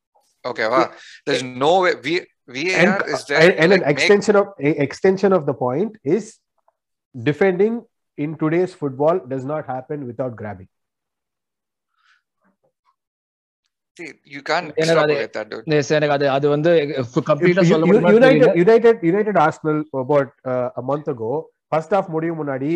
Okay 0.47 0.67
wow. 0.67 0.91
there's 1.27 1.43
no 1.43 1.81
way 1.81 1.93
we 2.03 2.27
VAR 2.55 2.77
and, 2.83 2.93
is 3.15 3.25
there. 3.25 3.41
and, 3.43 3.53
and 3.63 3.71
like, 3.71 3.81
an 3.81 3.87
make- 3.87 3.93
extension 3.95 4.37
of 4.37 4.47
a 4.61 4.73
extension 4.87 5.33
of 5.33 5.43
the 5.47 5.57
point 5.65 5.93
is 6.17 6.25
defending 7.15 7.75
in 8.19 8.37
today's 8.37 8.75
football 8.75 9.17
does 9.33 9.45
not 9.45 9.67
happen 9.67 10.07
without 10.07 10.35
grabbing 10.37 10.69
see, 13.99 14.13
you 14.25 14.43
can't 14.43 14.69
extrapolate 14.79 15.33
that, 15.33 15.51
dude. 15.51 15.65
United. 18.21 18.51
United 18.57 18.97
United 19.03 19.37
Arsenal 19.37 19.79
about 20.05 20.31
uh, 20.45 20.71
a 20.77 20.83
month 20.83 21.09
ago 21.09 21.33
first 21.73 21.91
half 21.91 22.07
முடியும் 22.09 22.39
முன்னாடி 22.41 22.71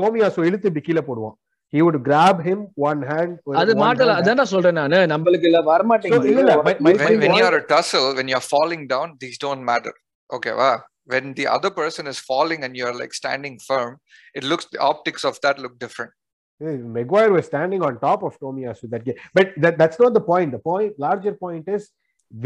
Tomiyasu 0.00 0.44
இழுத்து 0.48 0.68
இப்படி 0.70 0.82
கீழே 0.86 1.02
போடுவான் 1.08 1.36
he 1.73 1.81
would 1.85 1.97
grab 2.07 2.37
him 2.47 2.59
one 2.89 3.01
hand 3.11 3.31
with 3.45 3.57
அது 3.61 3.71
one 3.75 3.81
மாட்டல 3.83 4.13
hand. 4.15 4.27
அதான் 4.29 4.51
சொல்றேன் 4.53 4.77
நானு 4.79 4.97
நம்மளுக்கு 5.13 5.47
இல்ல 5.49 5.59
So, 5.59 5.61
இல்ல, 5.61 5.61
இல்ல, 5.61 5.61
my- 5.61 5.71
வரமாட்டேங்குது 5.73 6.33
my- 6.37 6.73
my- 6.85 6.93
When, 6.93 7.19
when 7.21 7.29
point- 7.29 7.39
you're 7.41 7.57
a 7.61 7.65
tussle, 7.73 8.07
when 8.17 8.27
you're 8.31 8.47
falling 8.55 8.83
down, 8.93 9.07
these 9.23 9.37
don't 9.45 9.63
matter. 9.71 9.95
Okay, 10.35 10.53
wow. 10.61 10.75
When 11.13 11.25
the 11.39 11.45
other 11.55 11.71
person 11.79 12.03
is 12.11 12.19
falling 12.31 12.61
and 12.65 12.73
you're 12.79 12.97
like 13.01 13.13
standing 13.21 13.55
firm, 13.69 13.91
it 14.39 14.43
looks 14.51 14.65
the 14.73 14.81
optics 14.91 15.23
of 15.29 15.35
that 15.45 15.57
look 15.63 15.73
different. 15.83 16.11
Yeah, 16.59 16.77
Maguire 16.97 17.31
was 17.37 17.45
standing 17.51 17.81
on 17.87 17.93
top 18.07 18.21
of 18.27 18.33
Tomiyasu 18.43 18.85
that 18.93 19.03
game. 19.07 19.19
But 19.37 19.47
that, 19.63 19.75
that's 19.81 19.99
not 20.03 20.13
the 20.17 20.23
point. 20.31 20.51
The 20.57 20.63
point, 20.71 20.91
larger 21.05 21.33
point 21.45 21.65
is 21.75 21.83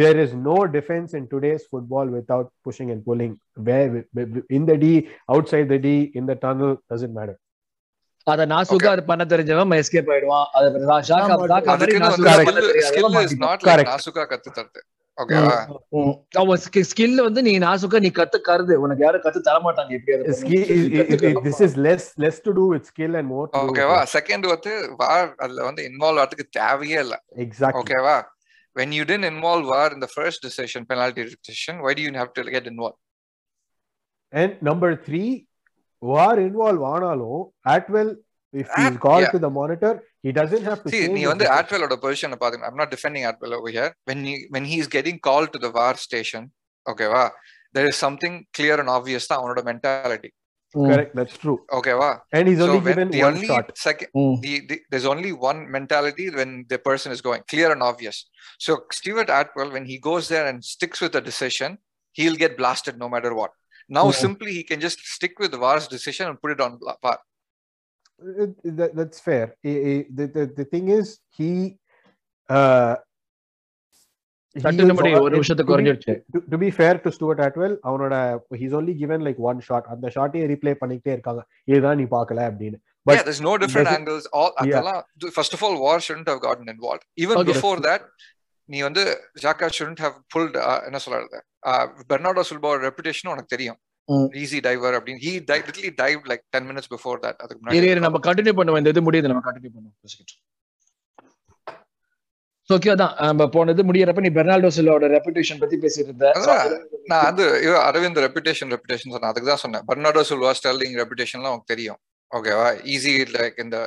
there 0.01 0.17
is 0.23 0.31
no 0.49 0.57
defense 0.77 1.11
in 1.19 1.25
today's 1.33 1.65
football 1.73 2.07
without 2.17 2.47
pushing 2.67 2.89
and 2.93 3.01
pulling. 3.09 3.33
Where 3.67 3.89
in 4.57 4.63
the 4.71 4.77
D, 4.85 4.87
outside 5.35 5.67
the 5.73 5.79
D, 5.87 5.89
in 6.19 6.25
the 6.31 6.37
tunnel, 6.45 6.71
doesn't 6.93 7.13
matter. 7.19 7.37
அத 8.26 8.44
நான் 8.52 8.68
சுகார் 8.70 9.00
பண்ண 9.06 9.22
தெரிஞ்சவன் 9.32 9.78
escape 9.82 10.10
ஆயிடுவான் 10.14 10.48
அது. 10.58 10.68
நாசுகா 13.88 14.24
skill 16.90 17.22
வந்து 17.26 17.40
நீ 17.46 17.52
நாசுக்கா 17.58 17.98
நீ 18.04 18.10
கத்து 18.18 18.38
கருது 18.48 18.74
உனக்கு 18.84 19.04
யாரும் 19.04 19.24
கத்து 19.24 19.40
தர 19.48 19.58
மாட்டாங்க 19.66 19.98
less 21.86 22.04
less 22.24 22.38
to 22.46 22.52
do 22.60 22.64
with 22.72 22.84
skill 22.92 23.14
and 23.20 23.28
more 23.28 23.46
to 23.46 23.52
do 23.52 23.58
with 23.58 23.72
ஓகேவா 23.72 23.98
செகண்ட் 24.16 24.46
வந்து 24.54 24.72
வார் 25.02 25.30
அதுல 25.44 25.64
வந்து 25.68 25.84
இன்வால்வ் 25.90 26.22
ஆகிறதுக்கு 26.22 26.48
தேவையே 26.60 27.00
இல்ல 27.06 27.18
exactly 27.46 27.82
ஓகேவா 27.82 28.16
when 28.76 28.90
you 28.92 29.04
didn't 29.04 29.28
involve 29.34 29.64
VAR 29.66 29.88
in 29.94 30.00
the 30.00 30.08
first 30.08 30.38
decision, 30.42 30.80
penalty 30.92 31.22
decision, 31.24 31.74
why 31.84 31.92
do 31.92 32.02
you 32.04 32.12
have 32.20 32.30
to 32.32 32.42
get 32.54 32.66
involved? 32.70 32.98
And 34.32 34.52
number 34.62 34.90
three, 35.06 35.30
VAR 36.11 36.35
involve 36.47 36.81
ஆனாலும் 36.93 37.39
Atwell, 37.75 38.09
if 38.53 38.67
he's 38.77 38.91
At- 38.91 38.99
called 39.05 39.23
yeah. 39.25 39.33
to 39.35 39.39
the 39.45 39.49
monitor, 39.59 39.93
he 40.25 40.31
doesn't 40.39 40.65
have 40.69 40.79
to 40.83 40.89
See, 40.93 40.99
change 41.01 41.15
நீ 41.15 41.21
his 41.23 41.29
வந்து 41.31 41.45
decision. 41.45 41.65
Atwell 41.65 41.97
position 42.05 42.31
பாத்தீங்க 42.43 42.67
I'm 42.69 42.79
not 42.83 42.91
defending 42.95 43.23
Atwell 43.31 43.53
over 43.59 43.71
here. 43.77 43.89
When 44.09 44.19
he 44.29 44.35
when 44.55 44.65
he's 44.73 44.87
getting 44.97 45.17
called 45.27 45.49
to 45.55 45.61
the 45.65 45.71
VAR 45.77 45.95
station, 46.07 46.43
ஓகேவா 46.91 47.23
there 47.75 47.87
is 47.91 47.95
something 48.05 48.35
clear 48.57 48.75
and 48.83 48.89
obvious 48.97 49.23
தான் 49.29 49.39
அவனோட 49.41 49.61
mentality. 49.71 50.31
Correct, 50.73 51.11
that's 51.17 51.35
true. 51.43 51.57
ஓகேவா 51.77 52.09
And 52.37 52.45
he's 52.49 52.61
So 52.61 52.65
only 52.67 52.79
when 52.85 52.95
given 52.95 53.09
the 53.15 53.21
one 53.27 53.35
only 53.35 53.49
shot. 53.51 53.67
second 53.87 54.09
Mm. 54.21 54.33
the, 54.45 54.53
the, 54.69 54.77
there's 54.91 55.07
only 55.13 55.31
one 55.49 55.59
mentality 55.77 56.25
when 56.39 56.49
the 56.73 56.79
person 56.89 57.09
is 57.15 57.21
going 57.27 57.43
clear 57.51 57.67
and 57.75 57.83
obvious. 57.91 58.17
So 58.65 58.71
Stewart 58.99 59.29
Atwell, 59.39 59.71
when 59.75 59.85
he 59.91 59.97
goes 60.09 60.25
there 60.33 60.45
and 60.51 60.59
sticks 60.75 61.01
with 61.05 61.13
the 61.17 61.23
decision, 61.31 61.71
he'll 62.19 62.39
get 62.43 62.53
blasted 62.61 62.97
no 63.03 63.09
matter 63.15 63.31
what. 63.39 63.51
Now 63.89 64.05
Yeah. 64.05 64.19
simply 64.25 64.51
he 64.57 64.63
can 64.69 64.79
just 64.79 64.99
stick 65.15 65.35
with 65.41 65.51
the 65.53 65.61
VAR's 65.65 65.87
decision 65.95 66.25
and 66.29 66.37
put 66.43 66.51
it 66.55 66.61
on 66.65 66.71
bla- 66.83 66.97
VAR. 67.05 67.17
It- 68.43 68.59
it- 68.67 68.77
that, 68.79 68.91
that's 68.99 69.19
fair. 69.27 69.45
I- 69.71 69.81
I- 69.91 70.05
the, 70.19 70.25
the, 70.37 70.43
the 70.59 70.65
thing 70.73 70.87
is, 70.99 71.07
he. 71.39 71.51
Uh, 72.49 72.93
he 74.55 74.61
சட்டுன்னு 74.63 74.93
is 74.93 74.97
முடி, 74.97 75.09
all- 75.13 75.23
ஒரு 75.23 75.31
to 75.31 75.35
நிமிஷத்துக்கு 75.35 75.71
be- 75.71 75.75
குறைஞ்சிருச்சு. 75.75 76.13
to- 76.33 76.43
to 76.51 76.57
be 76.63 76.69
fair 76.79 76.93
to 77.03 77.09
Stuart 77.17 77.39
Atwell, 77.47 77.73
அவனோட 77.87 78.13
he's 78.61 78.73
only 78.79 78.93
given 79.03 79.19
like 79.27 79.39
one 79.49 79.59
shot. 79.67 79.83
அந்த 79.93 80.11
ஷாட்டையே 80.15 80.45
replay 80.51 80.73
பண்ணிக்கிட்டே 80.81 81.13
இருக்காங்க 81.17 81.43
இதுதான் 81.71 81.99
நீ 82.01 82.07
பார்க்கல 82.17 82.45
அப்படின்னு 82.51 82.79
But 83.09 83.15
yeah, 83.17 83.25
there's 83.27 83.43
no 83.49 83.51
different 83.63 83.87
does 83.87 83.93
it- 83.93 83.99
angles. 83.99 84.23
All 84.37 84.49
Yeah. 84.53 84.63
அதெல்லாம் 84.63 85.01
first 85.37 85.53
of 85.57 85.61
all, 85.65 85.75
VAR 85.83 85.99
shouldn't 86.05 86.29
have 86.31 86.41
gotten 86.47 86.67
involved. 86.75 87.03
Even 87.25 87.37
Okay. 87.41 87.51
before 87.53 87.77
that, 87.87 88.01
நீ 88.68 88.80
வந்து 88.80 89.02
ஜாக்கா 89.42 89.68
have 89.98 90.16
pulled 90.34 90.56
uh, 90.56 90.80
என்ன 90.84 90.98
சொல்றது? 90.98 91.40
பெர்னாடோ 92.10 92.42
சில்வா 92.50 92.70
ரெப்புடேஷன் 92.86 93.30
உனக்கு 93.30 93.46
தெரியும். 93.46 93.78
ஈஸி 94.42 94.60
டைவர் 94.60 94.94
அப்படின்னு. 94.94 95.20
Literally 95.50 95.90
dived 95.90 96.24
like 96.26 96.42
10 96.50 96.66
minutes 96.66 96.88
before 96.88 97.18
that. 97.24 97.36
அதுக்கு 97.42 97.60
முன்னாடி. 97.60 97.98
நம்ம 97.98 98.20
கண்டினியூ 98.28 98.54
பண்ணுவோம். 98.58 98.76
இந்த 98.76 98.88
இது 98.88 99.02
முடியுது. 99.10 99.30
நம்ம 99.32 99.42
கண்டினியூ 99.50 99.72
பண்ணுவோம். 99.76 100.40
ஓகே 102.70 102.90
அதான். 102.94 103.14
நம்ம 103.16 103.46
போனது 103.46 103.82
முடியறப்ப 103.84 104.20
நீ 104.20 104.28
பெர்னால்டோ 104.28 104.68
சில்வாவோட 104.76 105.06
ரெப்புடேஷன் 105.16 105.58
பத்தி 105.58 105.76
பேசிட்டு 105.76 106.10
இருந்த. 106.10 106.28
நான் 107.06 107.24
வந்து 107.24 107.44
அரவிந்த் 107.88 108.20
ரெப்புடேஷன் 108.26 108.72
ரெப்புடேஷன் 108.74 109.12
சொன்னேன் 109.14 109.30
அதுக்கு 109.30 109.48
தான் 109.48 109.62
சொன்னேன். 109.64 109.84
பெர்னாடோ 109.90 110.22
சில்வா 110.30 110.52
ஸ்டர்லிங் 110.60 110.96
ரெப்புடேஷன்லாம் 111.02 111.54
உனக்கு 111.54 111.72
தெரியும். 111.74 112.00
ஓகேவா 112.30 112.68
ஈஸி 112.92 113.12
லைக் 113.36 113.58
இந்த 113.64 113.78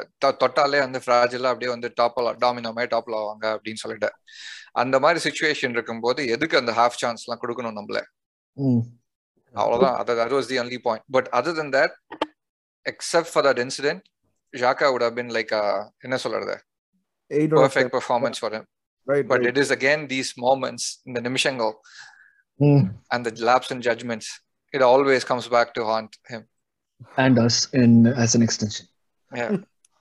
தொட்டாலே 0.41 0.79
வந்து 0.79 0.99
ஃப்ராஜிலா 1.05 1.51
அப்படியே 1.53 1.71
வந்து 1.71 1.93
டாப்ல 2.01 2.33
டாமினோ 2.43 2.71
மாதிரி 2.77 2.91
டாப்ல 2.95 3.15
ஆவாங்க 3.21 3.45
அப்படின்னு 3.55 3.81
சொல்லிட்டு. 3.83 4.09
அந்த 4.83 4.96
மாதிரி 5.05 5.20
சுச்சுவேஷன் 5.26 5.74
இருக்கும்போது 5.76 6.22
எதுக்கு 6.35 6.57
அந்த 6.62 6.72
ஹாஃப் 6.81 6.98
சான்ஸ் 7.03 7.24
எல்லாம் 7.26 7.42
கொடுக்கணும் 7.42 7.76
நம்மள 7.81 8.00
ம். 8.57 8.83
அவ்வளவுதான் 9.55 9.96
அது 10.00 10.14
that 10.20 10.33
was 10.38 10.46
the 10.53 10.59
only 10.62 10.79
point 10.88 11.03
but 11.16 11.24
other 11.38 11.53
than 11.59 11.70
that 11.79 11.92
except 12.87 13.29
for 13.35 13.42
that 13.48 13.59
incident 13.66 14.00
Xhaka 14.55 14.87
would 14.92 15.03
have 15.07 15.16
been 15.20 15.31
like 15.38 15.50
a 15.62 15.64
என்ன 16.05 16.16
சொல்றது 16.24 16.55
Eight 17.31 17.50
out 17.53 17.59
of 17.59 17.64
perfect 17.64 17.90
10. 17.90 17.96
performance 17.98 18.38
for 18.44 18.50
him 18.57 18.64
Right, 19.07 19.26
but 19.31 19.38
right. 19.38 19.50
it 19.50 19.57
is 19.62 19.68
again 19.76 20.00
these 20.14 20.31
moments 20.46 20.85
in 21.07 21.12
the 21.16 21.22
நிமிஷங்கள் 21.29 21.72
ம். 22.61 22.83
and 23.12 23.20
the 23.29 23.35
lapse 23.48 23.70
in 23.74 23.81
judgments 23.88 24.29
it 24.74 24.83
always 24.90 25.22
comes 25.31 25.46
back 25.57 25.68
to 25.76 25.83
haunt 25.90 26.12
him 26.33 26.42
and 27.24 27.37
us 27.46 27.57
in 27.83 27.92
as 28.24 28.31
an 28.38 28.42
extension 28.48 28.87
yeah 29.31 29.50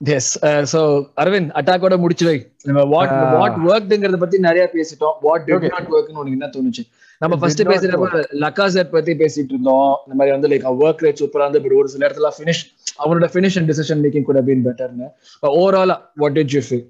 Yes 0.01 0.31
so 0.73 0.81
Aravind 1.23 1.51
அட்டாக்கோட 1.59 1.95
முடிச்சு 2.03 2.25
வை 2.29 2.37
நம்ம 2.69 2.83
what. 2.95 3.13
What 3.41 3.59
ஒர்க்ங்கிறத 3.71 4.19
பத்தி 4.25 4.39
நிறைய 4.47 4.65
பேசிட்டோம் 4.75 5.17
what 5.27 5.45
did. 5.49 5.67
Not 5.75 5.91
ஒர்க்னு 5.97 6.21
உனக்கு 6.23 6.37
என்ன 6.39 6.49
தோணுச்சு 6.57 6.85
நம்ம 7.21 7.37
ஃபர்ஸ்ட் 7.41 7.61
did 7.61 7.67
not 7.67 7.73
பேசுறப்ப 7.75 8.23
லக்காசெட் 8.45 8.91
பத்தி 8.97 9.13
பேசிட்டு 9.23 9.53
இருந்தோம் 9.55 9.93
இந்த 10.07 10.15
மாதிரி 10.21 10.35
வந்து 10.37 10.51
லைக் 10.53 10.67
ஒர்க் 10.85 11.05
ரேட் 11.07 11.21
சூப்பரா 11.23 11.45
இருந்து 11.47 11.63
பட் 11.67 11.77
ஒரு 11.81 11.91
சில 11.95 12.03
இடத்துல 12.09 12.31
ஃபினிஷ் 12.39 12.63
அவனோட 13.05 13.29
ஃபினிஷ் 13.35 13.59
அண்ட் 13.61 13.71
டிசிஷன் 13.73 14.03
மேக்கிங் 14.05 14.29
கூட 14.31 14.43
been 14.49 14.65
பெட்டர்னு 14.69 15.09
overall 15.43 15.95
what 16.23 16.37
did 16.39 16.55
you 16.57 16.63
feel 16.69 16.87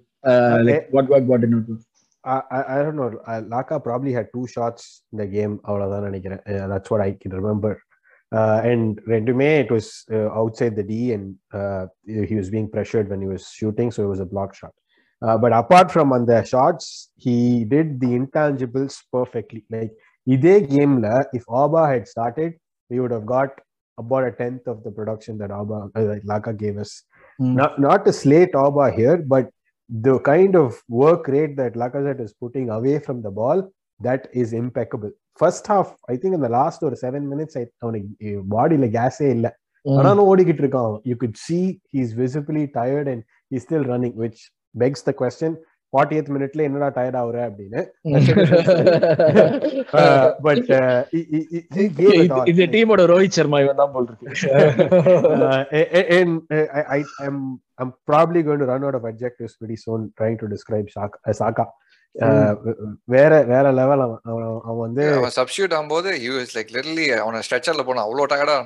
like 0.70 0.86
what 0.96 1.10
work 1.14 1.28
what 1.32 1.44
did 1.44 1.56
not 1.56 1.82
don't 2.24 2.96
know. 2.98 3.08
Uh, 3.30 3.40
Laka 3.52 3.76
probably 3.86 4.12
had 4.18 4.26
two 4.34 4.46
shots 4.52 4.82
in 5.12 5.18
the 5.22 5.26
game. 5.34 5.54
அவ்வளவுதான் 5.62 6.06
நினைக்கிறேன். 6.08 6.40
That's 6.70 6.90
what 6.92 7.02
I 7.06 7.10
can 7.22 7.32
remember. 7.40 7.72
Uh, 8.33 8.61
and 8.63 8.99
Rendume, 9.07 9.41
it 9.41 9.71
was 9.71 10.05
uh, 10.11 10.29
outside 10.39 10.75
the 10.75 10.83
D, 10.83 11.13
and 11.13 11.35
uh, 11.51 11.87
he 12.05 12.35
was 12.35 12.49
being 12.49 12.69
pressured 12.69 13.09
when 13.09 13.21
he 13.21 13.27
was 13.27 13.49
shooting, 13.49 13.89
so 13.91 14.03
it 14.03 14.07
was 14.07 14.19
a 14.19 14.25
block 14.25 14.53
shot. 14.53 14.73
Uh, 15.21 15.37
but 15.37 15.51
apart 15.51 15.91
from 15.91 16.13
on 16.13 16.25
the 16.25 16.43
shots, 16.43 17.09
he 17.17 17.65
did 17.65 17.99
the 17.99 18.07
intangibles 18.07 18.97
perfectly. 19.11 19.63
Like 19.75 19.93
இதே 20.35 20.55
gameல, 20.73 21.07
if 21.37 21.43
Aba 21.61 21.81
had 21.91 22.03
started, 22.13 22.51
we 22.89 22.99
would 23.01 23.13
have 23.17 23.25
got 23.25 23.51
about 24.01 24.25
a 24.29 24.31
tenth 24.31 24.65
of 24.73 24.77
the 24.85 24.91
production 24.91 25.37
that 25.41 25.51
Aba 25.59 25.77
uh, 25.97 26.03
like 26.11 26.23
Laka 26.31 26.53
gave 26.63 26.77
us. 26.83 26.91
Not 27.59 27.73
not 27.85 28.05
to 28.05 28.13
slate 28.21 28.53
Aba 28.65 28.85
here, 28.99 29.17
but 29.33 29.47
the 30.07 30.19
kind 30.31 30.55
of 30.55 30.81
work 30.87 31.27
rate 31.35 31.55
that 31.57 31.73
Lacazette 31.73 32.21
is 32.25 32.33
putting 32.33 32.69
away 32.77 32.99
from 32.99 33.21
the 33.25 33.31
ball, 33.39 33.59
that 34.07 34.27
is 34.41 34.53
impeccable. 34.53 35.11
First 35.42 35.66
half, 35.66 35.88
I 36.12 36.16
think 36.16 36.34
in 36.36 36.42
the 36.46 36.50
last 36.56 36.80
or 36.86 36.90
seven 37.04 37.22
minutes, 37.30 37.54
I 37.60 37.64
அவனுக்கு 37.84 38.30
பாடியில 38.54 38.86
கேஸே 38.96 39.28
இல்ல. 39.36 39.46
ஆனாலும் 39.84 40.26
ஓடிக்கிட்டு 40.30 40.62
இருக்கான் 40.64 40.92
you 41.10 41.14
could 41.22 41.38
see 41.46 41.58
he's 41.94 42.12
visibly 42.20 42.62
tired 42.76 43.08
and 43.12 43.22
he 43.52 43.60
still 43.64 43.86
running 43.92 44.14
which 44.24 44.42
begs 44.82 45.04
the 45.08 45.12
question 45.20 45.56
forty 45.92 46.16
eighth 46.18 46.30
மினிட்ல 46.34 46.64
என்னடா 46.68 46.88
tired 46.96 47.18
ஆகுற 47.22 47.40
அப்படின்னு. 47.48 47.80
பட் 50.46 50.70
இந்த 52.52 52.64
டீமோட 52.76 53.02
ரோஹித் 53.12 53.36
சர்மா 53.38 53.60
இவன் 53.64 53.80
தான் 53.82 53.92
போல் 53.96 54.08
இருக்கு. 54.10 54.26
Uh, 56.54 56.66
I, 56.96 57.00
I'm 57.24 57.38
I'm 57.80 57.90
probably 58.10 58.42
going 58.48 58.60
to 58.62 58.68
run 58.72 58.84
out 58.88 58.96
of 58.98 59.04
adjectives 59.12 59.54
pretty 59.60 59.78
soon 59.84 60.00
Uh. 62.14 62.26
Uh, 62.26 62.90
வேற 63.14 63.30
வேற 63.50 63.66
லெவல் 63.78 64.02
அவன் 64.02 64.20
அவன் 64.66 64.82
வந்து 64.84 65.04
அவன் 65.14 65.32
சப்ஸ்டியூட் 65.38 65.72
ஆகும்போது 65.76 66.10
யூ 66.24 66.34
இஸ் 66.42 66.54
லைக் 66.56 66.70
லிட்டலி 66.76 67.06
அவன 67.22 67.40
ஸ்ட்ரெச்சர்ல 67.46 67.84
போனா 67.88 68.04
அவ்வளவு 68.06 68.28
டயர்டா 68.32 68.58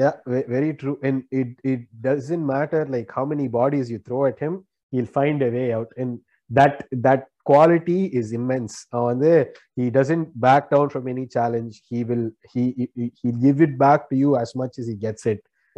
yeah 0.00 0.14
ve- 0.32 0.48
very 0.56 0.72
true 0.82 0.96
and 1.02 1.18
it 1.40 1.52
it 1.72 1.82
doesn't 2.08 2.44
matter 2.54 2.82
like 2.96 3.08
how 3.18 3.24
many 3.32 3.46
bodies 3.60 3.88
you 3.94 4.00
throw 4.08 4.22
at 4.30 4.38
him 4.38 4.56
he'll 4.92 5.12
find 5.20 5.38
a 5.42 5.52
way 5.56 5.68
out 5.72 5.90
and 6.02 6.12
that 6.50 6.76
that 7.06 7.22
quality 7.46 8.00
is 8.20 8.28
immense 8.40 8.74
அவன் 8.94 9.08
வந்து 9.12 9.32
he 9.80 9.86
doesn't 9.90 10.28
back 10.46 10.64
down 10.74 10.86
from 10.94 11.06
any 11.14 11.26
challenge 11.36 11.74
he 11.92 12.02
will 12.10 12.26
he 12.54 12.64
he 12.78 13.06
he'll 13.20 13.42
give 13.46 13.60
it 13.68 13.74
back 13.86 14.02
to 14.10 14.18
you 14.24 14.32
as 14.44 14.52
much 14.62 14.76
as 14.82 14.88
he 14.92 14.98
gets 15.06 15.24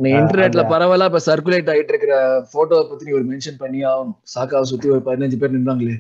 நீ 0.05 0.11
இன்டர்நெட்ல 0.19 0.63
பரவலா 0.73 1.07
இப்ப 1.11 1.21
circulate 1.27 1.71
ஆயிட்டு 1.73 1.93
இருக்கிற 1.93 2.15
போட்டோவை 2.53 2.85
பத்தி 2.91 3.09
நீ 3.09 3.13
ஒரு 3.19 3.27
மென்ஷன் 3.31 3.59
பண்ணி 3.63 3.81
ஆகணும் 3.91 4.15
சாக்காவை 4.35 4.67
சுத்தி 4.71 4.89
ஒரு 4.95 5.03
பதினஞ்சு 5.09 5.39
பேர் 5.41 5.55
நின்றாங்களே. 5.57 5.97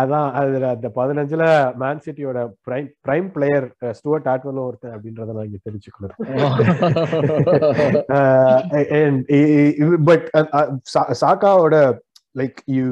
அதான் 0.00 0.28
அதுல 0.38 0.68
அந்த 0.74 0.88
பதினஞ்சுல 0.98 1.44
மேன் 1.82 2.02
சிட்டியோட 2.06 2.38
பிரைம் 2.68 2.88
பிரைம் 3.06 3.28
பிளேயர் 3.36 3.66
ஸ்டுவர்ட் 3.98 4.30
ஆட்வலும் 4.32 4.66
ஒருத்தன் 4.68 4.94
அப்படின்றத 4.96 5.34
நான் 5.36 5.48
இங்க 5.48 5.60
தெரிஞ்சுக்கணும். 5.68 6.16
But 10.10 10.26
சாக்காவோட 11.24 11.76
like 12.40 12.60
you 12.78 12.86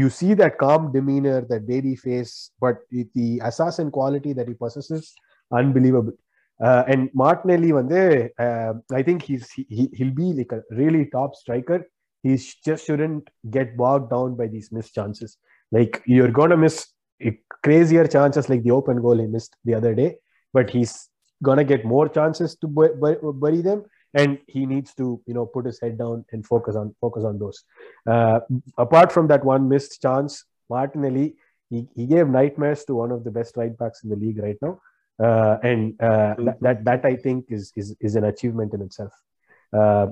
you 0.00 0.08
see 0.16 0.32
that 0.40 0.52
calm 0.62 0.82
demeanor 0.96 1.38
that 1.52 1.62
baby 1.70 1.94
face 2.02 2.32
but 2.64 2.76
the 3.16 3.24
assassin 3.48 3.88
quality 3.96 4.32
that 4.38 4.46
he 4.50 4.54
possesses 4.64 5.04
unbelievable. 5.50 6.14
uh, 6.67 6.83
and 6.91 7.01
martinelli 7.23 7.71
வந்து 7.79 7.99
uh, 8.45 8.71
i 8.99 9.03
think 9.07 9.19
he's 9.29 9.45
he, 9.57 9.63
he- 9.77 9.91
he'll 9.97 10.17
be 10.23 10.29
like 10.39 10.53
a 10.59 10.61
really 10.81 11.03
top 11.17 11.31
striker 11.41 11.79
he 12.25 12.33
sh- 12.45 12.57
just 12.67 12.81
shouldn't 12.87 13.23
get 13.57 13.69
bogged 13.83 14.09
down 14.15 14.29
by 14.41 14.47
these 14.55 14.67
missed 14.77 14.93
chances 14.99 15.31
like 15.77 15.93
you're 16.15 16.33
gonna 16.39 16.59
miss 16.65 16.77
uh, 17.27 17.31
crazier 17.65 18.05
chances 18.17 18.45
like 18.51 18.63
the 18.67 18.75
open 18.79 18.99
goal 19.05 19.17
he 19.23 19.27
missed 19.37 19.55
the 19.69 19.75
other 19.79 19.93
day 20.01 20.09
but 20.57 20.69
he's 20.75 20.93
gonna 21.47 21.67
get 21.73 21.83
more 21.95 22.07
chances 22.17 22.51
to 22.61 22.67
bu- 22.77 22.95
bu- 23.03 23.33
bury 23.43 23.61
them 23.69 23.79
and 24.21 24.31
he 24.53 24.61
needs 24.73 24.91
to 24.99 25.05
you 25.27 25.33
know 25.37 25.45
put 25.55 25.65
his 25.69 25.79
head 25.83 25.95
down 26.03 26.17
and 26.33 26.45
focus 26.53 26.75
on 26.81 26.87
focus 27.05 27.23
on 27.29 27.35
those 27.43 27.59
uh, 28.13 28.39
apart 28.85 29.09
from 29.15 29.25
that 29.31 29.43
one 29.53 29.63
missed 29.73 29.93
chance 30.05 30.33
martinelli 30.75 31.27
he, 31.71 31.79
he 31.97 32.05
gave 32.13 32.27
nightmares 32.39 32.81
to 32.87 32.93
one 33.03 33.11
of 33.15 33.21
the 33.27 33.33
best 33.39 33.53
right 33.61 33.75
backs 33.81 34.03
in 34.03 34.09
the 34.13 34.19
league 34.25 34.39
right 34.47 34.59
now 34.67 34.73
uh, 35.19 35.55
and 35.63 35.81
uh, 36.01 36.33
that, 36.37 36.57
that 36.61 36.77
that 36.85 37.01
i 37.05 37.15
think 37.15 37.45
is 37.49 37.65
is, 37.75 37.87
is 37.99 38.15
an 38.15 38.25
achievement 38.25 38.73
in 38.73 38.81
itself 38.81 39.13
uh, 39.73 40.07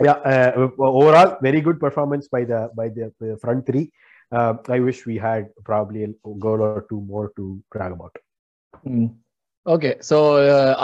yeah 0.00 0.18
uh, 0.32 0.50
overall 0.92 1.30
very 1.40 1.60
good 1.60 1.78
performance 1.78 2.26
by 2.28 2.42
the 2.44 2.60
by 2.74 2.88
the, 2.88 3.06
the 3.20 3.36
front 3.36 3.62
three 3.66 3.86
uh, 4.32 4.54
I 4.68 4.80
wish 4.80 5.06
we 5.06 5.16
had 5.18 5.50
probably 5.64 6.04
a 6.04 6.08
goal 6.38 6.62
or 6.62 6.86
two 6.88 7.00
more 7.02 7.26
to 7.36 7.44
brag 7.72 7.92
about. 7.92 8.16
Okay 9.66 9.90
so 10.08 10.16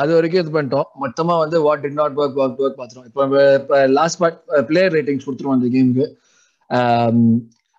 அது 0.00 0.10
வரைக்கும் 0.16 0.40
இது 0.42 0.52
பண்ணிட்டோம் 0.52 0.86
மொத்தமா 1.02 1.34
வந்து 1.42 1.56
what 1.64 1.82
did 1.84 1.96
not 1.98 2.14
work 2.22 2.38
work 2.42 2.60
work 2.64 2.78
பார்த்துருவோம் 2.78 3.08
இப்போ 3.10 3.24
இப்போ 3.58 3.78
last 3.96 4.18
part 4.22 4.38
player 4.68 4.94
ratings 4.96 5.26
கொடுத்துருவோம் 5.26 5.56
அந்த 5.58 5.68
கேமுக்கு 5.74 6.06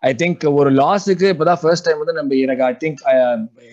ஐ 0.08 0.12
திங்க் 0.22 0.42
ஒரு 0.60 0.70
லாஸுக்கு 0.80 1.26
இப்போதான் 1.32 1.60
ஃபர்ஸ்ட் 1.62 1.86
டைம் 1.86 2.00
வந்து 2.02 2.14
நம்ம 2.18 2.34
எனக்கு 2.44 2.64
I 2.70 2.72
think 2.82 3.00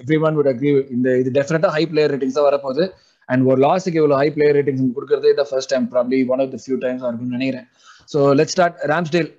everyone 0.28 0.36
would 0.40 0.50
agree 0.54 0.72
இந்த 0.96 1.10
இது 1.22 1.32
டெஃபினட்டா 1.40 1.72
ஹை 1.78 1.84
பிளேயர் 1.92 2.12
ரேட்டிங்ஸ் 2.14 2.38
தான் 2.40 2.48
வரப்போகுது. 2.50 2.86
அண்ட் 3.30 3.44
ஒரு 3.52 3.60
லாஸுக்கு 3.66 4.00
இவ்வளோ 4.02 4.18
ஹை 4.22 4.28
பிளேயர் 4.36 4.56
ரேட்டிங்ஸ் 4.60 4.96
கொடுக்கறதே 4.98 5.32
இந்த 5.36 5.46
first 5.52 5.72
time 5.74 5.86
probably 5.94 6.20
one 6.34 6.42
of 6.46 6.52
the 6.56 6.60
few 6.64 6.78
times 6.86 7.04
இருக்கும்னு 7.10 7.38
நினைக்கிறேன். 7.38 7.68
So 8.14 8.20
let 8.40 8.54
start 8.56 8.80
Ramsdale 8.94 9.30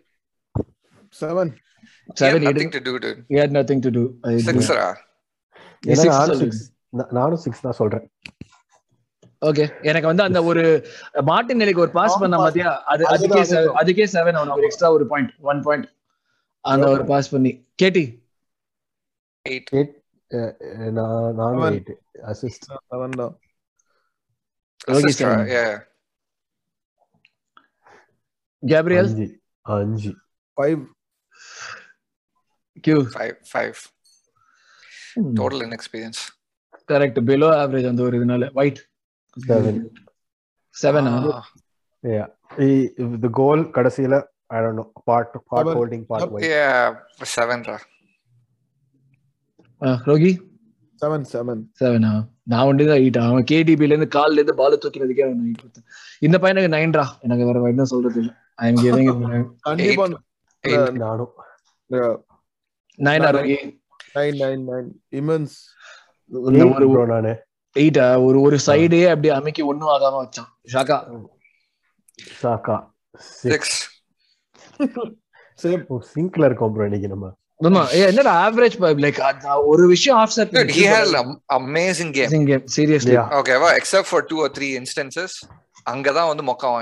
seven 1.22 1.52
seven 2.20 2.44
he 3.32 3.36
had 3.42 3.52
nothing 3.58 3.80
to 3.86 3.90
do. 3.96 4.02
Six 4.46 4.70
six 6.42 6.56
நானும் 7.18 7.40
சிக்ஸ் 7.44 7.62
தான் 7.66 7.76
சொல்றேன். 7.78 8.04
ஓகே 9.48 9.64
எனக்கு 9.90 10.08
வந்து 10.10 10.24
அந்த 10.26 10.40
ஒரு 10.50 10.62
மார்டின் 11.30 11.60
நிலைக்கு 11.62 11.82
ஒரு 11.84 11.92
பாஸ் 11.96 12.20
பண்ண 12.22 12.36
மாதிரியா 12.42 12.70
அது 12.92 13.02
அதுக்கே 13.12 13.42
அதுக்கே 13.80 14.06
செவன் 14.14 14.38
அவனுக்கு 14.38 14.60
ஒரு 14.60 14.68
எக்ஸ்ட்ரா 14.68 14.90
ஒரு 14.96 15.06
பாயிண்ட் 15.12 15.32
ஒன் 15.52 15.60
பாயிண்ட் 15.66 15.86
அந்த 16.64 16.86
ஒரு 16.88 17.04
பாஸ் 17.04 17.30
பண்ணி. 17.30 17.50
கேட்டி. 17.74 18.04
நான். 20.92 21.40
எயிட் 21.62 21.92
அசிஸ்ட் 22.22 22.66
செவன் 22.90 23.16
தான் 23.16 23.34
கேப்ரியல் 28.62 29.10
அஞ்சு 29.66 30.12
ஃபைவ் 30.56 30.80
கியூ 32.84 32.98
total 35.38 35.58
inexperience. 35.66 36.20
Correct 36.88 37.18
below 37.28 37.48
average 37.60 37.88
அந்த 37.88 38.02
ஒரு 38.02 38.16
இதனால. 38.18 38.46
White 38.54 38.80
seven 39.36 39.78
seven 40.74 41.08
Ah, 41.10 42.24
the 43.20 43.28
goal 43.32 43.62
கடைசியில 43.76 44.14
I 44.54 44.60
don't 44.64 44.80
know 44.80 44.86
Partey 45.10 45.36
Partey 45.50 45.66
Seven. 45.68 45.76
Holding 45.80 46.04
Partey 46.10 46.24
Yep. 46.26 46.34
White 46.36 46.50
yeah 46.54 46.88
seven 47.36 47.60
rah 47.70 47.82
ரோகி 50.08 50.32
செவன் 51.02 51.24
செவன் 51.32 51.62
செவனா 51.80 52.10
நான் 52.52 52.66
ஒண்டி 52.68 52.84
தான் 52.88 53.00
எயிட் 53.02 53.18
அவன் 53.22 53.46
கேடிபில 53.50 53.92
இருந்து 53.92 54.08
கால்ல 54.16 54.38
இருந்து 54.40 54.54
பால் 54.60 54.76
தூக்கிறதுக்கே 54.82 55.24
அவன் 55.26 55.40
எயிட் 55.46 55.62
கொடுத்தேன். 55.62 55.86
இந்த 56.26 56.36
பையனுக்கு 56.42 56.70
நைன்ரா 56.74 57.04
எனக்கு 57.26 57.46
வேற 57.48 57.62
என்ன 57.72 57.84
சொல்றது 57.92 58.18
இல்ல. 58.22 58.30
ஐ 58.62 58.68
எம் 58.70 58.78
கிவிங் 58.82 59.10
கண்டிப்பா. 59.66 60.06
நானும். 61.04 61.32
நைன் 62.98 63.26
ரோகி 63.36 63.56
நைன் 64.16 64.36
நைன் 64.42 64.62
நைன் 64.70 64.88
இமென்ஸ் 65.20 65.56
இந்த 66.50 66.64
ஒரு 66.76 66.86
bro 66.94 67.04
நானு. 67.14 67.32
எயிட்டா 67.76 68.06
ஒரு 68.26 68.38
ஒரு 68.46 68.58
சைடே 68.68 69.00
அப்படியே 69.12 69.32
அமைக்கி 69.40 69.62
ஒண்ணும் 69.70 69.92
ஆகாம 69.94 70.20
வச்சான். 70.24 70.50
ஷாக்கா. 70.74 70.98
சாக்கா 72.42 72.76
six. 73.42 73.64
சேம் 75.58 75.82
சிங்க்ல 76.14 76.44
இருக்கோம் 76.44 76.72
ப்ரோ 76.74 76.84
இன்னைக்கு 76.84 77.08
நம்ம. 77.08 77.26
ஆமா 77.60 77.82
ஏ 77.96 78.00
என்னடா 78.10 78.32
ஆவரேஜ் 78.46 78.76
லைக் 79.04 79.18
ஒரு 79.72 79.84
விஷயம் 79.86 80.18
off 80.22 80.34
set 80.36 80.50
dude 80.56 80.72
he 80.78 80.84
had 80.94 81.06
an 81.20 81.30
amazing 81.60 82.10
game. 82.18 82.30
Game 82.46 82.64
seriously 82.76 83.14
Yeah. 83.16 83.28
ஓகேவா 83.40 83.68
except 83.80 84.10
for 84.10 84.24
two 84.24 84.38
or 84.44 84.50
three 84.50 84.68
instances 84.80 85.36
அங்கதான் 85.86 86.28
வந்து 86.32 86.44
மொக்க 86.50 86.72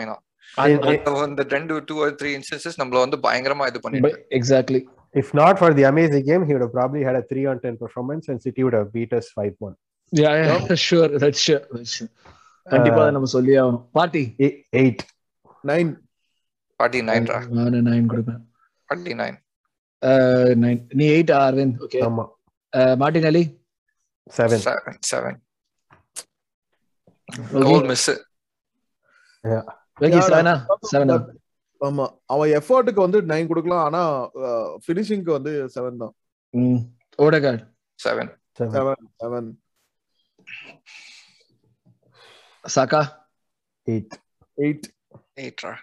ரெண்டு 1.56 1.74
ஆர் 2.04 2.16
த்ரீ 2.20 2.32
இன்ஸ்டன்சஸ் 2.38 2.78
நம்மள 2.82 2.98
வந்து 3.04 3.18
பயங்கரமா 3.28 3.66
இது 3.72 3.80
பண்ணிட்டு. 3.86 4.12
Exactly 4.40 4.82
If 5.14 5.34
not 5.34 5.58
for 5.58 5.70
the 5.74 5.82
amazing 5.82 6.22
game, 6.24 6.42
he 6.46 6.52
would 6.54 6.62
have 6.62 6.72
probably 6.72 7.02
had 7.02 7.16
a 7.16 7.24
3 7.24 7.42
on 7.46 7.56
10 7.64 7.76
performance 7.76 8.28
and 8.28 8.38
City 8.40 8.64
would 8.64 8.72
have 8.72 8.92
beat 8.94 9.12
us 9.12 9.26
5 9.42 9.54
1. 9.60 9.74
Yeah 10.12 10.30
sure 10.86 11.12
that's 11.22 11.42
sure 11.46 11.64
that's 11.72 11.92
sure 11.96 12.10
கண்டிப்பா 12.66 13.00
அதை 13.02 13.12
நம்ம 13.12 13.28
சொல்லி 13.34 13.52
ஆகணும். 13.62 13.82
பார்ட்டி 13.92 14.22
8. 14.80 15.04
நைன் 15.64 15.90
ஃபார்ட்டி 16.82 17.00
நைன் 17.08 17.26
ரா? 17.30 17.38
நான் 17.56 17.74
nine 17.88 18.06
கொடுப்பேன். 18.12 18.40
Forty 18.86 19.12
nine 19.18 19.36
nine 20.62 20.80
நீ 21.00 21.04
eight 21.16 21.32
Aravind 21.40 21.76
okay 21.86 22.00
ஆமா. 22.06 22.24
Martinelli 23.30 23.42
7. 24.38 24.58
Seven 24.64 24.98
seven 25.10 25.38
goal 27.66 27.86
miss 27.90 28.08
okay 30.06 30.22
செவனா 30.30 30.54
செவனா 30.92 31.18
ஆமா. 31.80 32.06
அவன் 32.32 32.50
எஃபர்ட்டுக்கு 32.58 33.04
வந்து 33.04 33.20
நைன் 33.32 33.50
கொடுக்கலாம் 33.52 33.84
ஆனா 33.86 34.02
பினிஷிங்க்கு 34.86 35.32
வந்து 35.36 35.52
செவன் 35.76 36.02
தான். 36.02 36.14
Odegaard 37.18 37.64
seven 37.98 38.32
7. 38.60 38.74
Seven 38.76 39.06
seven 39.22 39.48
Xhaka 42.64 43.02
8. 43.86 44.20
Eight 44.58 44.86
eight 45.44 45.64
ரா? 45.68 45.74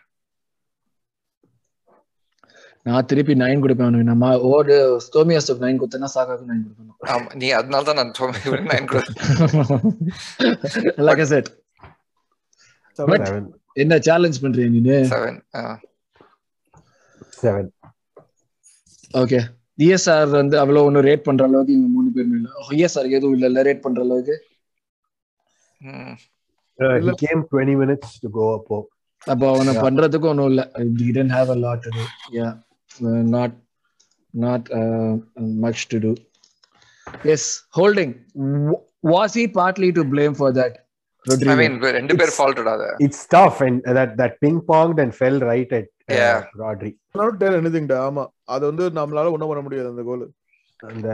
நான் 2.86 3.08
திருப்பி 3.10 3.34
நைன் 3.42 3.62
கொடுப்பேன் 3.64 3.98
நம்ம 4.10 4.30
ஓடு 4.52 4.76
ஸ்டோமியாஸ்டப் 5.06 5.64
நைன் 5.64 5.80
கொடுத்தேன்னா 5.80 6.10
சாக்காக்கு 6.16 6.50
நைன் 6.52 6.64
கொடுக்கணும். 6.66 6.98
ஆமா 7.14 7.30
நீ 7.42 7.48
அதனால 7.60 7.84
தான் 7.90 8.00
நான் 8.02 8.14
நைன் 8.72 8.90
கொடுத்தேன். 8.92 9.20
Like 11.08 11.24
I 11.26 11.28
said 11.34 11.50
seven 13.00 13.26
7. 13.30 13.42
என்ன 13.84 13.98
சேலஞ்ச் 14.08 14.42
பண்றீங்க 14.44 14.72
நீனு? 14.78 14.98
செவன் 15.14 15.40
செவன் 17.42 17.70
ஓகே 19.22 19.40
இஎஸ்ஆர் 19.86 20.32
வந்து 20.42 20.56
அவ்வளவு 20.62 20.88
ஒன்னும் 20.88 21.06
ரேட் 21.10 21.28
பண்ற 21.28 21.44
அளவுக்கு 21.50 21.76
இவங்க 21.76 21.90
மூணு 21.98 22.10
பேருமே 22.16 22.38
இல்ல. 22.40 22.50
இஎஸ்ஆர் 22.78 23.14
எதுவும் 23.18 23.36
இல்ல. 23.38 23.46
இல்ல 23.52 23.64
ரேட் 23.70 23.86
பண்ற 23.88 24.02
அளவுக்கு. 24.08 24.38
Uh, 25.82 26.96
he 27.06 27.12
came 27.22 27.40
20 27.52 27.76
minutes 27.82 28.10
to 28.24 28.28
go 28.38 28.44
up. 28.56 28.68
oh. 28.76 28.82
அப்போ 29.32 29.46
அவனை. 29.54 29.74
பண்றதுக்கு 29.86 30.28
ஒன்றும் 30.32 30.50
இல்ல. 30.52 30.62
Didn't 31.02 31.34
have 31.38 31.50
a 31.56 31.60
lot 31.66 31.80
to 31.86 31.92
do. 31.98 32.04
Yeah. 32.38 32.52
uh, 32.52 32.69
not 33.02 33.52
not 34.34 34.72
uh, 34.72 35.18
much 35.38 35.88
to 35.90 36.00
do. 36.00 36.16
Yes 37.24 37.64
holding. 37.70 38.12
Was 39.04 39.34
he 39.34 39.48
partly 39.48 39.92
to 39.94 40.04
blame 40.04 40.34
for 40.34 40.52
that 40.54 40.74
Rodrigo? 41.26 41.56
மீன் 41.56 41.78
ரெண்டு 41.98 42.14
பேர் 42.20 42.34
ஃபால்ட்டட் 42.38 42.70
அத 42.74 42.86
It's 43.06 43.22
tough 43.36 43.58
and 43.62 43.78
that, 43.98 44.12
that 44.18 44.34
ping 44.44 44.58
ponged 44.62 45.00
and 45.04 45.14
fell 45.22 45.40
right 45.52 45.72
at 45.80 45.88
uh, 46.10 46.18
Yeah. 46.20 46.40
Rodri. 46.64 46.92
Not 47.16 47.38
tell 47.42 47.58
anything 47.60 47.92
ஆமா. 48.08 48.24
அது 48.54 48.64
வந்து 48.66 48.86
நம்மளால 49.00 49.32
ஒண்ணும் 49.36 49.52
பண்ண 49.52 49.64
முடியாது 49.68 49.92
அந்த 49.94 50.04
கோல் 50.10 50.26
அந்த 50.80 51.10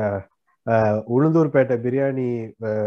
uh, 0.65 0.95
உளுந்தூர்பேட்டை 1.15 1.77
பிரியாணி 1.85 2.27
uh, 2.69 2.85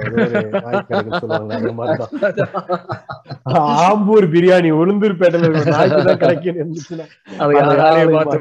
ஆம்பூர் 3.88 4.26
பிரியாணி 4.34 4.70
உளுந்தூர்பேட்டையில 4.82 6.14
கிடைக்கும் 6.24 6.60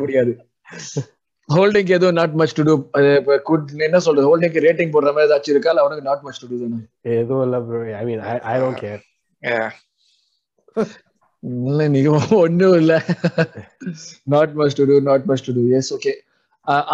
முடியாது. 0.03 0.33
ஹோல்டிங் 1.49 1.91
எதுவும் 1.95 2.17
நாட் 2.17 2.33
மச் 2.33 2.55
டு 2.57 2.63
டூ 2.63 2.73
என்ன 3.87 3.99
சொல்றது? 4.05 4.25
ஹோல்டிங் 4.29 4.55
ரேட்டிங் 4.65 4.93
போடுற 4.93 5.09
மாதிரி 5.11 5.27
ஏதாச்சும் 5.27 5.53
இருக்கா? 5.53 5.71
இல்ல 5.73 5.83
அவனுக்கு 5.83 6.07
நாட் 6.07 6.23
மச் 6.25 6.39
டு 6.41 6.47
டூ 6.49 6.57
தானே? 6.63 6.79
எதுவும் 7.15 7.43
இல்ல 7.45 7.59
bro 7.67 7.79
I 7.99 8.05
mean 8.05 8.23
I 8.47 8.55
don't 8.61 8.81
care 8.81 9.03
இல்ல 11.65 11.81
நீங்க 11.87 12.09
ஒண்ணும் 12.39 12.77
இல்ல. 12.79 12.93
Not 14.33 14.53
much 14.59 14.77
to 14.77 14.85
do 14.85 14.95
not 15.07 15.25
much 15.25 15.45
to 15.47 15.53
do 15.57 15.63
yes 15.77 15.91
okay 15.97 16.13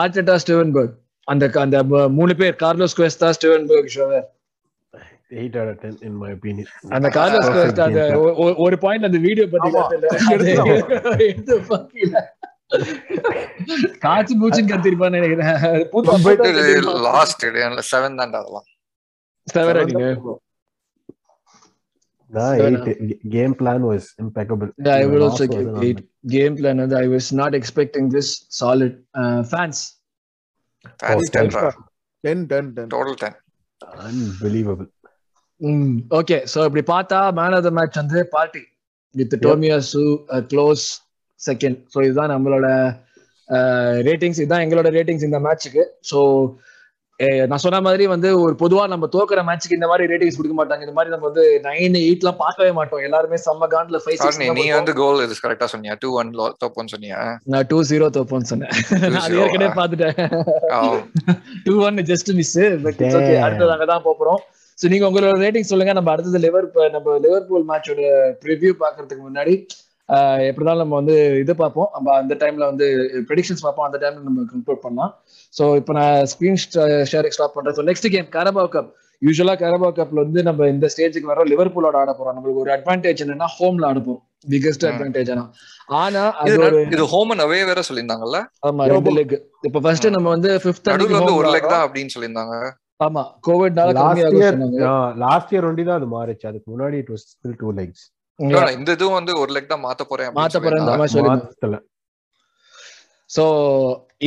Arteta 0.02 0.36
Stuivenberg 0.44 0.94
அந்த 1.28 1.44
அந்த 1.62 1.78
மூணு 2.18 2.34
பேர். 2.40 2.56
Carlos 2.64 2.96
Cuesta 2.98 3.28
Stuivenberg 3.38 3.92
shower 3.96 4.26
eight 5.34 5.56
out 5.60 5.72
of 5.74 5.80
ten 5.84 5.98
in 6.08 6.18
my 6.22 6.30
opinion 6.36 6.72
அந்த 6.96 7.10
கார்லோஸ் 7.16 7.50
குவெஸ்டா 7.50 7.86
ஒரு 8.66 8.78
பாயிண்ட் 8.84 9.08
அந்த 9.10 9.20
வீடியோ 9.28 9.46
பத்தி 9.48 9.72
காய்ச்சி 14.00 14.40
மூச்சுன்னு 14.40 14.68
கத்திருப்பான்னு 14.68 15.10
நினைக்கிறேன். 15.10 15.90
பூத்து- 15.92 16.22
பூத்து- 16.24 17.02
லாஸ்ட் 17.02 17.46
செவன் 17.46 18.16
தான் 18.16 18.34
அதெல்லாம். 18.34 18.64
Seven 19.44 19.78
ஆ 19.78 19.84
நீங்க? 19.84 20.40
நான் 22.28 22.58
Seven, 22.58 22.76
eight 22.76 23.18
game 23.30 23.56
plan 23.56 23.86
was 23.86 24.06
impeccable 24.22 24.72
Yeah, 24.84 24.90
I 24.90 25.06
will 25.06 25.22
also 25.22 25.48
give 25.48 25.82
eight. 25.82 25.98
Game 26.22 26.58
plan, 26.58 26.82
and 26.82 26.94
I 26.94 27.08
was 27.08 27.22
not 27.32 27.62
expecting 27.62 28.14
this 28.14 28.64
solid. 28.64 29.04
Uh, 29.14 29.44
fans, 29.52 29.74
fans 31.04 31.30
ten. 31.30 31.30
Ten 31.32 31.48
raw 31.48 31.72
ten 32.20 32.46
ten 32.46 32.74
ten 32.74 32.88
total 32.88 33.14
ten 33.14 33.36
unbelievable 33.86 34.92
mm, 35.60 36.04
okay. 36.10 36.44
So 36.44 36.66
இப்படி 36.66 36.84
பார்த்தா 36.84 37.34
man 37.34 37.54
of 37.54 37.64
the 37.64 37.70
match 37.70 37.96
வந்து 37.96 38.28
party 38.28 38.60
with 39.12 39.34
Tomiyasu 39.34 40.24
close 40.28 41.03
second 41.48 41.80
so 41.94 42.00
இதுதான் 42.08 42.34
நம்மளோட 42.36 42.68
ratings 44.10 44.44
இதுதான் 44.44 44.66
எங்களோட 44.66 44.92
ratings 45.00 45.28
இந்த 45.30 45.42
மேட்ச்சுக்கு 45.48 45.86
so 46.12 46.20
நான் 47.50 47.62
சொன்ன 47.64 47.80
மாதிரி 47.86 48.06
வந்து 48.12 48.30
ஒரு 48.44 48.54
பொதுவா 48.62 48.84
நம்ம 48.92 49.06
தோக்குற 49.16 49.40
மேட்ச்க்கு 49.48 49.76
இந்த 49.78 49.88
மாதிரி 49.90 50.08
ரேட்டிங்ஸ் 50.12 50.38
கொடுக்க 50.38 50.56
மாட்டாங்க. 50.60 50.84
இந்த 50.86 50.96
மாதிரி 50.96 51.12
நம்ம 51.14 51.26
வந்து 51.30 51.44
நைன் 51.68 51.98
எயிட் 52.00 52.24
எல்லாம் 52.24 52.40
பார்க்கவே 52.42 52.72
மாட்டோம். 52.78 53.04
எல்லாருமே 53.08 53.38
செம்ம 53.44 53.68
காண்ட்ல 53.74 54.00
ஃபைவ் 54.04 54.18
சிக்ஸ் 54.22 54.40
நீ 54.60 54.66
வந்து 54.78 54.94
கோல் 55.00 55.22
இது 55.26 55.36
கரெக்டா 55.44 55.68
சொன்னியா? 55.74 55.96
டூ 56.04 56.10
ஒன் 56.22 56.32
தோப்போன்னு 56.64 56.94
சொன்னியா? 56.96 57.20
நான் 57.54 57.68
டூ 57.72 57.78
ஜீரோ 57.92 58.08
தோப்போன்னு 58.18 58.50
சொன்னேன். 58.52 58.74
நான் 59.14 59.22
அது 59.26 59.38
2-0 59.38 59.46
ஏற்கனவே 59.46 59.72
பார்த்துட்டேன். 59.80 60.18
Two 61.68 61.76
one 61.88 62.04
just 62.12 62.32
miss 62.40 62.58
but. 62.88 63.04
அடுத்தது 63.46 63.74
அங்க 63.76 63.88
தான் 63.94 64.06
போறோம். 64.08 64.42
சோ 64.82 64.92
நீங்க 64.94 65.08
உங்களோட 65.12 65.36
ரேட்டிங் 65.46 65.72
சொல்லுங்க. 65.72 65.96
நம்ம 66.00 66.12
அடுத்தது 66.16 66.44
லிவர் 66.48 66.68
நம்ம 66.98 67.18
லிவர்பூல் 67.28 67.68
மேட்சோட 67.72 68.02
ப்ரிவ்யூ 68.46 68.74
பாக்குறதுக்கு 68.84 69.24
முன்னாடி. 69.30 69.56
எப்படினாலும் 70.50 70.84
நம்ம 70.84 70.98
வந்து 71.02 71.16
இது 71.44 71.54
பார்ப்போம். 71.62 71.90
நம்ம 71.96 72.16
அந்த 72.22 72.34
டைம்ல 72.42 72.64
வந்து 72.72 72.88
ப்ரெடிக்ஷன்ஸ் 73.30 73.64
பார்ப்போம். 73.66 73.88
அந்த 73.90 73.98
டைம்ல 74.02 74.24
நம்ம 74.28 74.42
கன்க்ளூட் 74.52 74.84
பண்ணலாம். 74.86 75.12
சோ 75.54 75.64
இப்போ 75.80 75.94
நான் 76.00 76.18
ஸ்கிரீன் 76.34 76.60
ஷேரிங் 77.12 77.36
ஸ்டாப் 77.38 77.56
பண்றேன். 77.56 77.78
So 77.78 77.86
next 77.90 78.10
game 78.16 78.30
Carabao 78.36 78.70
cup 78.76 78.92
யூஸ்வலா 79.22 79.56
கரபாவ் 79.62 79.96
கப்ல 79.98 80.24
வந்து 80.26 80.40
நம்ம 80.48 80.68
இந்த 80.74 80.86
ஸ்டேஜுக்கு 80.94 81.32
வரோம் 81.32 81.50
லிவர்பூலோட 81.52 81.98
ஆட 82.02 82.12
போறோம். 82.20 82.36
நம்மளுக்கு 82.38 82.64
ஒரு 82.64 82.72
அட்வான்டேஜ் 82.76 83.24
என்னன்னா 83.26 83.48
ஹோம்ல 83.58 83.88
ஆட 83.90 84.00
போறோம். 84.08 84.24
பிகெஸ்ட். 84.54 84.86
அட்வான்டேஜ் 84.90 85.30
ஆனா. 85.34 85.44
ஆனா 86.00 86.24
அது 86.42 86.50
இது 86.52 86.64
ஒரு 86.68 86.80
இது 86.96 87.06
ஹோம் 87.14 87.32
அண்ட் 87.34 87.44
அவே 87.46 87.60
வேற 87.70 87.82
சொல்லியிருந்தாங்கல்ல? 87.90 88.40
ஆமா 88.70 88.88
ரெண்டு 88.94 89.14
லெக் 89.18 89.36
இப்போ 89.70 89.82
ஃபர்ஸ்ட் 89.86 90.08
நம்ம 90.16 90.30
வந்து 90.36 90.50
ஃபிஃப்த் 90.64 90.92
நடுவுல 90.94 91.20
வந்து 91.22 91.38
ஒரு 91.42 91.52
லெக் 91.56 91.70
தான் 91.76 91.86
அப்படின்னு 91.88 92.14
சொல்லியிருந்தாங்க. 92.16 92.58
ஆமா 93.00 93.24
கோவிட்னால 93.48 93.94
இயர் 94.20 94.58
சொன்னாங்க. 94.58 94.90
லாஸ்ட் 95.24 95.54
இயர் 95.54 95.68
ஒண்டி 95.70 95.86
தான் 95.90 96.00
அது 96.02 96.10
மாறிச்சு. 96.18 96.46
அதுக்கு 96.52 96.68
முன்னாடி 96.74 96.98
it 97.04 97.14
was 97.16 97.26
still 97.32 97.58
two 97.64 97.72
legs 97.80 98.04
No, 98.06 98.10
no, 98.10 98.23
இந்த 98.40 98.92
இதுவும் 98.98 99.18
வந்து 99.20 99.34
ஒரு 99.40 99.52
லெக் 99.56 99.74
தான் 99.74 99.86
மாத்த 99.88 100.04
போறேன் 100.12 100.32
மாத்த 100.38 100.60
போறேன் 100.60 101.82
சோ 103.30 103.44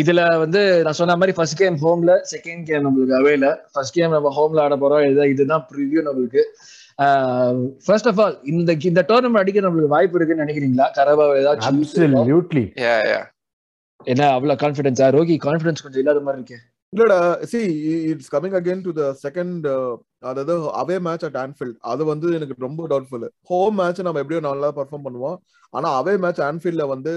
இதுல 0.01 0.21
வந்து 0.43 0.61
நான் 0.85 0.99
சொன்ன 1.01 1.17
மாதிரி 1.17 1.35
ஃபர்ஸ்ட் 1.37 1.59
கேம் 1.61 1.77
ஹோம்ல 1.83 2.13
செகண்ட் 2.33 2.65
கேம் 2.69 2.85
நம்மளுக்கு 2.87 3.15
அவேல 3.19 3.49
ஃபர்ஸ்ட் 3.73 3.97
கேம் 3.97 4.15
நம்ம 4.17 4.33
ஹோம்ல 4.39 4.63
ஆட 4.65 4.77
போறோம். 4.83 5.03
இதுதான் 5.09 5.31
இதுதான் 5.35 5.65
ப்ரிவியூ 5.71 6.01
நம்மளுக்கு. 6.09 6.43
ஃபர்ஸ்ட் 7.87 8.09
ஆஃப் 8.11 8.21
ஆல் 8.25 8.37
இந்த 8.53 8.77
இந்த 8.91 9.03
டோர்னமெண்ட் 9.11 9.43
அடிக்க 9.43 9.65
நம்மளுக்கு 9.67 9.95
வாய்ப்பு 9.95 10.19
இருக்குன்னு 10.19 10.45
நினைக்கிறீங்களா? 10.45 10.87
கரபா 10.99 11.27
ஏதாச்சும் 11.41 11.81
அப்சல்யூட்லி 11.83 12.65
Yeah, 12.87 13.01
yeah. 13.13 13.25
என்ன 14.13 14.23
அவ்வளவு 14.37 14.61
கான்பிடன்ஸா 14.63 15.07
ரோகி 15.19 15.37
கான்பிடன்ஸ் 15.47 15.85
கொஞ்சம் 15.85 16.03
இல்லாத 16.03 16.21
மாதிரி 16.27 16.41
இருக்கு. 16.41 16.59
இல்லடா 16.93 17.19
see 17.51 17.61
it's 18.11 18.31
coming 18.35 18.57
again 18.59 18.85
to 18.85 18.93
the 18.99 19.05
second 19.25 19.65
அதாவது 20.31 20.55
அவே 20.83 20.97
மேட்ச் 21.07 21.27
அட் 21.29 21.39
ஆன்ஃபீல்ட் 21.43 21.79
அது 21.93 22.03
வந்து 22.11 22.29
எனக்கு 22.39 22.67
ரொம்ப 22.67 22.87
டவுட்ஃபுல் 22.93 23.27
ஹோம் 23.51 23.77
மேட்ச் 23.81 24.07
நம்ம 24.07 24.21
எப்படியோ 24.23 24.43
நல்லா 24.47 24.69
பெர்ஃபார்ம் 24.79 25.07
பண்ணுவோம். 25.07 25.37
ஆனா 25.75 25.89
அவே 26.01 26.15
மேட்ச் 26.25 26.43
ஆன்ஃபீல்ட்ல 26.51 26.85
வந்து 26.95 27.13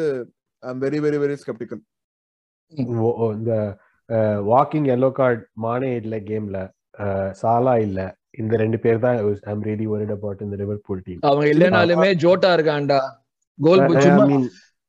I 0.63 0.69
am 0.69 0.81
very 0.85 0.99
very 1.05 1.19
very 1.23 1.35
sceptical 1.43 1.81
இந்த 3.37 3.53
வாக்கிங் 4.51 4.87
எல்லோ 4.95 5.09
கார்டு 5.19 5.41
மானே 5.65 5.91
இல்ல 6.01 6.15
கேம்ல 6.29 6.57
சாலா 7.41 7.73
இல்ல. 7.87 7.99
இந்த 8.41 8.53
ரெண்டு 8.61 8.77
பேர் 8.83 9.03
தான் 9.03 9.17
ஐம் 9.51 9.63
ரியலி 9.67 9.85
worried 9.91 10.11
about 10.15 10.39
இந்த 10.45 10.55
லிவர்பூல் 10.61 11.03
டீம் 11.05 11.21
அவங்க 11.29 11.45
இல்லைனாலுமே 11.53 12.09
ஜோட்டா 12.23 12.49
இருக்கான்டா. 12.57 12.99
கோல் 13.59 13.81
சும்மா 14.05 14.25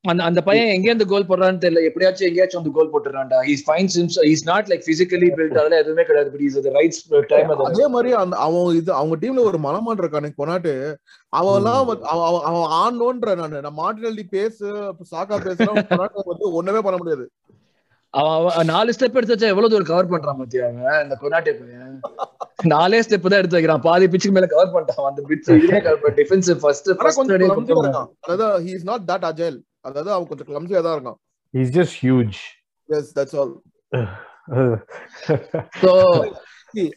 அந்த 0.04 0.22
அந்த 0.24 0.40
பையன் 0.40 0.68
எங்க 0.68 0.86
இருந்து 0.86 1.06
கோல் 1.06 1.26
போடுறான்னு 1.26 1.60
தெரியல. 1.60 1.80
எப்படியாச்சும் 1.84 2.26
எங்கேயாச்சும் 2.28 2.60
வந்து 2.60 2.72
goal 2.76 2.92
போட்டுறான்டா 2.92 3.38
he's 3.44 3.64
fine 3.66 3.96
he's 4.22 4.44
not 4.44 4.68
like 4.68 4.84
physically 4.86 5.28
built 5.32 5.56
அதெல்லாம் 5.56 5.80
எதுவுமே 5.80 6.04
கிடையாது 6.04 6.30
பட் 6.30 6.44
இஸ் 6.46 6.56
ரைட்ஸ் 6.76 7.00
டைம் 7.28 7.50
அது 7.66 7.88
மாதிரி 7.88 8.12
அந்த 8.20 8.36
அவன் 8.44 8.76
இது 8.76 8.90
அவங்க 8.92 9.16
டீம்ல 9.16 9.44
ஒரு 9.44 9.58
மனமான் 9.58 10.00
இருக்கானே 10.00 10.30
கொனாட்டு 10.38 10.74
அவன் 11.32 11.56
எல்லாம் 11.56 11.84
வந்து- 11.90 12.08
அவன் 12.14 12.46
அவன் 12.50 12.66
ஆனோன்ற 12.78 13.34
நானு 13.34 13.60
நான் 13.60 13.78
மார்டினல்லி 13.78 14.24
பேசு 14.30 14.64
சாக்கா 15.10 15.38
பேசுறேன் 15.44 15.76
வந்து 16.26 16.50
ஒண்ணுமே 16.52 16.80
பண்ண 16.80 16.96
முடியாது. 16.96 17.26
அவன் 18.14 18.66
நாலு 18.66 18.92
ஸ்டெப் 18.92 19.16
எடுத்து 19.16 19.34
வச்சா 19.34 19.50
எவ்வளவு 19.50 19.72
தூரம் 19.72 19.88
கவர் 19.88 20.10
பண்றான் 20.10 20.38
மத்தியா 20.38 20.64
இந்த 21.02 21.16
கொனாட்டே 21.20 21.52
பையன். 21.58 21.92
நாலே 22.68 23.00
ஸ்டெப் 23.00 23.28
தான் 23.28 23.40
எடுத்து 23.40 23.56
வைக்கிறான். 23.56 23.82
பாதி 23.82 24.06
பிச்சுக்கு 24.06 24.30
மேல 24.30 24.48
கவர் 24.48 24.72
பண்ணிட்டான் 24.72 25.10
அந்த 25.10 25.22
பிட்ச் 25.28 25.50
இதுவே 25.56 25.80
cover 25.80 26.16
defensive 26.16 26.58
first 26.62 26.88
first 27.00 27.30
ready 27.34 27.48
அதாவது 28.28 28.64
he 28.64 28.72
is 28.74 28.86
not 28.86 29.04
that 29.08 29.26
agile 29.28 29.58
அதாவது 29.84 30.10
அவன் 30.14 30.28
கொஞ்சம் 30.30 30.50
கிளம்சியா 30.50 30.80
தான் 30.86 30.96
இருக்கான். 30.96 31.18
Is 31.54 31.72
just 31.78 31.96
huge 32.04 32.38
yes 32.88 33.12
that's 33.18 33.36
all 33.40 33.52
so 35.82 35.90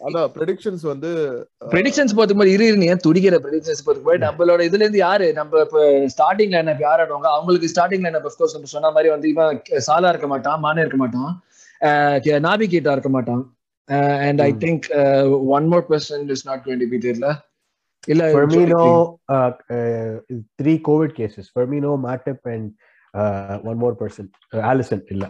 அதான் 0.07 0.27
ப்ரெடிக்ஷன்ஸ் 0.35 0.83
வந்து 0.89 1.09
ப்ரெடிக்ஷன்ஸ் 1.71 2.13
பார்த்துக்கு 2.17 2.41
போது 2.41 2.51
இரு 2.55 2.65
இரு, 2.69 2.77
நீ 2.81 2.87
ஏன் 2.93 3.03
துடிக்கிற 3.05 3.35
ப்ரெடிக்ஷன்ஸ் 3.45 3.81
பார்த்துக்கு 3.85 4.09
போது 4.09 4.23
நம்மளோட 4.25 4.61
இதுல 4.67 4.83
இருந்து 4.85 5.01
யாரு? 5.07 5.27
நம்ம 5.39 5.61
இப்ப 5.65 5.79
ஸ்டார்டிங் 6.15 6.53
லைன் 6.55 6.69
யார் 6.85 7.01
ஆடுவாங்க? 7.03 7.29
அவங்களுக்கு 7.37 7.71
ஸ்டார்டிங் 7.73 8.03
லைன் 8.05 8.17
நம்ம 8.17 8.67
சொன்ன 8.75 8.91
மாதிரி 8.97 9.11
வந்து 9.13 9.27
இவன் 9.33 9.59
சாலா 9.87 10.11
இருக்க 10.13 10.27
மாட்டான் 10.33 10.61
மானே 10.65 10.83
இருக்க 10.85 10.99
மாட்டான் 11.03 11.31
நாபி 12.47 12.67
கீட்டா 12.73 12.93
இருக்க 12.95 13.11
மாட்டான். 13.15 13.41
And 14.27 14.41
I. 14.47 14.51
Think 14.65 14.85
one 15.55 15.67
more 15.73 15.85
person 15.89 16.29
is 16.35 16.45
not 16.49 16.63
going 16.67 16.83
to 16.83 16.89
be 16.93 16.99
தெரியல 17.07 17.29
இல்ல 18.11 18.23
COVID 20.89 21.11
cases. 21.19 21.45
Firmino, 21.55 21.91
Matip, 22.05 22.39
and 22.53 22.65
uh, 23.13 23.59
one 23.69 23.77
more 23.83 23.95
person. 24.01 24.25
Uh, 24.53 24.61
Allison, 24.71 25.01
இல்ல. 25.15 25.25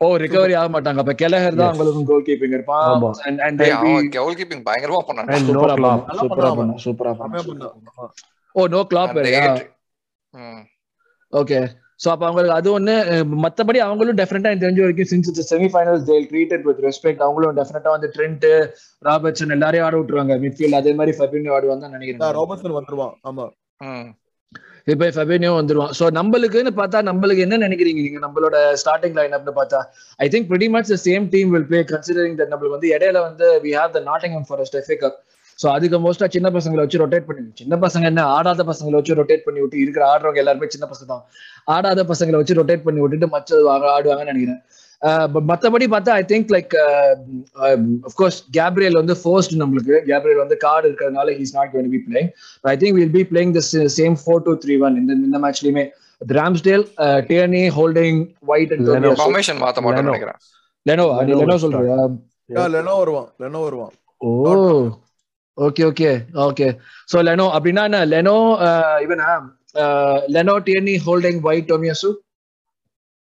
ஓ 0.00 0.06
ரிகவரி 0.22 0.54
ஆக 0.58 0.68
மாட்டாங்க 0.72 1.00
அப்ப 1.02 1.12
கெலஹர் 1.22 1.56
தான். 1.60 1.70
அவங்களுக்கும் 1.70 2.08
கோல் 2.10 2.26
கீப்பிங் 2.28 2.54
இருப்பான் 2.56 2.84
be 3.02 3.06
அவன் 3.86 4.10
கோல் 4.16 4.36
கீப்பிங் 4.40 4.62
பயங்கரமா 4.68 5.00
பண்ணான் 5.08 5.32
சூப்பரா. 5.48 5.74
பண்ணான், 5.76 6.02
சூப்பரா 6.20 6.50
பண்ணான் 6.58 6.80
சூப்பரா 6.84 7.12
பண்ணான். 7.20 8.12
Oh 8.54 8.66
no 8.74 8.80
clap. 8.92 9.18
Okay 11.32 11.58
so 12.00 12.08
அப்ப 12.10 12.24
அவங்களுக்கு 12.26 12.56
அது 12.56 12.68
ஒண்ணு 12.74 12.94
அஹ், 13.12 13.24
மத்தபடி 13.44 13.78
அவங்களும் 13.84 14.18
டெஃபினட்டா 14.20 14.50
தெரிஞ்ச 14.62 14.80
வரைக்கும் 14.84 15.10
since 15.12 15.48
semifinals 15.72 16.04
they'll 16.08 16.28
treated 16.30 16.64
with 16.68 16.82
respect 16.86 17.24
அவங்களும் 17.26 17.56
டெஃபினட்டா 17.58 17.92
வந்து 17.94 18.10
ட்ரெண்ட் 18.14 18.46
ராபர்ட்சன் 19.02 19.54
எல்லாரையும் 19.56 19.86
ஆட 19.86 19.96
விட்டுருவாங்க. 19.98 20.36
மிட்ஃபீல்ட் 20.44 20.78
அதே 20.80 20.94
மாதிரி 20.98 21.14
ஃபெபினியோ 21.18 21.52
ஆடுவாங்க 21.56 21.84
தான் 21.86 21.96
நினைக்கிறேன் 21.96 22.36
ராபர்ட்சன் 22.38 22.78
வந்துருவான். 22.78 23.14
ஆமா. 23.28 23.46
இப்போ 24.86 25.06
ஃபெபினியோ 25.14 25.50
வந்துருவான். 25.56 25.90
சோ 25.96 26.04
நம்மளுக்குன்னு 26.18 26.70
பார்த்தா 26.76 26.98
நம்மளுக்கு 27.08 27.42
என்ன 27.46 27.56
நினைக்கிறீங்க 27.64 28.00
நீங்க? 28.04 28.20
நம்மளோட 28.24 28.54
ஸ்டார்டிங் 28.82 29.16
லைன் 29.18 29.34
அப்னு 29.36 29.52
பார்த்தா 29.58 29.80
I 30.20 30.28
think 30.32 30.48
pretty 30.52 30.68
much 30.74 30.86
the 30.88 30.98
same 31.04 31.26
team 31.34 31.50
will 31.54 31.66
play 31.70 31.82
considering 31.90 32.34
that 32.38 32.48
நம்மளுக்கு 32.52 32.76
வந்து 32.76 32.92
இடையில 32.94 33.20
வந்து 33.26 33.48
we 33.64 33.72
have 33.78 33.90
the 33.92 34.02
Nottingham 34.06 34.46
Forest 34.50 34.78
FA 34.80 34.96
cup 35.02 35.18
so 35.58 35.68
அதுக்கு 35.68 35.98
மோஸ்டா 35.98 36.28
சின்ன 36.28 36.50
பசங்களை 36.50 36.76
வச்சு 36.76 36.98
ரொட்டேட் 36.98 37.26
பண்ணி 37.26 37.50
சின்ன 37.54 37.76
பசங்க 37.76 38.02
என்ன 38.02 38.22
ஆடாத 38.32 38.64
பசங்களை 38.64 38.90
வச்சு 38.90 39.14
ரொட்டேட் 39.14 39.44
பண்ணி 39.44 39.60
விட்டு 39.60 39.80
இருக்கிற 39.80 40.04
ஆடுறவங்க 40.08 40.36
எல்லாருமே 40.36 40.66
சின்ன 40.68 40.86
பசங்க 40.86 41.06
தான். 41.06 41.22
ஆடாத 41.66 42.04
பசங்களை 42.04 42.30
வச்சு 42.32 42.54
ரொட்டேட் 42.54 42.82
பண்ணி 42.82 43.00
விட்டுட்டு 43.00 43.26
மச்சது 43.26 43.62
வாங்க- 43.62 43.92
ஆடுவாங்கன்னு 43.96 44.32
நினைக்கிறேன். 44.32 44.60
பட் 45.32 45.46
மத்தபடி 45.48 45.86
பார்த்தா 45.90 46.10
I 46.10 46.24
think 46.28 46.52
like 46.54 46.72
of course 48.08 48.38
Gabriel 48.50 48.92
வந்து 48.92 49.16
ஃபர்ஸ்ட் 49.22 49.54
நம்மளுக்கு. 49.54 49.94
கேப்ரியல் 50.02 50.36
வந்து 50.36 50.56
கார்டு 50.56 50.88
இருக்கிறதுனால 50.88 51.34
he's 51.38 51.52
not 51.52 51.70
going 51.74 51.90
be 51.90 52.00
playing 52.08 52.30
I 52.60 52.76
think 52.76 52.96
will 52.98 53.10
be 53.10 53.22
playing 53.24 53.52
the 53.52 53.62
same 53.98 54.16
four 54.22 54.42
two 54.42 54.58
three 54.64 54.80
one 54.80 54.96
இந்த 54.96 55.12
இந்த 55.26 55.38
மேட்ச்லயுமே 55.38 55.84
Ramsdale 56.34 56.84
Tierney 57.28 57.62
Holding 57.76 58.18
White 58.46 58.72
and 58.72 58.88
formation 59.20 59.56
மாத்த 59.60 59.82
Leno. 59.88 60.02
நினைக்கிறேன். 60.02 60.38
லெனோ 60.86 61.06
லெனோ 61.20 61.56
Yeah, 62.50 62.66
லெனோ 62.74 62.92
வருவான். 62.98 63.28
Leno 63.40 63.60
வருவான். 63.62 63.92
ஓ. 64.20 64.28
Okay 65.58 65.84
okay 65.90 66.10
okay 66.46 66.68
so 67.12 67.18
Leno 67.28 67.46
அப்படின்னா 67.56 67.84
என்ன 67.88 68.00
Leno 68.06 68.36
இவனா 69.04 69.28
Leno 70.36 70.56
Tierney 70.68 70.96
Holding 71.06 71.42
White 71.50 71.70
Tomiyasu 71.74 72.10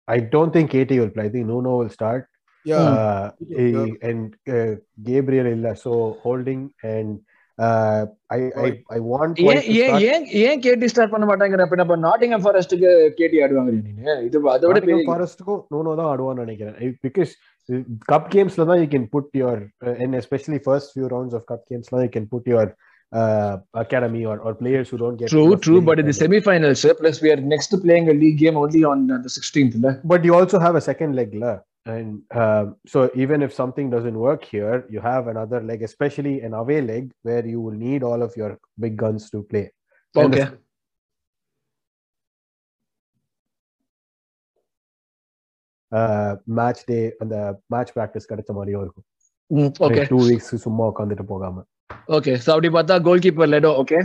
I 0.07 0.19
don't 0.33 0.51
think 0.51 0.67
KT 0.69 0.91
will 0.99 1.09
play. 1.09 1.25
I 1.25 1.29
think 1.29 1.47
Nuno 1.47 1.71
will 1.77 1.89
start. 1.89 2.23
Yeah. 2.65 2.83
Uh, 2.89 3.23
Yeah. 3.49 3.85
he- 3.85 3.95
and 4.01 4.25
uh, 4.47 4.71
Gabriel 5.03 5.47
illa. 5.47 5.71
So 5.75 5.91
holding 6.23 6.61
and 6.83 7.09
uh, 7.57 8.01
I, 8.29 8.41
I 8.57 8.69
I 8.89 8.99
want 9.11 9.39
ஏன் 10.43 10.61
KT 10.65 10.87
start 10.93 11.13
பண்ண 11.13 11.25
மாட்டாங்கிற 11.25 11.65
அப்ப 11.65 11.79
நம்ம 11.81 11.97
Nottingham 12.05 12.45
ஃபாரஸ்ட்டுக்கு 12.45 12.91
கேடி 13.19 13.39
ஆடுவாங்க 13.45 13.73
நீங்க 13.79 14.15
இது 14.27 14.43
அதை 14.55 14.69
விட 14.69 14.81
Nuno 15.75 15.91
தான் 16.01 16.09
ஆடுவான்னு 16.11 16.45
நினைக்கிறேன் 16.45 16.97
because 17.07 17.33
cup 18.07 18.29
games 18.31 18.57
lana 18.57 18.77
you 18.81 18.87
can 18.87 19.07
put 19.07 19.25
your 19.33 19.71
uh, 19.85 19.91
and 19.91 20.15
especially 20.15 20.59
first 20.59 20.93
few 20.93 21.07
rounds 21.07 21.33
of 21.33 21.45
cup 21.45 21.67
games 21.67 21.91
lana 21.91 22.05
you 22.05 22.09
can 22.09 22.27
put 22.27 22.45
your 22.47 22.75
uh, 23.11 23.57
academy 23.73 24.25
or, 24.25 24.39
or 24.39 24.53
players 24.53 24.89
who 24.89 24.97
don't 24.97 25.17
get 25.17 25.29
true 25.29 25.55
true 25.57 25.81
but 25.81 25.99
in 25.99 26.05
the 26.05 26.13
semi 26.13 26.39
finals 26.39 26.85
plus 26.99 27.21
we 27.21 27.31
are 27.31 27.37
next 27.37 27.67
to 27.67 27.77
playing 27.77 28.09
a 28.09 28.13
league 28.13 28.37
game 28.37 28.57
only 28.57 28.83
on 28.83 29.09
uh, 29.09 29.17
the 29.17 29.29
16th 29.29 29.81
la. 29.81 29.93
but 30.03 30.23
you 30.23 30.35
also 30.35 30.59
have 30.59 30.75
a 30.75 30.81
second 30.81 31.15
leg 31.15 31.33
la. 31.33 31.59
and 31.85 32.21
uh, 32.31 32.65
so 32.85 33.09
even 33.15 33.41
if 33.41 33.53
something 33.53 33.89
doesn't 33.89 34.17
work 34.17 34.43
here 34.43 34.85
you 34.89 34.99
have 34.99 35.27
another 35.27 35.61
leg 35.61 35.81
especially 35.81 36.41
an 36.41 36.53
away 36.53 36.81
leg 36.81 37.11
where 37.23 37.45
you 37.45 37.61
will 37.61 37.79
need 37.87 38.03
all 38.03 38.21
of 38.21 38.35
your 38.35 38.59
big 38.79 38.97
guns 38.97 39.29
to 39.29 39.43
play 39.43 39.71
okay 40.17 40.49
uh, 45.91 46.35
match 46.59 46.85
day 46.85 47.13
அந்த 47.19 47.61
match 47.73 47.91
practice 47.97 48.25
கிடைச்ச 48.29 48.51
மாதிரியும் 48.53 48.81
இருக்கும். 48.81 49.05
Okay 49.79 50.07
two 50.09 50.19
weeks 50.27 50.55
சும்மா 50.55 50.85
உட்காந்துட்டு 50.85 51.23
போகாம. 51.23 51.63
Okay 52.07 52.33
so 52.45 52.49
அப்படி 52.49 52.69
பார்த்தா 52.69 53.01
goalkeeper 53.19 53.51
Leno 53.55 53.71
okay 53.83 53.99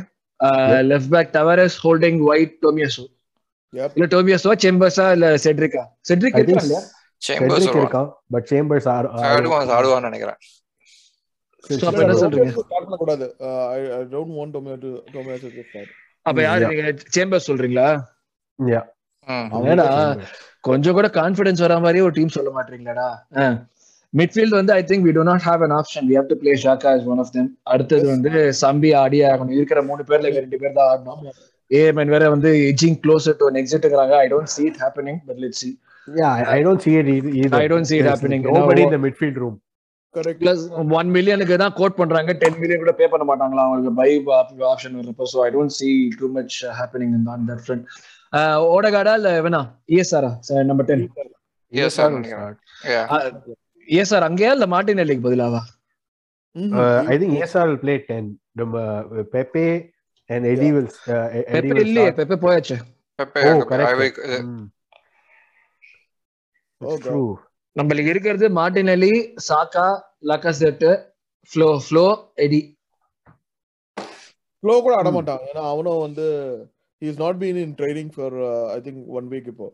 left 0.83 1.09
back 1.09 1.33
Tavares 1.33 1.78
holding 1.87 2.20
White 2.22 2.55
Yep. 3.72 3.91
இல்ல 3.95 4.07
டோமியாசோ 4.07 4.53
செம்பர்ஸா 4.62 5.12
இல்ல 5.12 5.26
செட்ரிக்கா 5.37 5.83
செட்ரிக் 6.01 6.39
சேம்பர்ஸ் 6.39 6.89
செட்ரிக் 7.22 7.76
இருக்கான் 7.81 8.09
பட் 8.31 8.47
சேம்பர்ஸ் 8.51 8.89
ஆடுவான் 8.89 9.70
ஆடுவான்னு 9.76 10.09
நினைக்கிறேன். 10.09 10.39
So, 11.64 11.89
அப்ப 11.89 12.03
டு 12.03 12.41
டு 16.26 16.41
யாரு. 16.43 16.66
நீங்க 16.66 16.93
சேம்பர் 17.16 17.47
சொல்றீங்களா? 17.49 17.89
Yeah. 18.59 18.85
என்னடா 19.59 19.89
கொஞ்சம் 20.68 20.97
கூட 20.99 21.09
கான்ஃபிடன்ஸ் 21.21 21.62
வர 21.64 21.75
மாதிரியே 21.85 22.05
ஒரு 22.07 22.14
டீம் 22.18 22.35
சொல்ல 22.37 22.51
மாட்டீங்களாடா. 22.57 23.09
மிட்ஃபீல்ட் 24.21 24.57
வந்து 24.59 24.73
I 24.79 24.81
think 24.91 25.05
we 25.09 25.12
do 25.18 25.25
not 25.31 25.45
have 25.49 25.62
an 25.66 25.73
option 25.81 26.07
we 26.11 26.16
have 26.18 26.29
to 26.33 26.39
play 26.43 26.55
Xhaka 26.64 26.91
as 26.99 27.05
one 27.12 27.21
of 27.25 27.33
them. 27.37 27.47
அடுத்தது 27.73 28.07
வந்து 28.14 28.33
சம்பி 28.62 28.91
ஆடியே 29.03 29.25
ஆகணும் 29.33 29.55
இருக்கிற 29.59 29.83
மூணு 29.91 30.05
பேர்ல 30.11 30.35
ரெண்டு 30.41 30.59
பேர் 30.62 30.77
தான் 30.79 30.91
ஆடணும். 30.93 31.23
ஏஎம்என் 31.71 32.12
வேற 32.14 32.25
வந்து 32.35 32.51
edging 32.71 32.99
closer 33.05 33.39
to 33.43 33.49
எக்ஸிட்ங்கிறாங்க 33.62 34.14
I 34.25 34.29
don't 34.35 34.53
see 34.57 34.66
it 34.73 34.79
happening 34.87 35.18
but 35.29 35.39
let's 35.45 35.61
see. 35.64 35.73
Yeah, 36.09 36.35
I, 36.55 36.61
don't 36.66 36.81
see 36.85 36.95
it 37.01 37.09
either. 37.41 37.57
I 37.62 37.66
don't 37.73 37.87
see 37.91 37.99
it 38.03 38.07
happening. 38.12 38.41
Nobody 38.57 38.83
No. 38.83 38.87
in 38.87 38.93
the 38.95 39.01
midfield 39.07 39.37
room. 39.43 39.57
Plus 40.41 40.62
one 40.99 41.11
மில்லியனுக்கு 41.16 41.57
தான் 41.62 41.75
quote 41.81 41.99
பண்றாங்க. 41.99 42.31
Ten 42.41 42.57
million 42.62 42.81
கூட 42.85 42.93
pay 43.01 43.07
பண்ண 43.12 43.25
மாட்டாங்களா? 43.29 43.64
அவங்களுக்கு 43.66 43.93
buy 44.01 44.09
option 44.71 44.97
வரப்போ 45.01 45.27
so 45.33 45.39
I 45.45 45.51
don't 45.57 45.75
see 45.77 45.89
too 46.21 46.29
much 46.37 46.57
happening 46.79 47.12
in 47.18 47.29
on 47.35 47.45
that 47.51 47.62
front 47.66 47.85
ஓடகாடா 48.72 49.12
இல்ல 49.14 49.31
வேணா 49.43 49.61
இஎஸ்ஆரா 49.89 50.31
நம்பர் 50.70 50.89
டென். 50.91 51.05
இஎஸ்ஆர் 53.89 54.26
அங்கேயா 54.28 54.53
இல்ல 54.57 54.68
மார்டின் 54.74 55.05
எல்லிக்கு 55.05 55.26
பதிலாவா 55.28 55.62
Uh, 56.57 57.05
I 57.07 57.16
think 57.16 57.33
ESR 57.35 57.64
will 57.68 57.78
play 57.78 57.95
10. 58.05 58.22
Number, 58.55 58.81
uh, 59.12 59.22
Pepe 59.35 59.66
and 60.31 60.43
Eddie 60.53 60.70
will. 60.72 60.89
Uh, 61.09 61.26
Eddie 61.51 61.70
Pepe 61.72 61.85
start. 61.91 62.16
Pepe 62.16 62.37
போயாச்சு 62.45 62.76
Oh, 63.18 63.53
Mm. 64.41 64.64
Oh, 66.81 66.89
It's 66.89 67.05
God. 67.05 67.07
true. 67.07 67.31
நம்மளுக்கு 67.76 68.12
இருக்கிறது 68.14 68.49
Martin 68.51 68.91
எல்லி 68.95 69.12
Xhaka 69.49 69.87
Lacazette 70.31 70.85
flow 71.53 71.68
flow 71.87 72.05
Eddie 72.47 72.61
flow 74.62 74.76
கூட 74.87 74.95
ஆட. 75.01 75.11
மாட்டான் 75.18 75.45
ஏன்னா 75.51 75.64
அவனும் 75.72 76.05
வந்து 76.07 76.26
not 77.03 77.38
been 77.38 77.57
in 77.57 77.74
training 77.74 78.11
for 78.11 78.30
uh, 78.42 78.76
I 78.76 78.80
think 78.80 78.98
one 79.18 79.28
week 79.28 79.46
இப்போ 79.48 79.68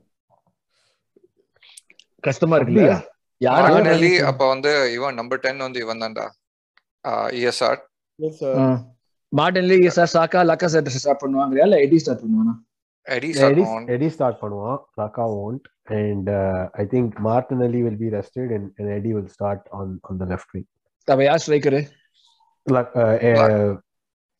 கஷ்டமா 2.24 2.56
இருக்குல்ல 2.58 2.82
அப்படியா? 2.82 2.98
யாரு 3.40 3.72
Martinelli, 3.72 4.12
அப்ப 4.30 4.42
வந்து 4.48 4.92
இவன் 4.96 5.18
நம்பர் 5.20 5.42
டென் 5.46 5.64
வந்து 5.66 5.80
இவன் 5.84 6.02
தான்டா 6.04 6.26
ESR 7.40 7.80
yes 8.18 8.36
sir. 8.42 8.54
Martinelli 9.64 9.78
ESR 9.84 10.14
Saka 10.16 10.42
Lacazette 10.52 10.94
start 10.96 11.22
பண்ணுவாங்க 11.24 11.64
இல்ல 11.66 11.78
எடி 11.86 11.98
ஸ்டார்ட் 12.04 12.22
பண்ணுவானா 12.24 12.54
Eddie 13.06 13.28
Eddie, 13.28 13.64
sir 13.64 13.90
Eddie 13.94 14.12
start 14.16 14.36
பண்ணுவான் 14.44 15.58
and 15.88 16.28
uh, 16.28 16.68
I 16.74 16.84
think 16.84 17.18
Martinelli 17.20 17.82
will 17.82 17.98
be 18.04 18.08
rested 18.10 18.50
and, 18.50 18.72
and 18.78 18.88
Eddie 18.90 19.14
will 19.14 19.28
start 19.28 19.60
on 19.70 20.00
on 20.10 20.18
the 20.18 20.26
left 20.32 20.48
wing 20.54 20.66
அப்ப 21.08 21.20
யார் 21.24 21.42
striker 21.44 21.80
like 22.66 22.92
uh, 22.96 23.14
uh, 23.30 23.42
oh 23.42 23.74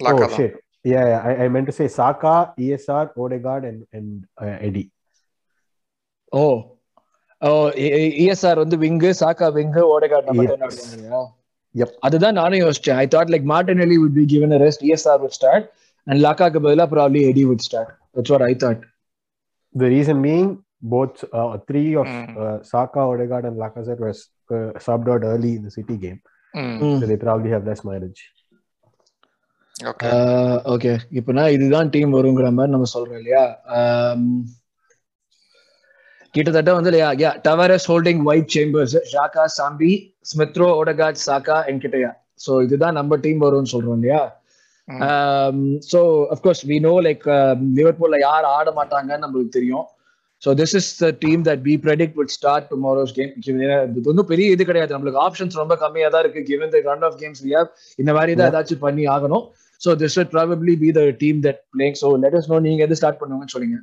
Laca 0.00 0.28
shit 0.36 0.54
yeah, 0.92 1.04
yeah 1.10 1.20
I, 1.28 1.44
I 1.44 1.48
meant 1.54 1.66
to 1.70 1.76
say 1.78 1.86
Saka 1.98 2.34
ESR 2.64 3.04
Odegaard 3.24 3.64
and 3.70 3.80
and 3.98 4.08
uh, 4.44 4.56
Eddie 4.68 4.88
oh 6.32 6.44
oh 7.42 7.50
ESR 8.22 8.60
வந்து 8.62 8.76
wing 8.84 9.10
Saka 9.20 9.46
wing 9.56 9.82
Odegaard 9.94 10.28
நம்ம? 10.30 10.44
Yep. 11.74 11.90
அதுதான் 12.06 12.36
நானும் 12.40 12.60
யோசிச்சேன் 12.64 12.98
I 13.02 13.06
thought 13.14 13.30
like 13.32 13.46
Martinelli 13.52 13.96
would 14.02 14.14
be 14.18 14.24
given 14.32 14.50
a 14.56 14.60
rest 14.64 14.80
ESR 14.88 15.18
would 15.22 15.34
start 15.38 15.64
and 16.06 16.18
லாக்காக்கு 16.26 16.60
பதிலா 16.66 16.86
probably 16.94 17.22
Eddie 17.30 17.42
would 17.50 17.62
start 17.68 17.88
that's 18.14 18.30
what 18.34 18.44
i 18.50 18.54
thought 18.62 18.80
the 19.74 19.88
reason 19.94 20.16
being 20.28 20.48
both 20.94 21.16
uh, 21.38 21.52
three 21.68 21.88
of 22.02 22.08
Mm. 22.14 22.26
uh, 22.44 22.56
Saka 22.70 23.02
Odegaard 23.12 23.44
and 23.48 23.56
Lacazette 23.62 24.02
was 24.08 24.18
uh, 24.50 24.70
subbed 24.86 25.08
out 25.14 25.22
early 25.32 25.52
in 25.58 25.62
the 25.68 25.74
City 25.78 25.96
game 26.04 26.20
Mm. 26.54 26.94
so 26.98 27.04
they 27.10 27.18
probably 27.26 27.50
have 27.54 27.64
less 27.70 27.82
mileage 27.88 28.22
okay. 30.72 30.92
இப்பனா 31.18 31.42
இதுதான் 31.56 31.90
team 31.94 32.16
வருங்கிற 32.18 32.48
மாதிரி 32.58 32.74
நம்ம 32.74 32.86
சொல்றோம் 32.94 33.18
இல்லையா? 33.20 33.42
கிட்டத்தட்ட 36.34 36.70
வந்து 36.76 36.90
இல்லையா? 36.90 37.30
Tavares 37.46 37.88
Holding 37.90 38.22
White 38.30 38.50
Chambers 38.54 38.96
Xhaka 39.12 39.44
Sambi 39.58 39.92
Smith Rowe 40.30 40.68
Odegaard 40.80 41.20
Saka 41.26 41.58
என்கிட்டயா 41.72 42.10
so 42.44 42.54
இதுதான் 42.66 42.98
நம்ம 43.00 43.16
டீம் 43.26 43.44
வரும்னு 43.46 43.72
சொல்றோம் 43.74 43.98
இல்லையா? 43.98 44.22
So 45.90 46.00
of course 46.34 46.62
we 46.70 46.76
know 46.88 46.94
like 47.06 47.24
லிவர்பூல்ல 47.78 48.18
யார் 48.28 48.46
ஆட 48.56 48.70
மாட்டாங்கன்னு 48.78 49.24
நம்மளுக்கு 49.24 49.56
தெரியும். 49.58 49.86
So 50.42 50.50
this 50.60 50.74
is 50.80 50.90
the 51.02 51.08
team 51.24 51.42
that 51.48 51.62
we 51.68 51.74
predict 51.84 52.16
will 52.20 52.34
start 52.36 52.66
tomorrow's 52.72 53.14
game 53.18 53.30
இது 53.98 54.10
ஒன்றும் 54.12 54.28
பெரிய 54.32 54.46
இது 54.56 54.64
கிடையாது. 54.70 54.94
நம்மளுக்கு 54.94 55.22
ஆப்ஷன்ஸ் 55.26 55.60
ரொம்ப 55.62 55.76
கம்மியாக 55.84 56.12
தான் 56.14 56.24
இருக்கு 56.24 56.42
given 56.50 56.72
the 56.74 56.82
run 56.90 57.06
of 57.08 57.16
games 57.22 57.42
have 57.54 57.70
இந்த 57.98 58.12
மாதிரி 58.18 58.34
தான் 58.40 58.50
ஏதாச்சும் 58.52 58.84
பண்ணி 58.86 59.06
ஆகணும். 59.14 59.46
So 59.80 59.90
this 60.02 60.16
would 60.18 60.32
probably 60.34 60.74
be 60.82 60.88
the 60.98 61.02
team 61.22 61.38
that 61.46 61.60
playing 61.74 61.96
so 62.02 62.10
let 62.24 62.36
us 62.38 62.50
know 62.52 62.58
நீங்க 62.66 62.82
எது 62.88 62.98
ஸ்டார்ட் 63.02 63.20
பண்ணுவாங்கன்னு 63.22 63.54
சொல்லுங்க. 63.56 63.78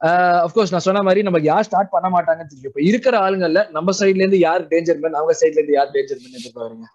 Uh, 0.00 0.36
அஃப்கோர்ஸ் 0.46 0.72
நான் 0.72 0.84
சொன்ன 0.86 1.00
மாதிரி 1.06 1.20
நமக்கு 1.26 1.46
யார் 1.50 1.66
ஸ்டார்ட் 1.68 1.90
பண்ண 1.94 2.08
மாட்டாங்கன்னு 2.14 2.50
தெரியும். 2.50 2.70
இப்போ 2.70 2.82
இருக்கிற 2.88 3.14
ஆளுங்கல்ல 3.26 3.60
நம்ம 3.76 3.92
சைட்ல 4.00 4.22
இருந்து 4.24 4.40
யார் 4.44 4.62
டேஞ்சர் 4.72 5.00
மேன் 5.04 5.16
அவங்க 5.20 5.34
சைட்ல 5.40 5.58
இருந்து 5.60 5.76
யார் 5.78 5.90
டேஞ்சர் 5.96 6.20
மேன் 6.24 6.36
எதிர்பாருங்க 6.40 6.86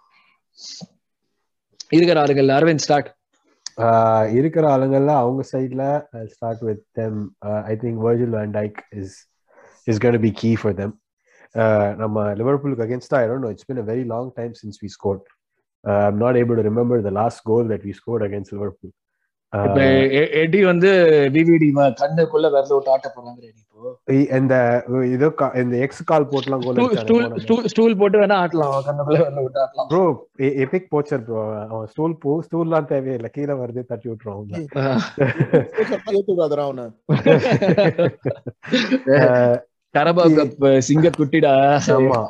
இருக்கிற 1.92 2.18
ஆளுங்கள்ல 2.24 2.56
அரவிந்த் 2.60 2.86
ஸ்டார்ட் 2.86 3.10
இருக்கிற 4.40 4.66
ஆளுங்கள்ல 4.74 5.14
அவங்க 5.24 5.44
சைட்ல 5.52 5.84
start 6.34 6.64
with 6.70 6.84
them 7.00 7.20
I 7.72 7.76
think 7.84 8.02
Virgil 8.08 8.38
and 8.42 8.56
Dijk 8.60 8.80
is 9.02 9.16
is 9.88 10.02
gonna 10.06 10.20
be 10.28 10.32
key 10.42 10.52
for 10.62 10.78
them 10.82 10.94
நம்ம 12.04 12.26
லிவர்பூலுக்கு 12.42 12.86
அகேன்ஸ்டா 12.88 13.20
I 13.22 13.28
don't 13.32 13.46
know 13.48 13.52
it's 13.56 13.70
been 13.72 13.84
a 13.84 13.88
very 13.92 14.06
long 14.14 14.30
time 14.40 14.54
since 14.62 14.78
we 14.84 14.90
i'm 15.84 16.18
not 16.18 16.36
able 16.36 16.56
to 16.56 16.62
remember 16.62 17.02
the 17.02 17.12
last 17.12 17.44
goal 17.44 17.64
that 17.66 17.82
we 17.84 17.94
scored 17.94 18.24
against 18.24 18.52
liverpool. 18.54 18.92
இப்ப 19.54 19.82
uh, 19.82 20.30
eddy 20.42 20.60
வந்து 20.64 20.92
VVD 21.34 21.68
கண்ணுக்குள்ள 22.00 22.48
விரல 22.54 22.74
விட்டு 22.78 22.94
ஆட்ட 22.94 23.08
போறாங்க 23.16 23.42
இந்த 24.38 24.54
இதோ 25.16 25.28
இந்த 25.56 25.76
எக்ஸ் 25.78 26.02
கால் 26.04 26.28
போட்டுலாம் 26.32 26.64
கோல் 26.66 27.70
ஸ்டூல் 27.74 27.98
போட்டு 28.00 28.22
வேணா 28.22 28.38
ஆட்டலாம் 28.44 28.74
கண்ணுக்குள்ள 28.88 29.20
விரல 29.22 29.44
விட்டு 29.46 29.62
ஆட்டலாம். 29.64 29.90
ப்ரோ 29.92 30.02
எபிக் 30.64 30.90
போச்சர் 30.94 31.24
ப்ரோ 31.28 31.42
அவன் 31.70 31.88
ஸ்டூல் 31.88 32.16
போ 32.18 32.34
ஸ்டூல்லாம் 32.48 32.90
தேவையில்லை. 32.94 33.32
கீழே 33.36 33.54
வருது 33.54 33.84
தட்டி 33.92 34.10
விட்டுருவான் 34.10 34.66
Uh, 39.18 39.54
கரபா 39.96 40.24
கப் 40.38 40.64
சிங்க 40.80 41.08
குட்டிடா. 41.18 41.52
ஆமா. 41.96 42.22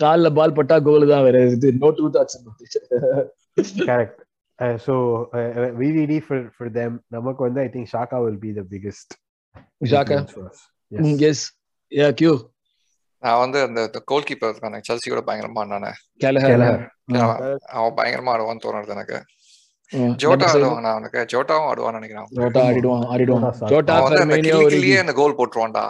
கால்ல 0.00 0.28
பால் 0.38 0.56
பட்டா 0.58 0.76
கோல் 0.86 1.10
தான் 1.12 1.24
வேற 1.26 1.38
இது 1.56 1.68
no 1.82 1.90
two 1.98 2.06
thoughts 2.16 2.38
uh, 4.58 4.76
uh, 5.30 5.70
VVD 5.80 6.12
for 6.26 6.38
for 6.56 6.66
them 6.76 6.92
நமக்கு 7.14 7.40
வந்து 7.46 7.60
I 7.60 7.70
think 7.74 7.86
Shaka 7.94 8.18
will 8.24 8.38
be 8.44 8.50
the 8.58 8.64
biggest 8.72 9.08
Xhaka. 9.86 10.16
influence 10.16 10.34
for 10.36 10.44
us. 10.50 10.60
Yes. 10.92 11.06
Yes 11.30 11.44
yeah 11.92 12.08
Q 12.20 12.32
நான் 13.22 13.40
வந்து 13.42 13.58
அந்த 13.66 13.80
கோல் 14.10 14.26
கீப்பர் 14.28 14.50
இருக்கானே 14.52 14.78
செல்சியோட 14.88 15.20
பயங்கரமா 15.28 15.62
நானே 15.72 15.90
கேலஹர் 16.24 16.52
Kelleher. 16.52 16.76
அவன் 17.76 17.96
பயங்கரமா 17.98 18.32
ஆடுவான்னு 18.34 18.64
தோணுது 18.64 18.94
எனக்கு. 18.96 19.18
ஜோட்டா 20.22 20.46
ஆடுவான் 20.52 20.86
அவனுக்கு 20.92 21.20
ஜோட்டாவும் 21.32 21.68
ஆடுவான்னு 21.70 21.98
நினைக்கிறேன். 21.98 22.28
ஜோட்டா 22.38 22.60
ஆடிடுவான் 22.68 23.04
ஆடிடுவான். 23.12 23.44
Jota 23.46 23.70
ஜோட்டா 23.72 23.96
அவன் 23.96 24.06
வந்து 24.06 24.22
அந்த 24.22 24.34
ஃபெர்மினியோ 24.34 25.00
அந்த 25.04 25.14
கோல் 25.20 25.36
போட்டுருவான்டா. 25.40 25.84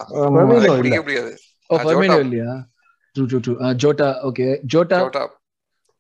முடியாது 1.03 1.33
ஓ 1.71 1.79
ஃபெர்மினியோ. 1.85 2.19
இல்லையா? 2.27 2.51
True 3.17 3.25
true 3.31 3.39
true 3.45 3.53
Jota 3.83 4.09
okay 4.29 4.47
Jota 4.73 4.99
Jota 5.03 5.25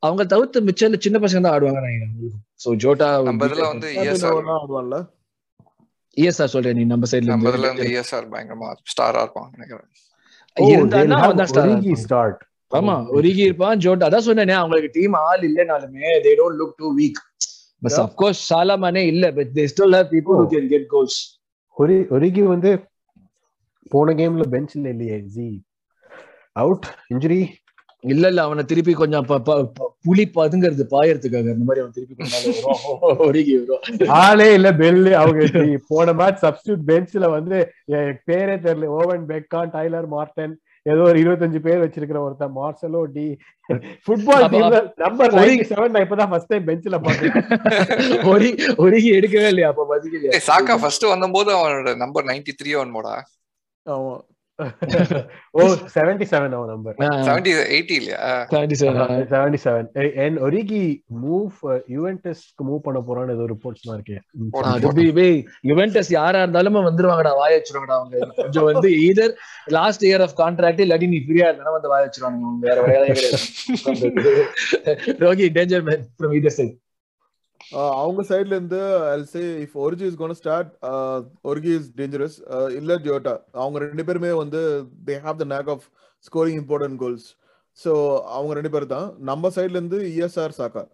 அவங்க 0.03 0.23
தவிர்த்து 0.33 0.59
மிச்சம் 0.67 1.03
சின்ன 1.05 1.19
பசங்க 1.23 1.43
தான் 1.43 1.55
ஆடுவாங்க 1.57 1.81
நினைக்கிறேன் 1.83 2.35
சோ 2.62 2.71
ஜோட்டா 2.83 3.09
நம்ம 3.29 3.47
இதுல 3.49 3.64
வந்து 3.71 3.89
இஎஸ்ஆர் 3.99 4.51
ஆடுவான்ல? 4.57 4.97
இஎஸ்ஆர் 6.17 6.53
சொல்றேன் 6.53 6.77
நீ 6.79 6.85
நம்ம 6.91 7.07
சைடுல 7.11 7.33
நம்ம 7.33 7.51
இதுல 7.53 7.71
வந்து 7.71 7.87
இஎஸ்ஆர் 7.91 8.27
பயங்கரமா 8.33 8.69
ஸ்டாரா 8.93 9.23
இருப்பான் 9.25 9.49
நினைக்கிறேன். 9.55 9.89
have 10.57 11.17
அவன் 11.19 11.41
தான் 11.41 11.51
ஸ்டார் 11.51 11.73
start. 12.05 12.37
ஆமா 12.73 12.95
ஒருகி 13.17 13.43
இருப்பான். 13.49 13.81
ஜோட்டா 13.85 14.07
அதான் 14.09 14.27
சொன்னேனே 14.29 14.55
அவங்களுக்கு 14.61 14.91
டீம் 14.95 15.17
ஆள் 15.23 15.43
இல்லைனாலுமே 15.49 16.12
they 16.25 16.33
don't 16.39 16.59
look 16.61 16.77
too 16.81 16.89
weak 16.97 17.21
but. 17.83 17.97
Of 18.03 18.14
course 18.21 18.41
Salah Mane 18.51 19.03
இல்ல 19.12 19.25
but 19.37 19.51
they 19.57 19.64
still 19.73 19.97
have 19.99 20.09
people 20.14 20.37
who 20.41 20.47
can 20.55 20.69
get 20.73 20.89
goals 20.95 21.19
ஒரு 21.77 21.97
ஒருகி 22.14 22.43
வந்து 22.55 22.71
போன 23.93 24.14
கேம்ல 24.21 24.45
பெஞ்ச்ல 24.55 24.87
இல்லையே 24.95 25.19
ஜி 25.35 25.49
அவுட் 26.57 26.87
இன்ஜுரி 27.13 27.41
இல்ல 28.05 28.25
இல்ல 28.31 28.41
அவனை 28.47 28.63
திருப்பி 28.71 28.93
கொஞ்சம் 28.95 29.27
புலி 30.05 30.25
பதுங்கிறது 30.35 30.85
பாயறதுக்காக. 30.93 31.53
அந்த 31.55 31.65
மாதிரி 31.69 31.83
அவன் 31.83 31.95
திருப்பி 31.97 32.15
ஆளே 34.21 34.47
இல்ல 34.57 34.69
பெல்லு 34.81 35.13
அவங்க 35.21 35.41
போன 35.91 36.15
மேட்ச் 36.21 36.45
சப்ஸ்டியூட் 36.45 36.85
பெஞ்ச்ல 36.91 37.29
வந்து 37.35 37.57
என் 37.97 38.13
பேரே 38.29 38.57
தெரியல. 38.67 38.91
ஓவன் 38.99 39.25
பெக்கான் 39.31 39.73
டைலர் 39.75 40.09
மார்டன் 40.15 40.55
ஏதோ 40.87 41.03
ஒரு 41.09 41.19
இருபத்தஞ்சு 41.23 41.61
பேர் 41.65 41.83
வச்சிருக்கிற 41.85 42.19
ஒருத்தன். 42.27 42.55
மார்சலோ 42.59 43.01
டி 43.15 43.27
ஃபுட்பால் 44.07 44.45
டீம்ல 44.53 44.77
நம்பர் 45.03 45.33
97 45.39 45.91
நான் 45.95 46.05
இப்பதான் 46.07 46.31
ஃபர்ஸ்ட் 46.33 46.53
டைம் 46.53 46.69
பெஞ்ச்ல 46.69 46.99
பாத்தேன். 47.01 47.35
ஒரி 48.33 48.51
ஒருகி 48.85 49.11
எடுக்கவே 49.19 49.49
இல்லையா 49.53 49.71
அப்ப 49.73 49.89
பதிக்கலையா? 49.91 50.41
சாக்கா 50.49 50.77
ஃபர்ஸ்ட் 50.83 51.07
வந்தபோது 51.13 51.53
அவனோட 51.59 51.97
நம்பர் 52.05 52.29
நைன்டி 52.31 52.55
த்ரீ 52.61 52.73
அவன் 52.79 52.97
போடா 52.97 53.15
ஆமா. 53.87 54.15
ஓ 55.55 55.65
செவன்டி 55.95 56.27
செவன் 56.31 56.55
அவன் 56.57 56.71
நம்பர் 56.73 56.97
செவன்டி 57.27 57.51
எயிட்டி 57.67 57.95
இல்லையா 57.95 58.21
seventy 59.33 59.59
seven 59.65 59.89
and 60.19 60.39
Origi 60.39 60.83
move 61.25 61.57
யுவென்டஸ்க்கு 61.89 62.65
move 62.65 62.81
பண்ண 62.87 63.01
போறான்னு 63.01 63.35
ஏதோ 63.37 63.49
ரிப்போர்ட்ஸ் 63.53 63.85
இருக்கே 63.91 65.29
யுவென்டஸ் 65.65 66.11
யாரா 66.13 66.41
இருந்தாலும் 66.43 66.81
வந்துருவாங்கடா 66.89 67.35
வாய 67.41 67.59
வச்சிருவாங்கடா 67.59 67.99
அவங்க 67.99 68.31
கொஞ்சம் 68.39 68.69
வந்து 68.71 68.91
either 69.03 69.35
last 69.71 70.07
year 70.09 70.25
of 70.27 70.37
contract 70.41 70.83
இல்லாட்டி 70.87 71.09
நீ 71.09 71.21
ஃப்ரீயா 71.27 71.51
இருந்தா 71.51 71.77
வந்து 71.77 71.93
வாய 71.93 72.03
வச்சிருவாங்க 72.07 72.57
வேற 72.67 72.81
வேலையே 72.89 73.15
கிடையாது 73.19 74.49
Rohi 75.21 75.49
danger 75.59 75.87
man 75.91 76.05
from 76.15 76.35
either 76.41 76.59
side 76.59 76.77
அவங்க 77.73 78.23
சைடுல 78.29 78.57
இருந்து 78.59 78.81
I'll 79.12 79.25
say 79.33 79.43
if 79.64 79.77
Origi 79.85 80.07
is 80.11 80.19
gonna 80.21 80.37
start 80.41 80.71
Origi 81.51 81.73
is 81.79 81.89
dangerous 82.01 82.37
இல்ல 82.79 82.99
ஜோட்டா 83.07 83.35
அவங்க 83.62 83.79
ரெண்டு 83.87 84.05
பேருமே 84.09 84.33
வந்து 84.43 84.61
they 85.09 85.17
have 85.27 85.41
the 85.43 85.47
knack 85.55 85.71
of 85.75 85.87
scoring 86.29 86.59
important 86.62 86.99
goals 87.05 87.27
so 87.79 87.93
அவங்க 88.37 88.53
ரெண்டு 88.59 88.73
பேர் 88.75 88.93
தான். 88.95 89.09
நம்ம 89.31 89.49
சைடுல 89.57 89.79
இருந்து 89.81 89.99
இஎஸ்ஆர் 90.12 90.59
சாக்கா 90.61 90.85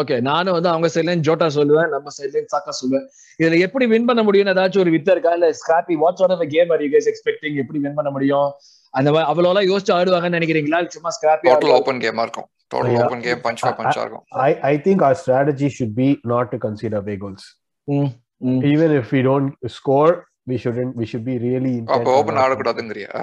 ஓகே 0.00 0.16
நானும் 0.28 0.56
வந்து 0.56 0.70
அவங்க 0.72 0.88
சைட்ல 0.94 1.12
ஜோட்டா 1.26 1.46
சொல்லுவேன் 1.56 1.90
நம்ம 1.94 2.10
சைட்ல 2.16 2.40
சாக்கா 2.52 2.72
சொல்லுவேன். 2.78 3.04
இதுல 3.40 3.58
எப்படி 3.66 3.84
வின் 3.92 4.08
பண்ண 4.08 4.22
முடியும் 4.28 4.50
ஏதாச்சும் 4.52 4.82
ஒரு 4.84 4.92
வித்த 4.94 5.08
இருக்கா? 5.14 5.32
இல்ல 5.38 5.48
scrappy 5.60 5.94
watch 6.02 6.22
on 6.24 6.52
game 6.54 6.70
are 6.74 6.82
you 6.84 6.88
guys 6.94 7.08
expecting 7.12 7.56
எப்படி 7.62 7.78
வின் 7.84 7.98
பண்ண 7.98 8.10
முடியும்? 8.16 8.48
அந்த 8.94 9.08
மாதிரி 9.14 9.28
அவ்வளவு 9.30 9.50
எல்லாம் 9.52 9.68
யோசிச்சு 9.70 9.92
ஆடுவாங்கன்னு 9.98 10.38
நினைக்கிறீங்களா? 10.38 10.80
சும்மா 10.96 11.12
ஸ்கிராப்பி 11.16 11.50
டோட்டல் 11.50 11.74
ஓபன் 11.78 12.02
கேமா 12.04 12.24
இருக்கும். 12.26 12.48
Total 12.72 12.92
yeah. 12.92 13.04
open 13.04 13.20
game 13.26 13.40
punch 13.46 13.60
for 13.64 13.72
punch 13.80 13.98
ஆகும் 14.04 14.24
I 14.48 14.50
I 14.70 14.74
think 14.84 14.98
our 15.08 15.16
strategy 15.24 15.68
should 15.76 15.94
be 16.02 16.08
not 16.32 16.46
to 16.52 16.58
concede 16.66 16.96
away 17.00 17.16
goals. 17.24 17.44
Mm, 17.92 18.08
mm. 18.48 18.60
Even 18.72 18.90
if 19.00 19.06
we 19.14 19.22
don't 19.30 19.50
score, 19.78 20.14
we 20.50 20.56
shouldn't. 20.62 20.92
We 21.00 21.06
should 21.10 21.24
be 21.30 21.36
really. 21.48 21.74
அப்ப 21.96 22.16
open 22.20 22.40
ஆடக்கூடாதுங்கறியா 22.44 23.22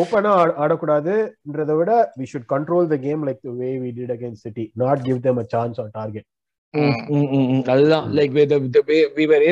ஓபனா 0.00 0.32
ஆடக்கூடாதுன்றத 0.62 1.74
விட 1.80 1.92
we 2.20 2.26
should 2.30 2.46
control 2.54 2.84
the 2.94 3.00
game 3.06 3.20
like 3.28 3.40
the 3.48 3.54
way 3.60 3.72
we 3.84 3.90
did 4.00 4.10
against 4.16 4.42
City, 4.46 4.66
not 4.84 4.98
give 5.08 5.20
them 5.26 5.38
a 5.44 5.46
chance 5.54 5.78
on 5.84 5.88
target. 6.00 6.26
அதுதான் 7.72 8.06
like 8.18 8.34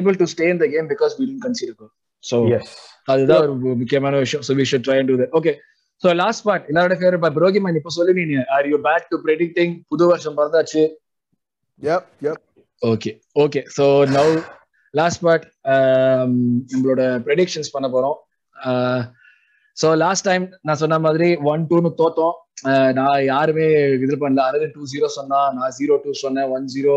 able 0.01 0.16
to 0.22 0.26
stay 0.34 0.49
in 0.55 0.59
the 0.64 0.68
game 0.74 0.88
because 0.92 1.12
we 1.18 1.24
didn't 1.28 1.44
concede 1.47 1.70
a 1.74 1.76
goal. 1.80 1.92
So 2.30 2.36
yes, 2.55 2.66
அதுதான் 3.12 3.42
ஒரு 3.44 3.55
முக்கியமான 3.82 4.18
விஷயம். 4.24 4.44
So 4.49 4.55
we 4.61 4.66
should 4.70 4.84
try 4.88 4.97
and 5.01 5.09
do 5.12 5.16
that. 5.22 5.32
Okay. 5.40 5.57
So 6.03 6.09
last 6.22 6.44
part 6.47 6.66
எல்லாரோட 6.70 6.94
favourite 7.01 7.22
part 7.24 7.38
ப்ரோகிமன் 7.40 7.78
இப்போ 7.80 7.92
சொல்லுவீங்க 7.99 8.44
are 8.57 8.66
you 8.72 8.78
back 8.88 9.07
to 9.12 9.18
predicting 9.26 9.74
புது 9.92 10.05
வருஷம் 10.12 10.36
பிறந்தாச்சு. 10.38 10.82
Yup 11.88 12.09
yup 12.26 12.42
okay 12.82 13.11
okay 13.44 13.61
so 13.76 13.84
now 14.16 14.32
last 14.94 15.22
part 15.26 15.47
நம்மளோட 16.72 17.03
ப்ரெடிக்ஷன்ஸ் 17.26 17.74
பண்ண 17.74 17.86
போறோம். 17.94 18.18
சோ 19.76 19.88
லாஸ்ட் 20.05 20.26
டைம் 20.28 20.44
நான் 20.66 20.80
சொன்ன 20.82 20.99
மாதிரி 21.07 21.28
ஒன் 21.53 21.64
டூன்னு 21.70 21.90
தோத்தோம். 22.01 22.36
நான் 22.99 23.18
யாருமே 23.32 23.66
இது 24.05 24.14
பண்ணல. 24.22 24.44
அதாவது 24.49 24.68
டூ 24.74 24.82
ஜீரோ 24.92 25.09
சொன்னா 25.18 25.40
நான் 25.57 25.74
ஜீரோ 25.78 25.97
டூ 26.05 26.12
சொன்னேன். 26.24 26.49
ஒன் 26.57 26.66
ஜீரோ 26.74 26.94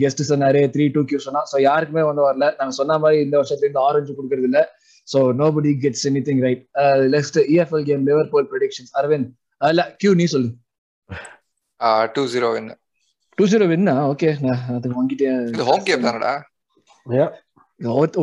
கெஸ்ட் 0.00 0.22
சொன்னாரு. 0.30 0.60
த்ரீ 0.74 0.84
டூ 0.94 1.02
கியூ 1.10 1.20
சொன்னா. 1.26 1.42
ஸோ 1.52 1.56
யாருக்குமே 1.68 2.02
வந்து 2.08 2.22
வரல. 2.28 2.48
நாங்க 2.58 2.74
சொன்ன 2.80 2.98
மாதிரி 3.04 3.18
இந்த 3.26 3.36
வருஷத்துல 3.40 3.66
இருந்து 3.66 3.84
ஆரஞ்சு 3.88 4.12
கொடுக்கறது 4.18 4.48
இல்லை 4.50 4.62
So 5.08 5.32
nobody 5.32 5.74
gets 5.74 6.04
anything 6.06 6.40
right. 6.40 6.62
Uh, 6.74 7.06
next 7.08 7.34
EFL 7.36 7.84
game, 7.84 8.04
Liverpool 8.04 8.44
predictions. 8.44 8.90
Arvind, 9.00 9.26
uh, 9.60 9.72
la, 9.78 9.84
Q 10.00 10.14
நீ 10.20 10.26
சொல்லு. 10.34 10.50
Uh, 11.80 12.02
2-0 12.14 12.52
win. 12.54 12.66
2-0 13.38 13.68
win 13.72 13.84
ஓகே 14.12 14.30
அது 14.76 14.88
வாங்கிட்டே 14.96 15.30
இது 15.52 15.66
ஹோம் 15.70 15.86
கேம் 15.88 16.06
தானடா 16.08 16.32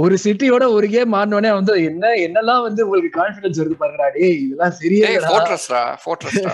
ஒரு 0.02 0.16
சிட்டியோட 0.24 0.64
ஒரு 0.78 0.88
கேம் 0.96 1.14
மாறினோடனே 1.16 1.52
வந்து 1.60 1.74
என்ன 1.90 2.12
என்னெல்லாம் 2.26 2.64
வந்து 2.68 2.82
உங்களுக்கு 2.86 3.12
கான்ஃபிடன்ஸ் 3.20 3.60
வருது 3.62 3.78
பாருங்கடா 3.82 4.10
டேய் 4.18 4.38
இதெல்லாம் 4.44 4.76
சரியே 4.80 5.08
ஃபோர்ட்ரஸ்டா 5.30 5.82
ஃபோர்ட்ரஸ்டா 6.04 6.52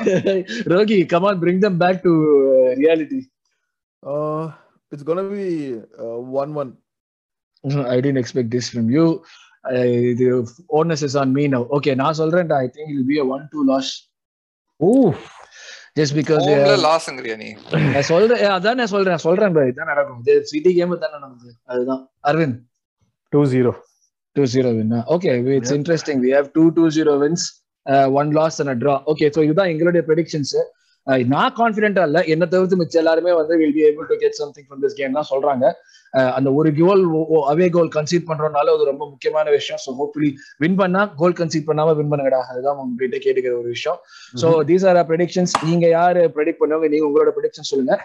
Rohi 0.73 0.99
come 1.13 1.27
on 1.31 1.41
bring 1.43 1.59
them 1.65 1.75
back 1.83 1.97
to 2.07 2.13
uh, 2.53 2.69
reality 2.81 3.21
uh 4.03 4.43
it's 4.91 5.05
going 5.09 5.21
to 5.23 5.27
be 5.35 5.47
uh, 6.03 6.17
1-1 6.45 6.71
I 7.95 7.99
didn't 8.03 8.21
expect 8.21 8.49
this 8.55 8.69
from 8.73 8.87
you. 8.95 9.05
இது 10.11 10.25
onus 10.79 11.03
is 11.07 11.17
on 11.21 11.31
me 11.37 11.45
now 11.53 11.65
okay 11.77 11.91
நான் 12.01 12.17
சொல்றேன்டா 12.21 12.57
I 12.65 12.67
think 12.75 12.91
I'll 12.95 13.05
be 13.11 13.17
a 13.23 13.25
1-2 13.37 13.63
loss 13.71 13.91
oh 14.79 14.89
just 15.99 16.15
because 16.19 16.45
லாஸ்ங்கறியா 16.87 17.35
நீ? 17.41 17.49
நான் 17.95 18.07
சொல்றேன் 18.11 18.43
அதான் 18.57 18.77
நான் 18.81 18.93
சொல்றேன் 18.95 19.23
சொல்றேன் 19.27 19.53
bro 19.55 19.63
இதான் 19.71 19.91
நடக்கும். 19.93 20.19
இது 20.23 20.35
சிட்டி 20.51 20.71
கேம் 20.77 20.93
தான 21.03 21.17
நடக்குது 21.25 21.53
அதுதான். 21.73 22.01
Aravind 22.29 22.59
2-0 23.33 23.73
2-0 24.35 24.71
win 24.77 24.95
okay 25.15 25.31
it's 25.57 25.75
interesting 25.79 26.21
we 26.25 26.31
have 26.37 26.47
two 26.57 26.67
2-0 26.71 27.17
wins 27.23 27.43
uh, 27.85 28.07
one 28.19 28.31
loss 28.39 28.55
and 28.63 28.71
a 28.73 28.77
draw. 28.83 28.97
Okay 29.13 29.27
so 29.35 29.41
இதுதான் 29.47 29.71
எங்களுடைய 29.73 30.03
ப்ரெடிக்ஷன்ஸ் 30.09 30.55
நான் 31.33 31.55
கான்பிடென்டா 31.59 32.03
இல்ல. 32.09 32.19
என்ன 32.33 32.43
தவிர்த்து 32.53 32.79
மிச்ச 32.81 32.95
எல்லாருமே 33.01 33.31
வந்து 33.39 33.53
will 33.61 33.73
be 33.77 33.83
able 33.87 34.07
to 34.11 34.15
get 34.21 34.37
something 34.41 34.65
from 34.67 34.81
this 34.83 34.97
game 34.99 35.17
தான் 35.17 35.29
சொல்றாங்க. 35.31 35.65
அந்த 36.37 36.49
ஒரு 36.59 36.69
கோல் 36.79 37.03
அவே 37.51 37.67
கோல் 37.75 37.91
கன்சீட் 37.95 38.27
பண்றதுனால 38.29 38.73
அது 38.75 38.83
ரொம்ப 38.91 39.03
முக்கியமான 39.11 39.45
விஷயம். 39.57 39.79
ஸோ 39.85 39.91
ஹோப்ஃபுல்லி 39.99 40.29
வின் 40.63 40.77
பண்ணா 40.81 41.01
கோல் 41.21 41.37
கன்சீட் 41.39 41.67
பண்ணாம 41.69 41.95
வின் 41.99 42.11
பண்ணுங்கடா 42.11 42.41
அதுதான் 42.51 42.79
உங்ககிட்ட 42.83 43.19
கேட்டுக்கிற 43.25 43.53
ஒரு 43.61 43.69
விஷயம். 43.75 43.99
ஸோ 44.41 44.49
தீஸ் 44.71 44.85
ஆர் 44.91 44.99
ப்ரெடிக்ஷன்ஸ் 45.11 45.55
நீங்க 45.69 45.87
யாரு 45.99 46.23
ப்ரெடிக்ட் 46.37 46.61
பண்ணுவாங்க? 46.61 46.89
நீங்க 46.93 47.07
உங்களோட 47.09 47.33
ப்ரெடிக்ஷன் 47.37 47.69
சொல்லுங்க. 47.71 47.95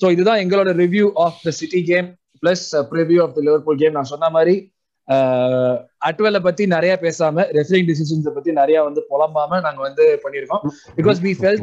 ஸோ 0.00 0.08
இதுதான் 0.14 0.40
எங்களோட 0.44 0.72
review 0.82 1.06
of 1.26 1.38
the 1.46 1.52
City 1.60 1.82
game 1.92 2.08
plus 2.42 2.66
preview 2.92 3.20
of 3.24 3.36
the 3.38 3.42
Liverpool 3.46 3.80
game 3.82 3.96
நான் 3.98 4.10
சொன்ன 4.14 4.30
மாதிரி 4.38 4.56
அட்வெல்ல 6.08 6.38
பத்தி 6.46 6.62
நிறைய 6.74 6.92
பேசாம 7.04 7.44
ரெஃபரிங் 7.58 7.88
டிசிஷன்ஸ் 7.90 8.28
பத்தி 8.36 8.50
நிறைய 8.60 8.78
வந்து 8.88 9.00
புலம்பாம 9.10 9.60
நாங்க 9.66 9.80
வந்து 9.88 10.04
பண்ணிருக்கோம் 10.24 10.62
because 10.98 11.20
we 11.26 11.32
felt 11.40 11.60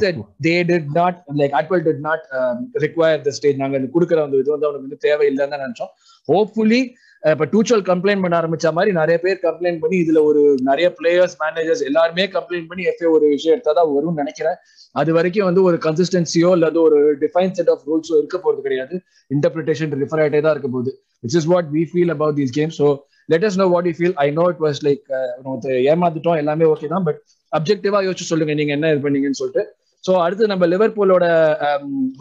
they 0.48 0.56
did 0.72 0.92
not 1.00 1.20
like 1.42 1.56
Attwell 1.62 1.86
did 1.88 2.04
not 2.10 2.26
require 2.86 3.24
the 3.28 3.34
stage 3.38 3.62
நாங்க 3.64 3.82
கொடுக்குற 3.96 4.22
அந்த 4.28 4.44
இது 4.44 4.56
வந்து 4.56 4.70
அவனுக்கு 4.70 4.88
வந்து 4.88 5.04
தேவையில்லைன்னு 5.08 5.54
தான் 5.56 5.66
நினைச்சோம். 5.66 5.92
ஹோப்ஃபுல்லி 6.30 6.82
இப்ப 7.24 7.46
டூச்சல் 7.54 7.84
கம்ப்ளைண்ட் 7.90 8.24
பண்ண 8.24 8.36
ஆரம்பிச்ச 8.40 8.72
மாதிரி 8.78 8.92
நிறைய 9.00 9.18
பேர் 9.24 9.38
கம்ப்ளைண்ட் 9.46 9.80
பண்ணி 9.84 9.98
இதுல 10.04 10.20
ஒரு 10.30 10.42
நிறைய 10.70 10.88
பிளேயர்ஸ் 10.98 11.36
மேனேஜர்ஸ் 11.44 11.82
எல்லாருமே 11.90 12.26
கம்ப்ளைண்ட் 12.36 12.68
பண்ணி 12.72 12.84
எஃப்ஏ 12.92 13.08
ஒரு 13.16 13.26
விஷயம் 13.36 13.56
எடுத்தாதான் 13.56 13.90
வரும்னு 13.94 14.22
நினைக்கிறேன். 14.24 14.58
அது 14.96 15.12
வரைக்கும் 15.18 15.48
வந்து 15.50 15.62
ஒரு 15.70 15.78
கன்சிஸ்டன்சியோ 15.88 16.52
இல்லாத 16.58 16.80
ஒரு 16.88 17.00
டிஃபைன் 17.24 17.56
செட் 17.60 17.72
ஆஃப் 17.74 17.86
ரூல்ஸோ 17.90 18.14
இருக்க 18.22 18.38
போறது 18.46 18.62
கிடையாது. 18.68 18.96
இன்டர்பிரிட்டேஷன் 19.32 19.98
ரிஃபர் 20.04 20.22
ஆகிட்டே 20.26 20.42
தான் 20.46 20.56
இருக்க 20.58 20.70
போகுது. 20.76 20.94
Which 21.24 21.38
is 21.42 21.50
what 21.54 21.70
we 21.78 21.84
feel 21.94 22.14
about 22.16 22.38
these 22.42 22.56
game 22.60 22.74
so 22.80 22.88
let 23.30 23.46
us 23.48 23.58
know 23.62 23.66
what 23.74 23.88
you 23.90 23.94
feel 24.00 24.16
I 24.26 24.28
know 24.40 24.46
it 24.54 24.62
was 24.66 24.80
like 24.88 25.06
ஏமாத்துட்டோம் 25.94 26.40
எல்லாமே 26.44 26.66
ஓகே 26.74 26.90
தான் 26.94 27.06
பட் 27.08 27.20
அப்ஜெக்டிவா 27.52 28.00
யோசிச்சு 28.08 28.30
சொல்லுங்க 28.32 28.54
நீங்க 28.60 28.74
என்ன 28.78 28.92
இது 28.94 29.02
பண்ணீங்கன்னு 29.06 29.40
சொல்லிட்டு. 29.42 29.64
ஸோ 30.04 30.14
அடுத்து 30.26 30.52
நம்ம 30.52 30.66
லிவர்பூலோட 30.74 31.26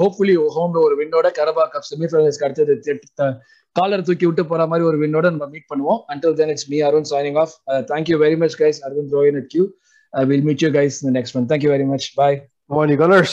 ஹோப்ஃபுல்லி 0.01 0.37
ஹோம்ல 0.57 0.79
ஒரு 0.87 0.95
வின்னோட 1.01 1.29
கரபா 1.39 1.65
கப் 1.75 1.89
செமிஃபைனல்ஸ்க்கு 1.91 2.47
அடுத்தது 2.49 3.29
காலர் 3.77 4.07
தூக்கி 4.09 4.27
விட்டு 4.29 4.43
போற 4.51 4.63
மாதிரி 4.73 4.85
ஒரு 4.91 4.99
வின்னோட 5.03 5.27
நம்ம 5.35 5.47
மீட் 5.55 5.69
பண்ணுவோம். 5.73 6.01
Until 6.13 6.37
then 6.41 6.53
it's 6.55 6.69
me 6.73 6.81
Arun 6.89 7.09
signing 7.13 7.39
off 7.45 7.55
thank you 7.93 8.19
very 8.25 8.39
much 8.43 8.57
guys 8.63 8.81
Aravind 8.89 9.15
Rohin 9.19 9.39
at 9.41 9.51
Q 9.55 9.65
will 10.13 10.47
meet 10.49 10.65
you 10.67 10.71
guys 10.79 10.99
next 11.19 11.37
one 11.41 11.49
thank you 11.53 11.73
very 11.77 11.89
much 11.93 12.09
bye 12.23 12.39
Morning, 12.71 12.97
Gunners. 12.97 13.33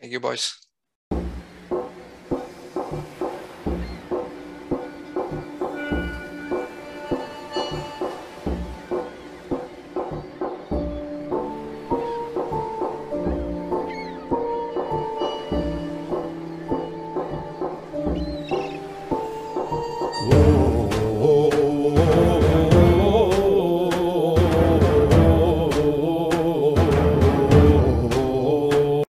Thank 0.00 0.12
you, 0.12 0.20
boys. 0.20 0.44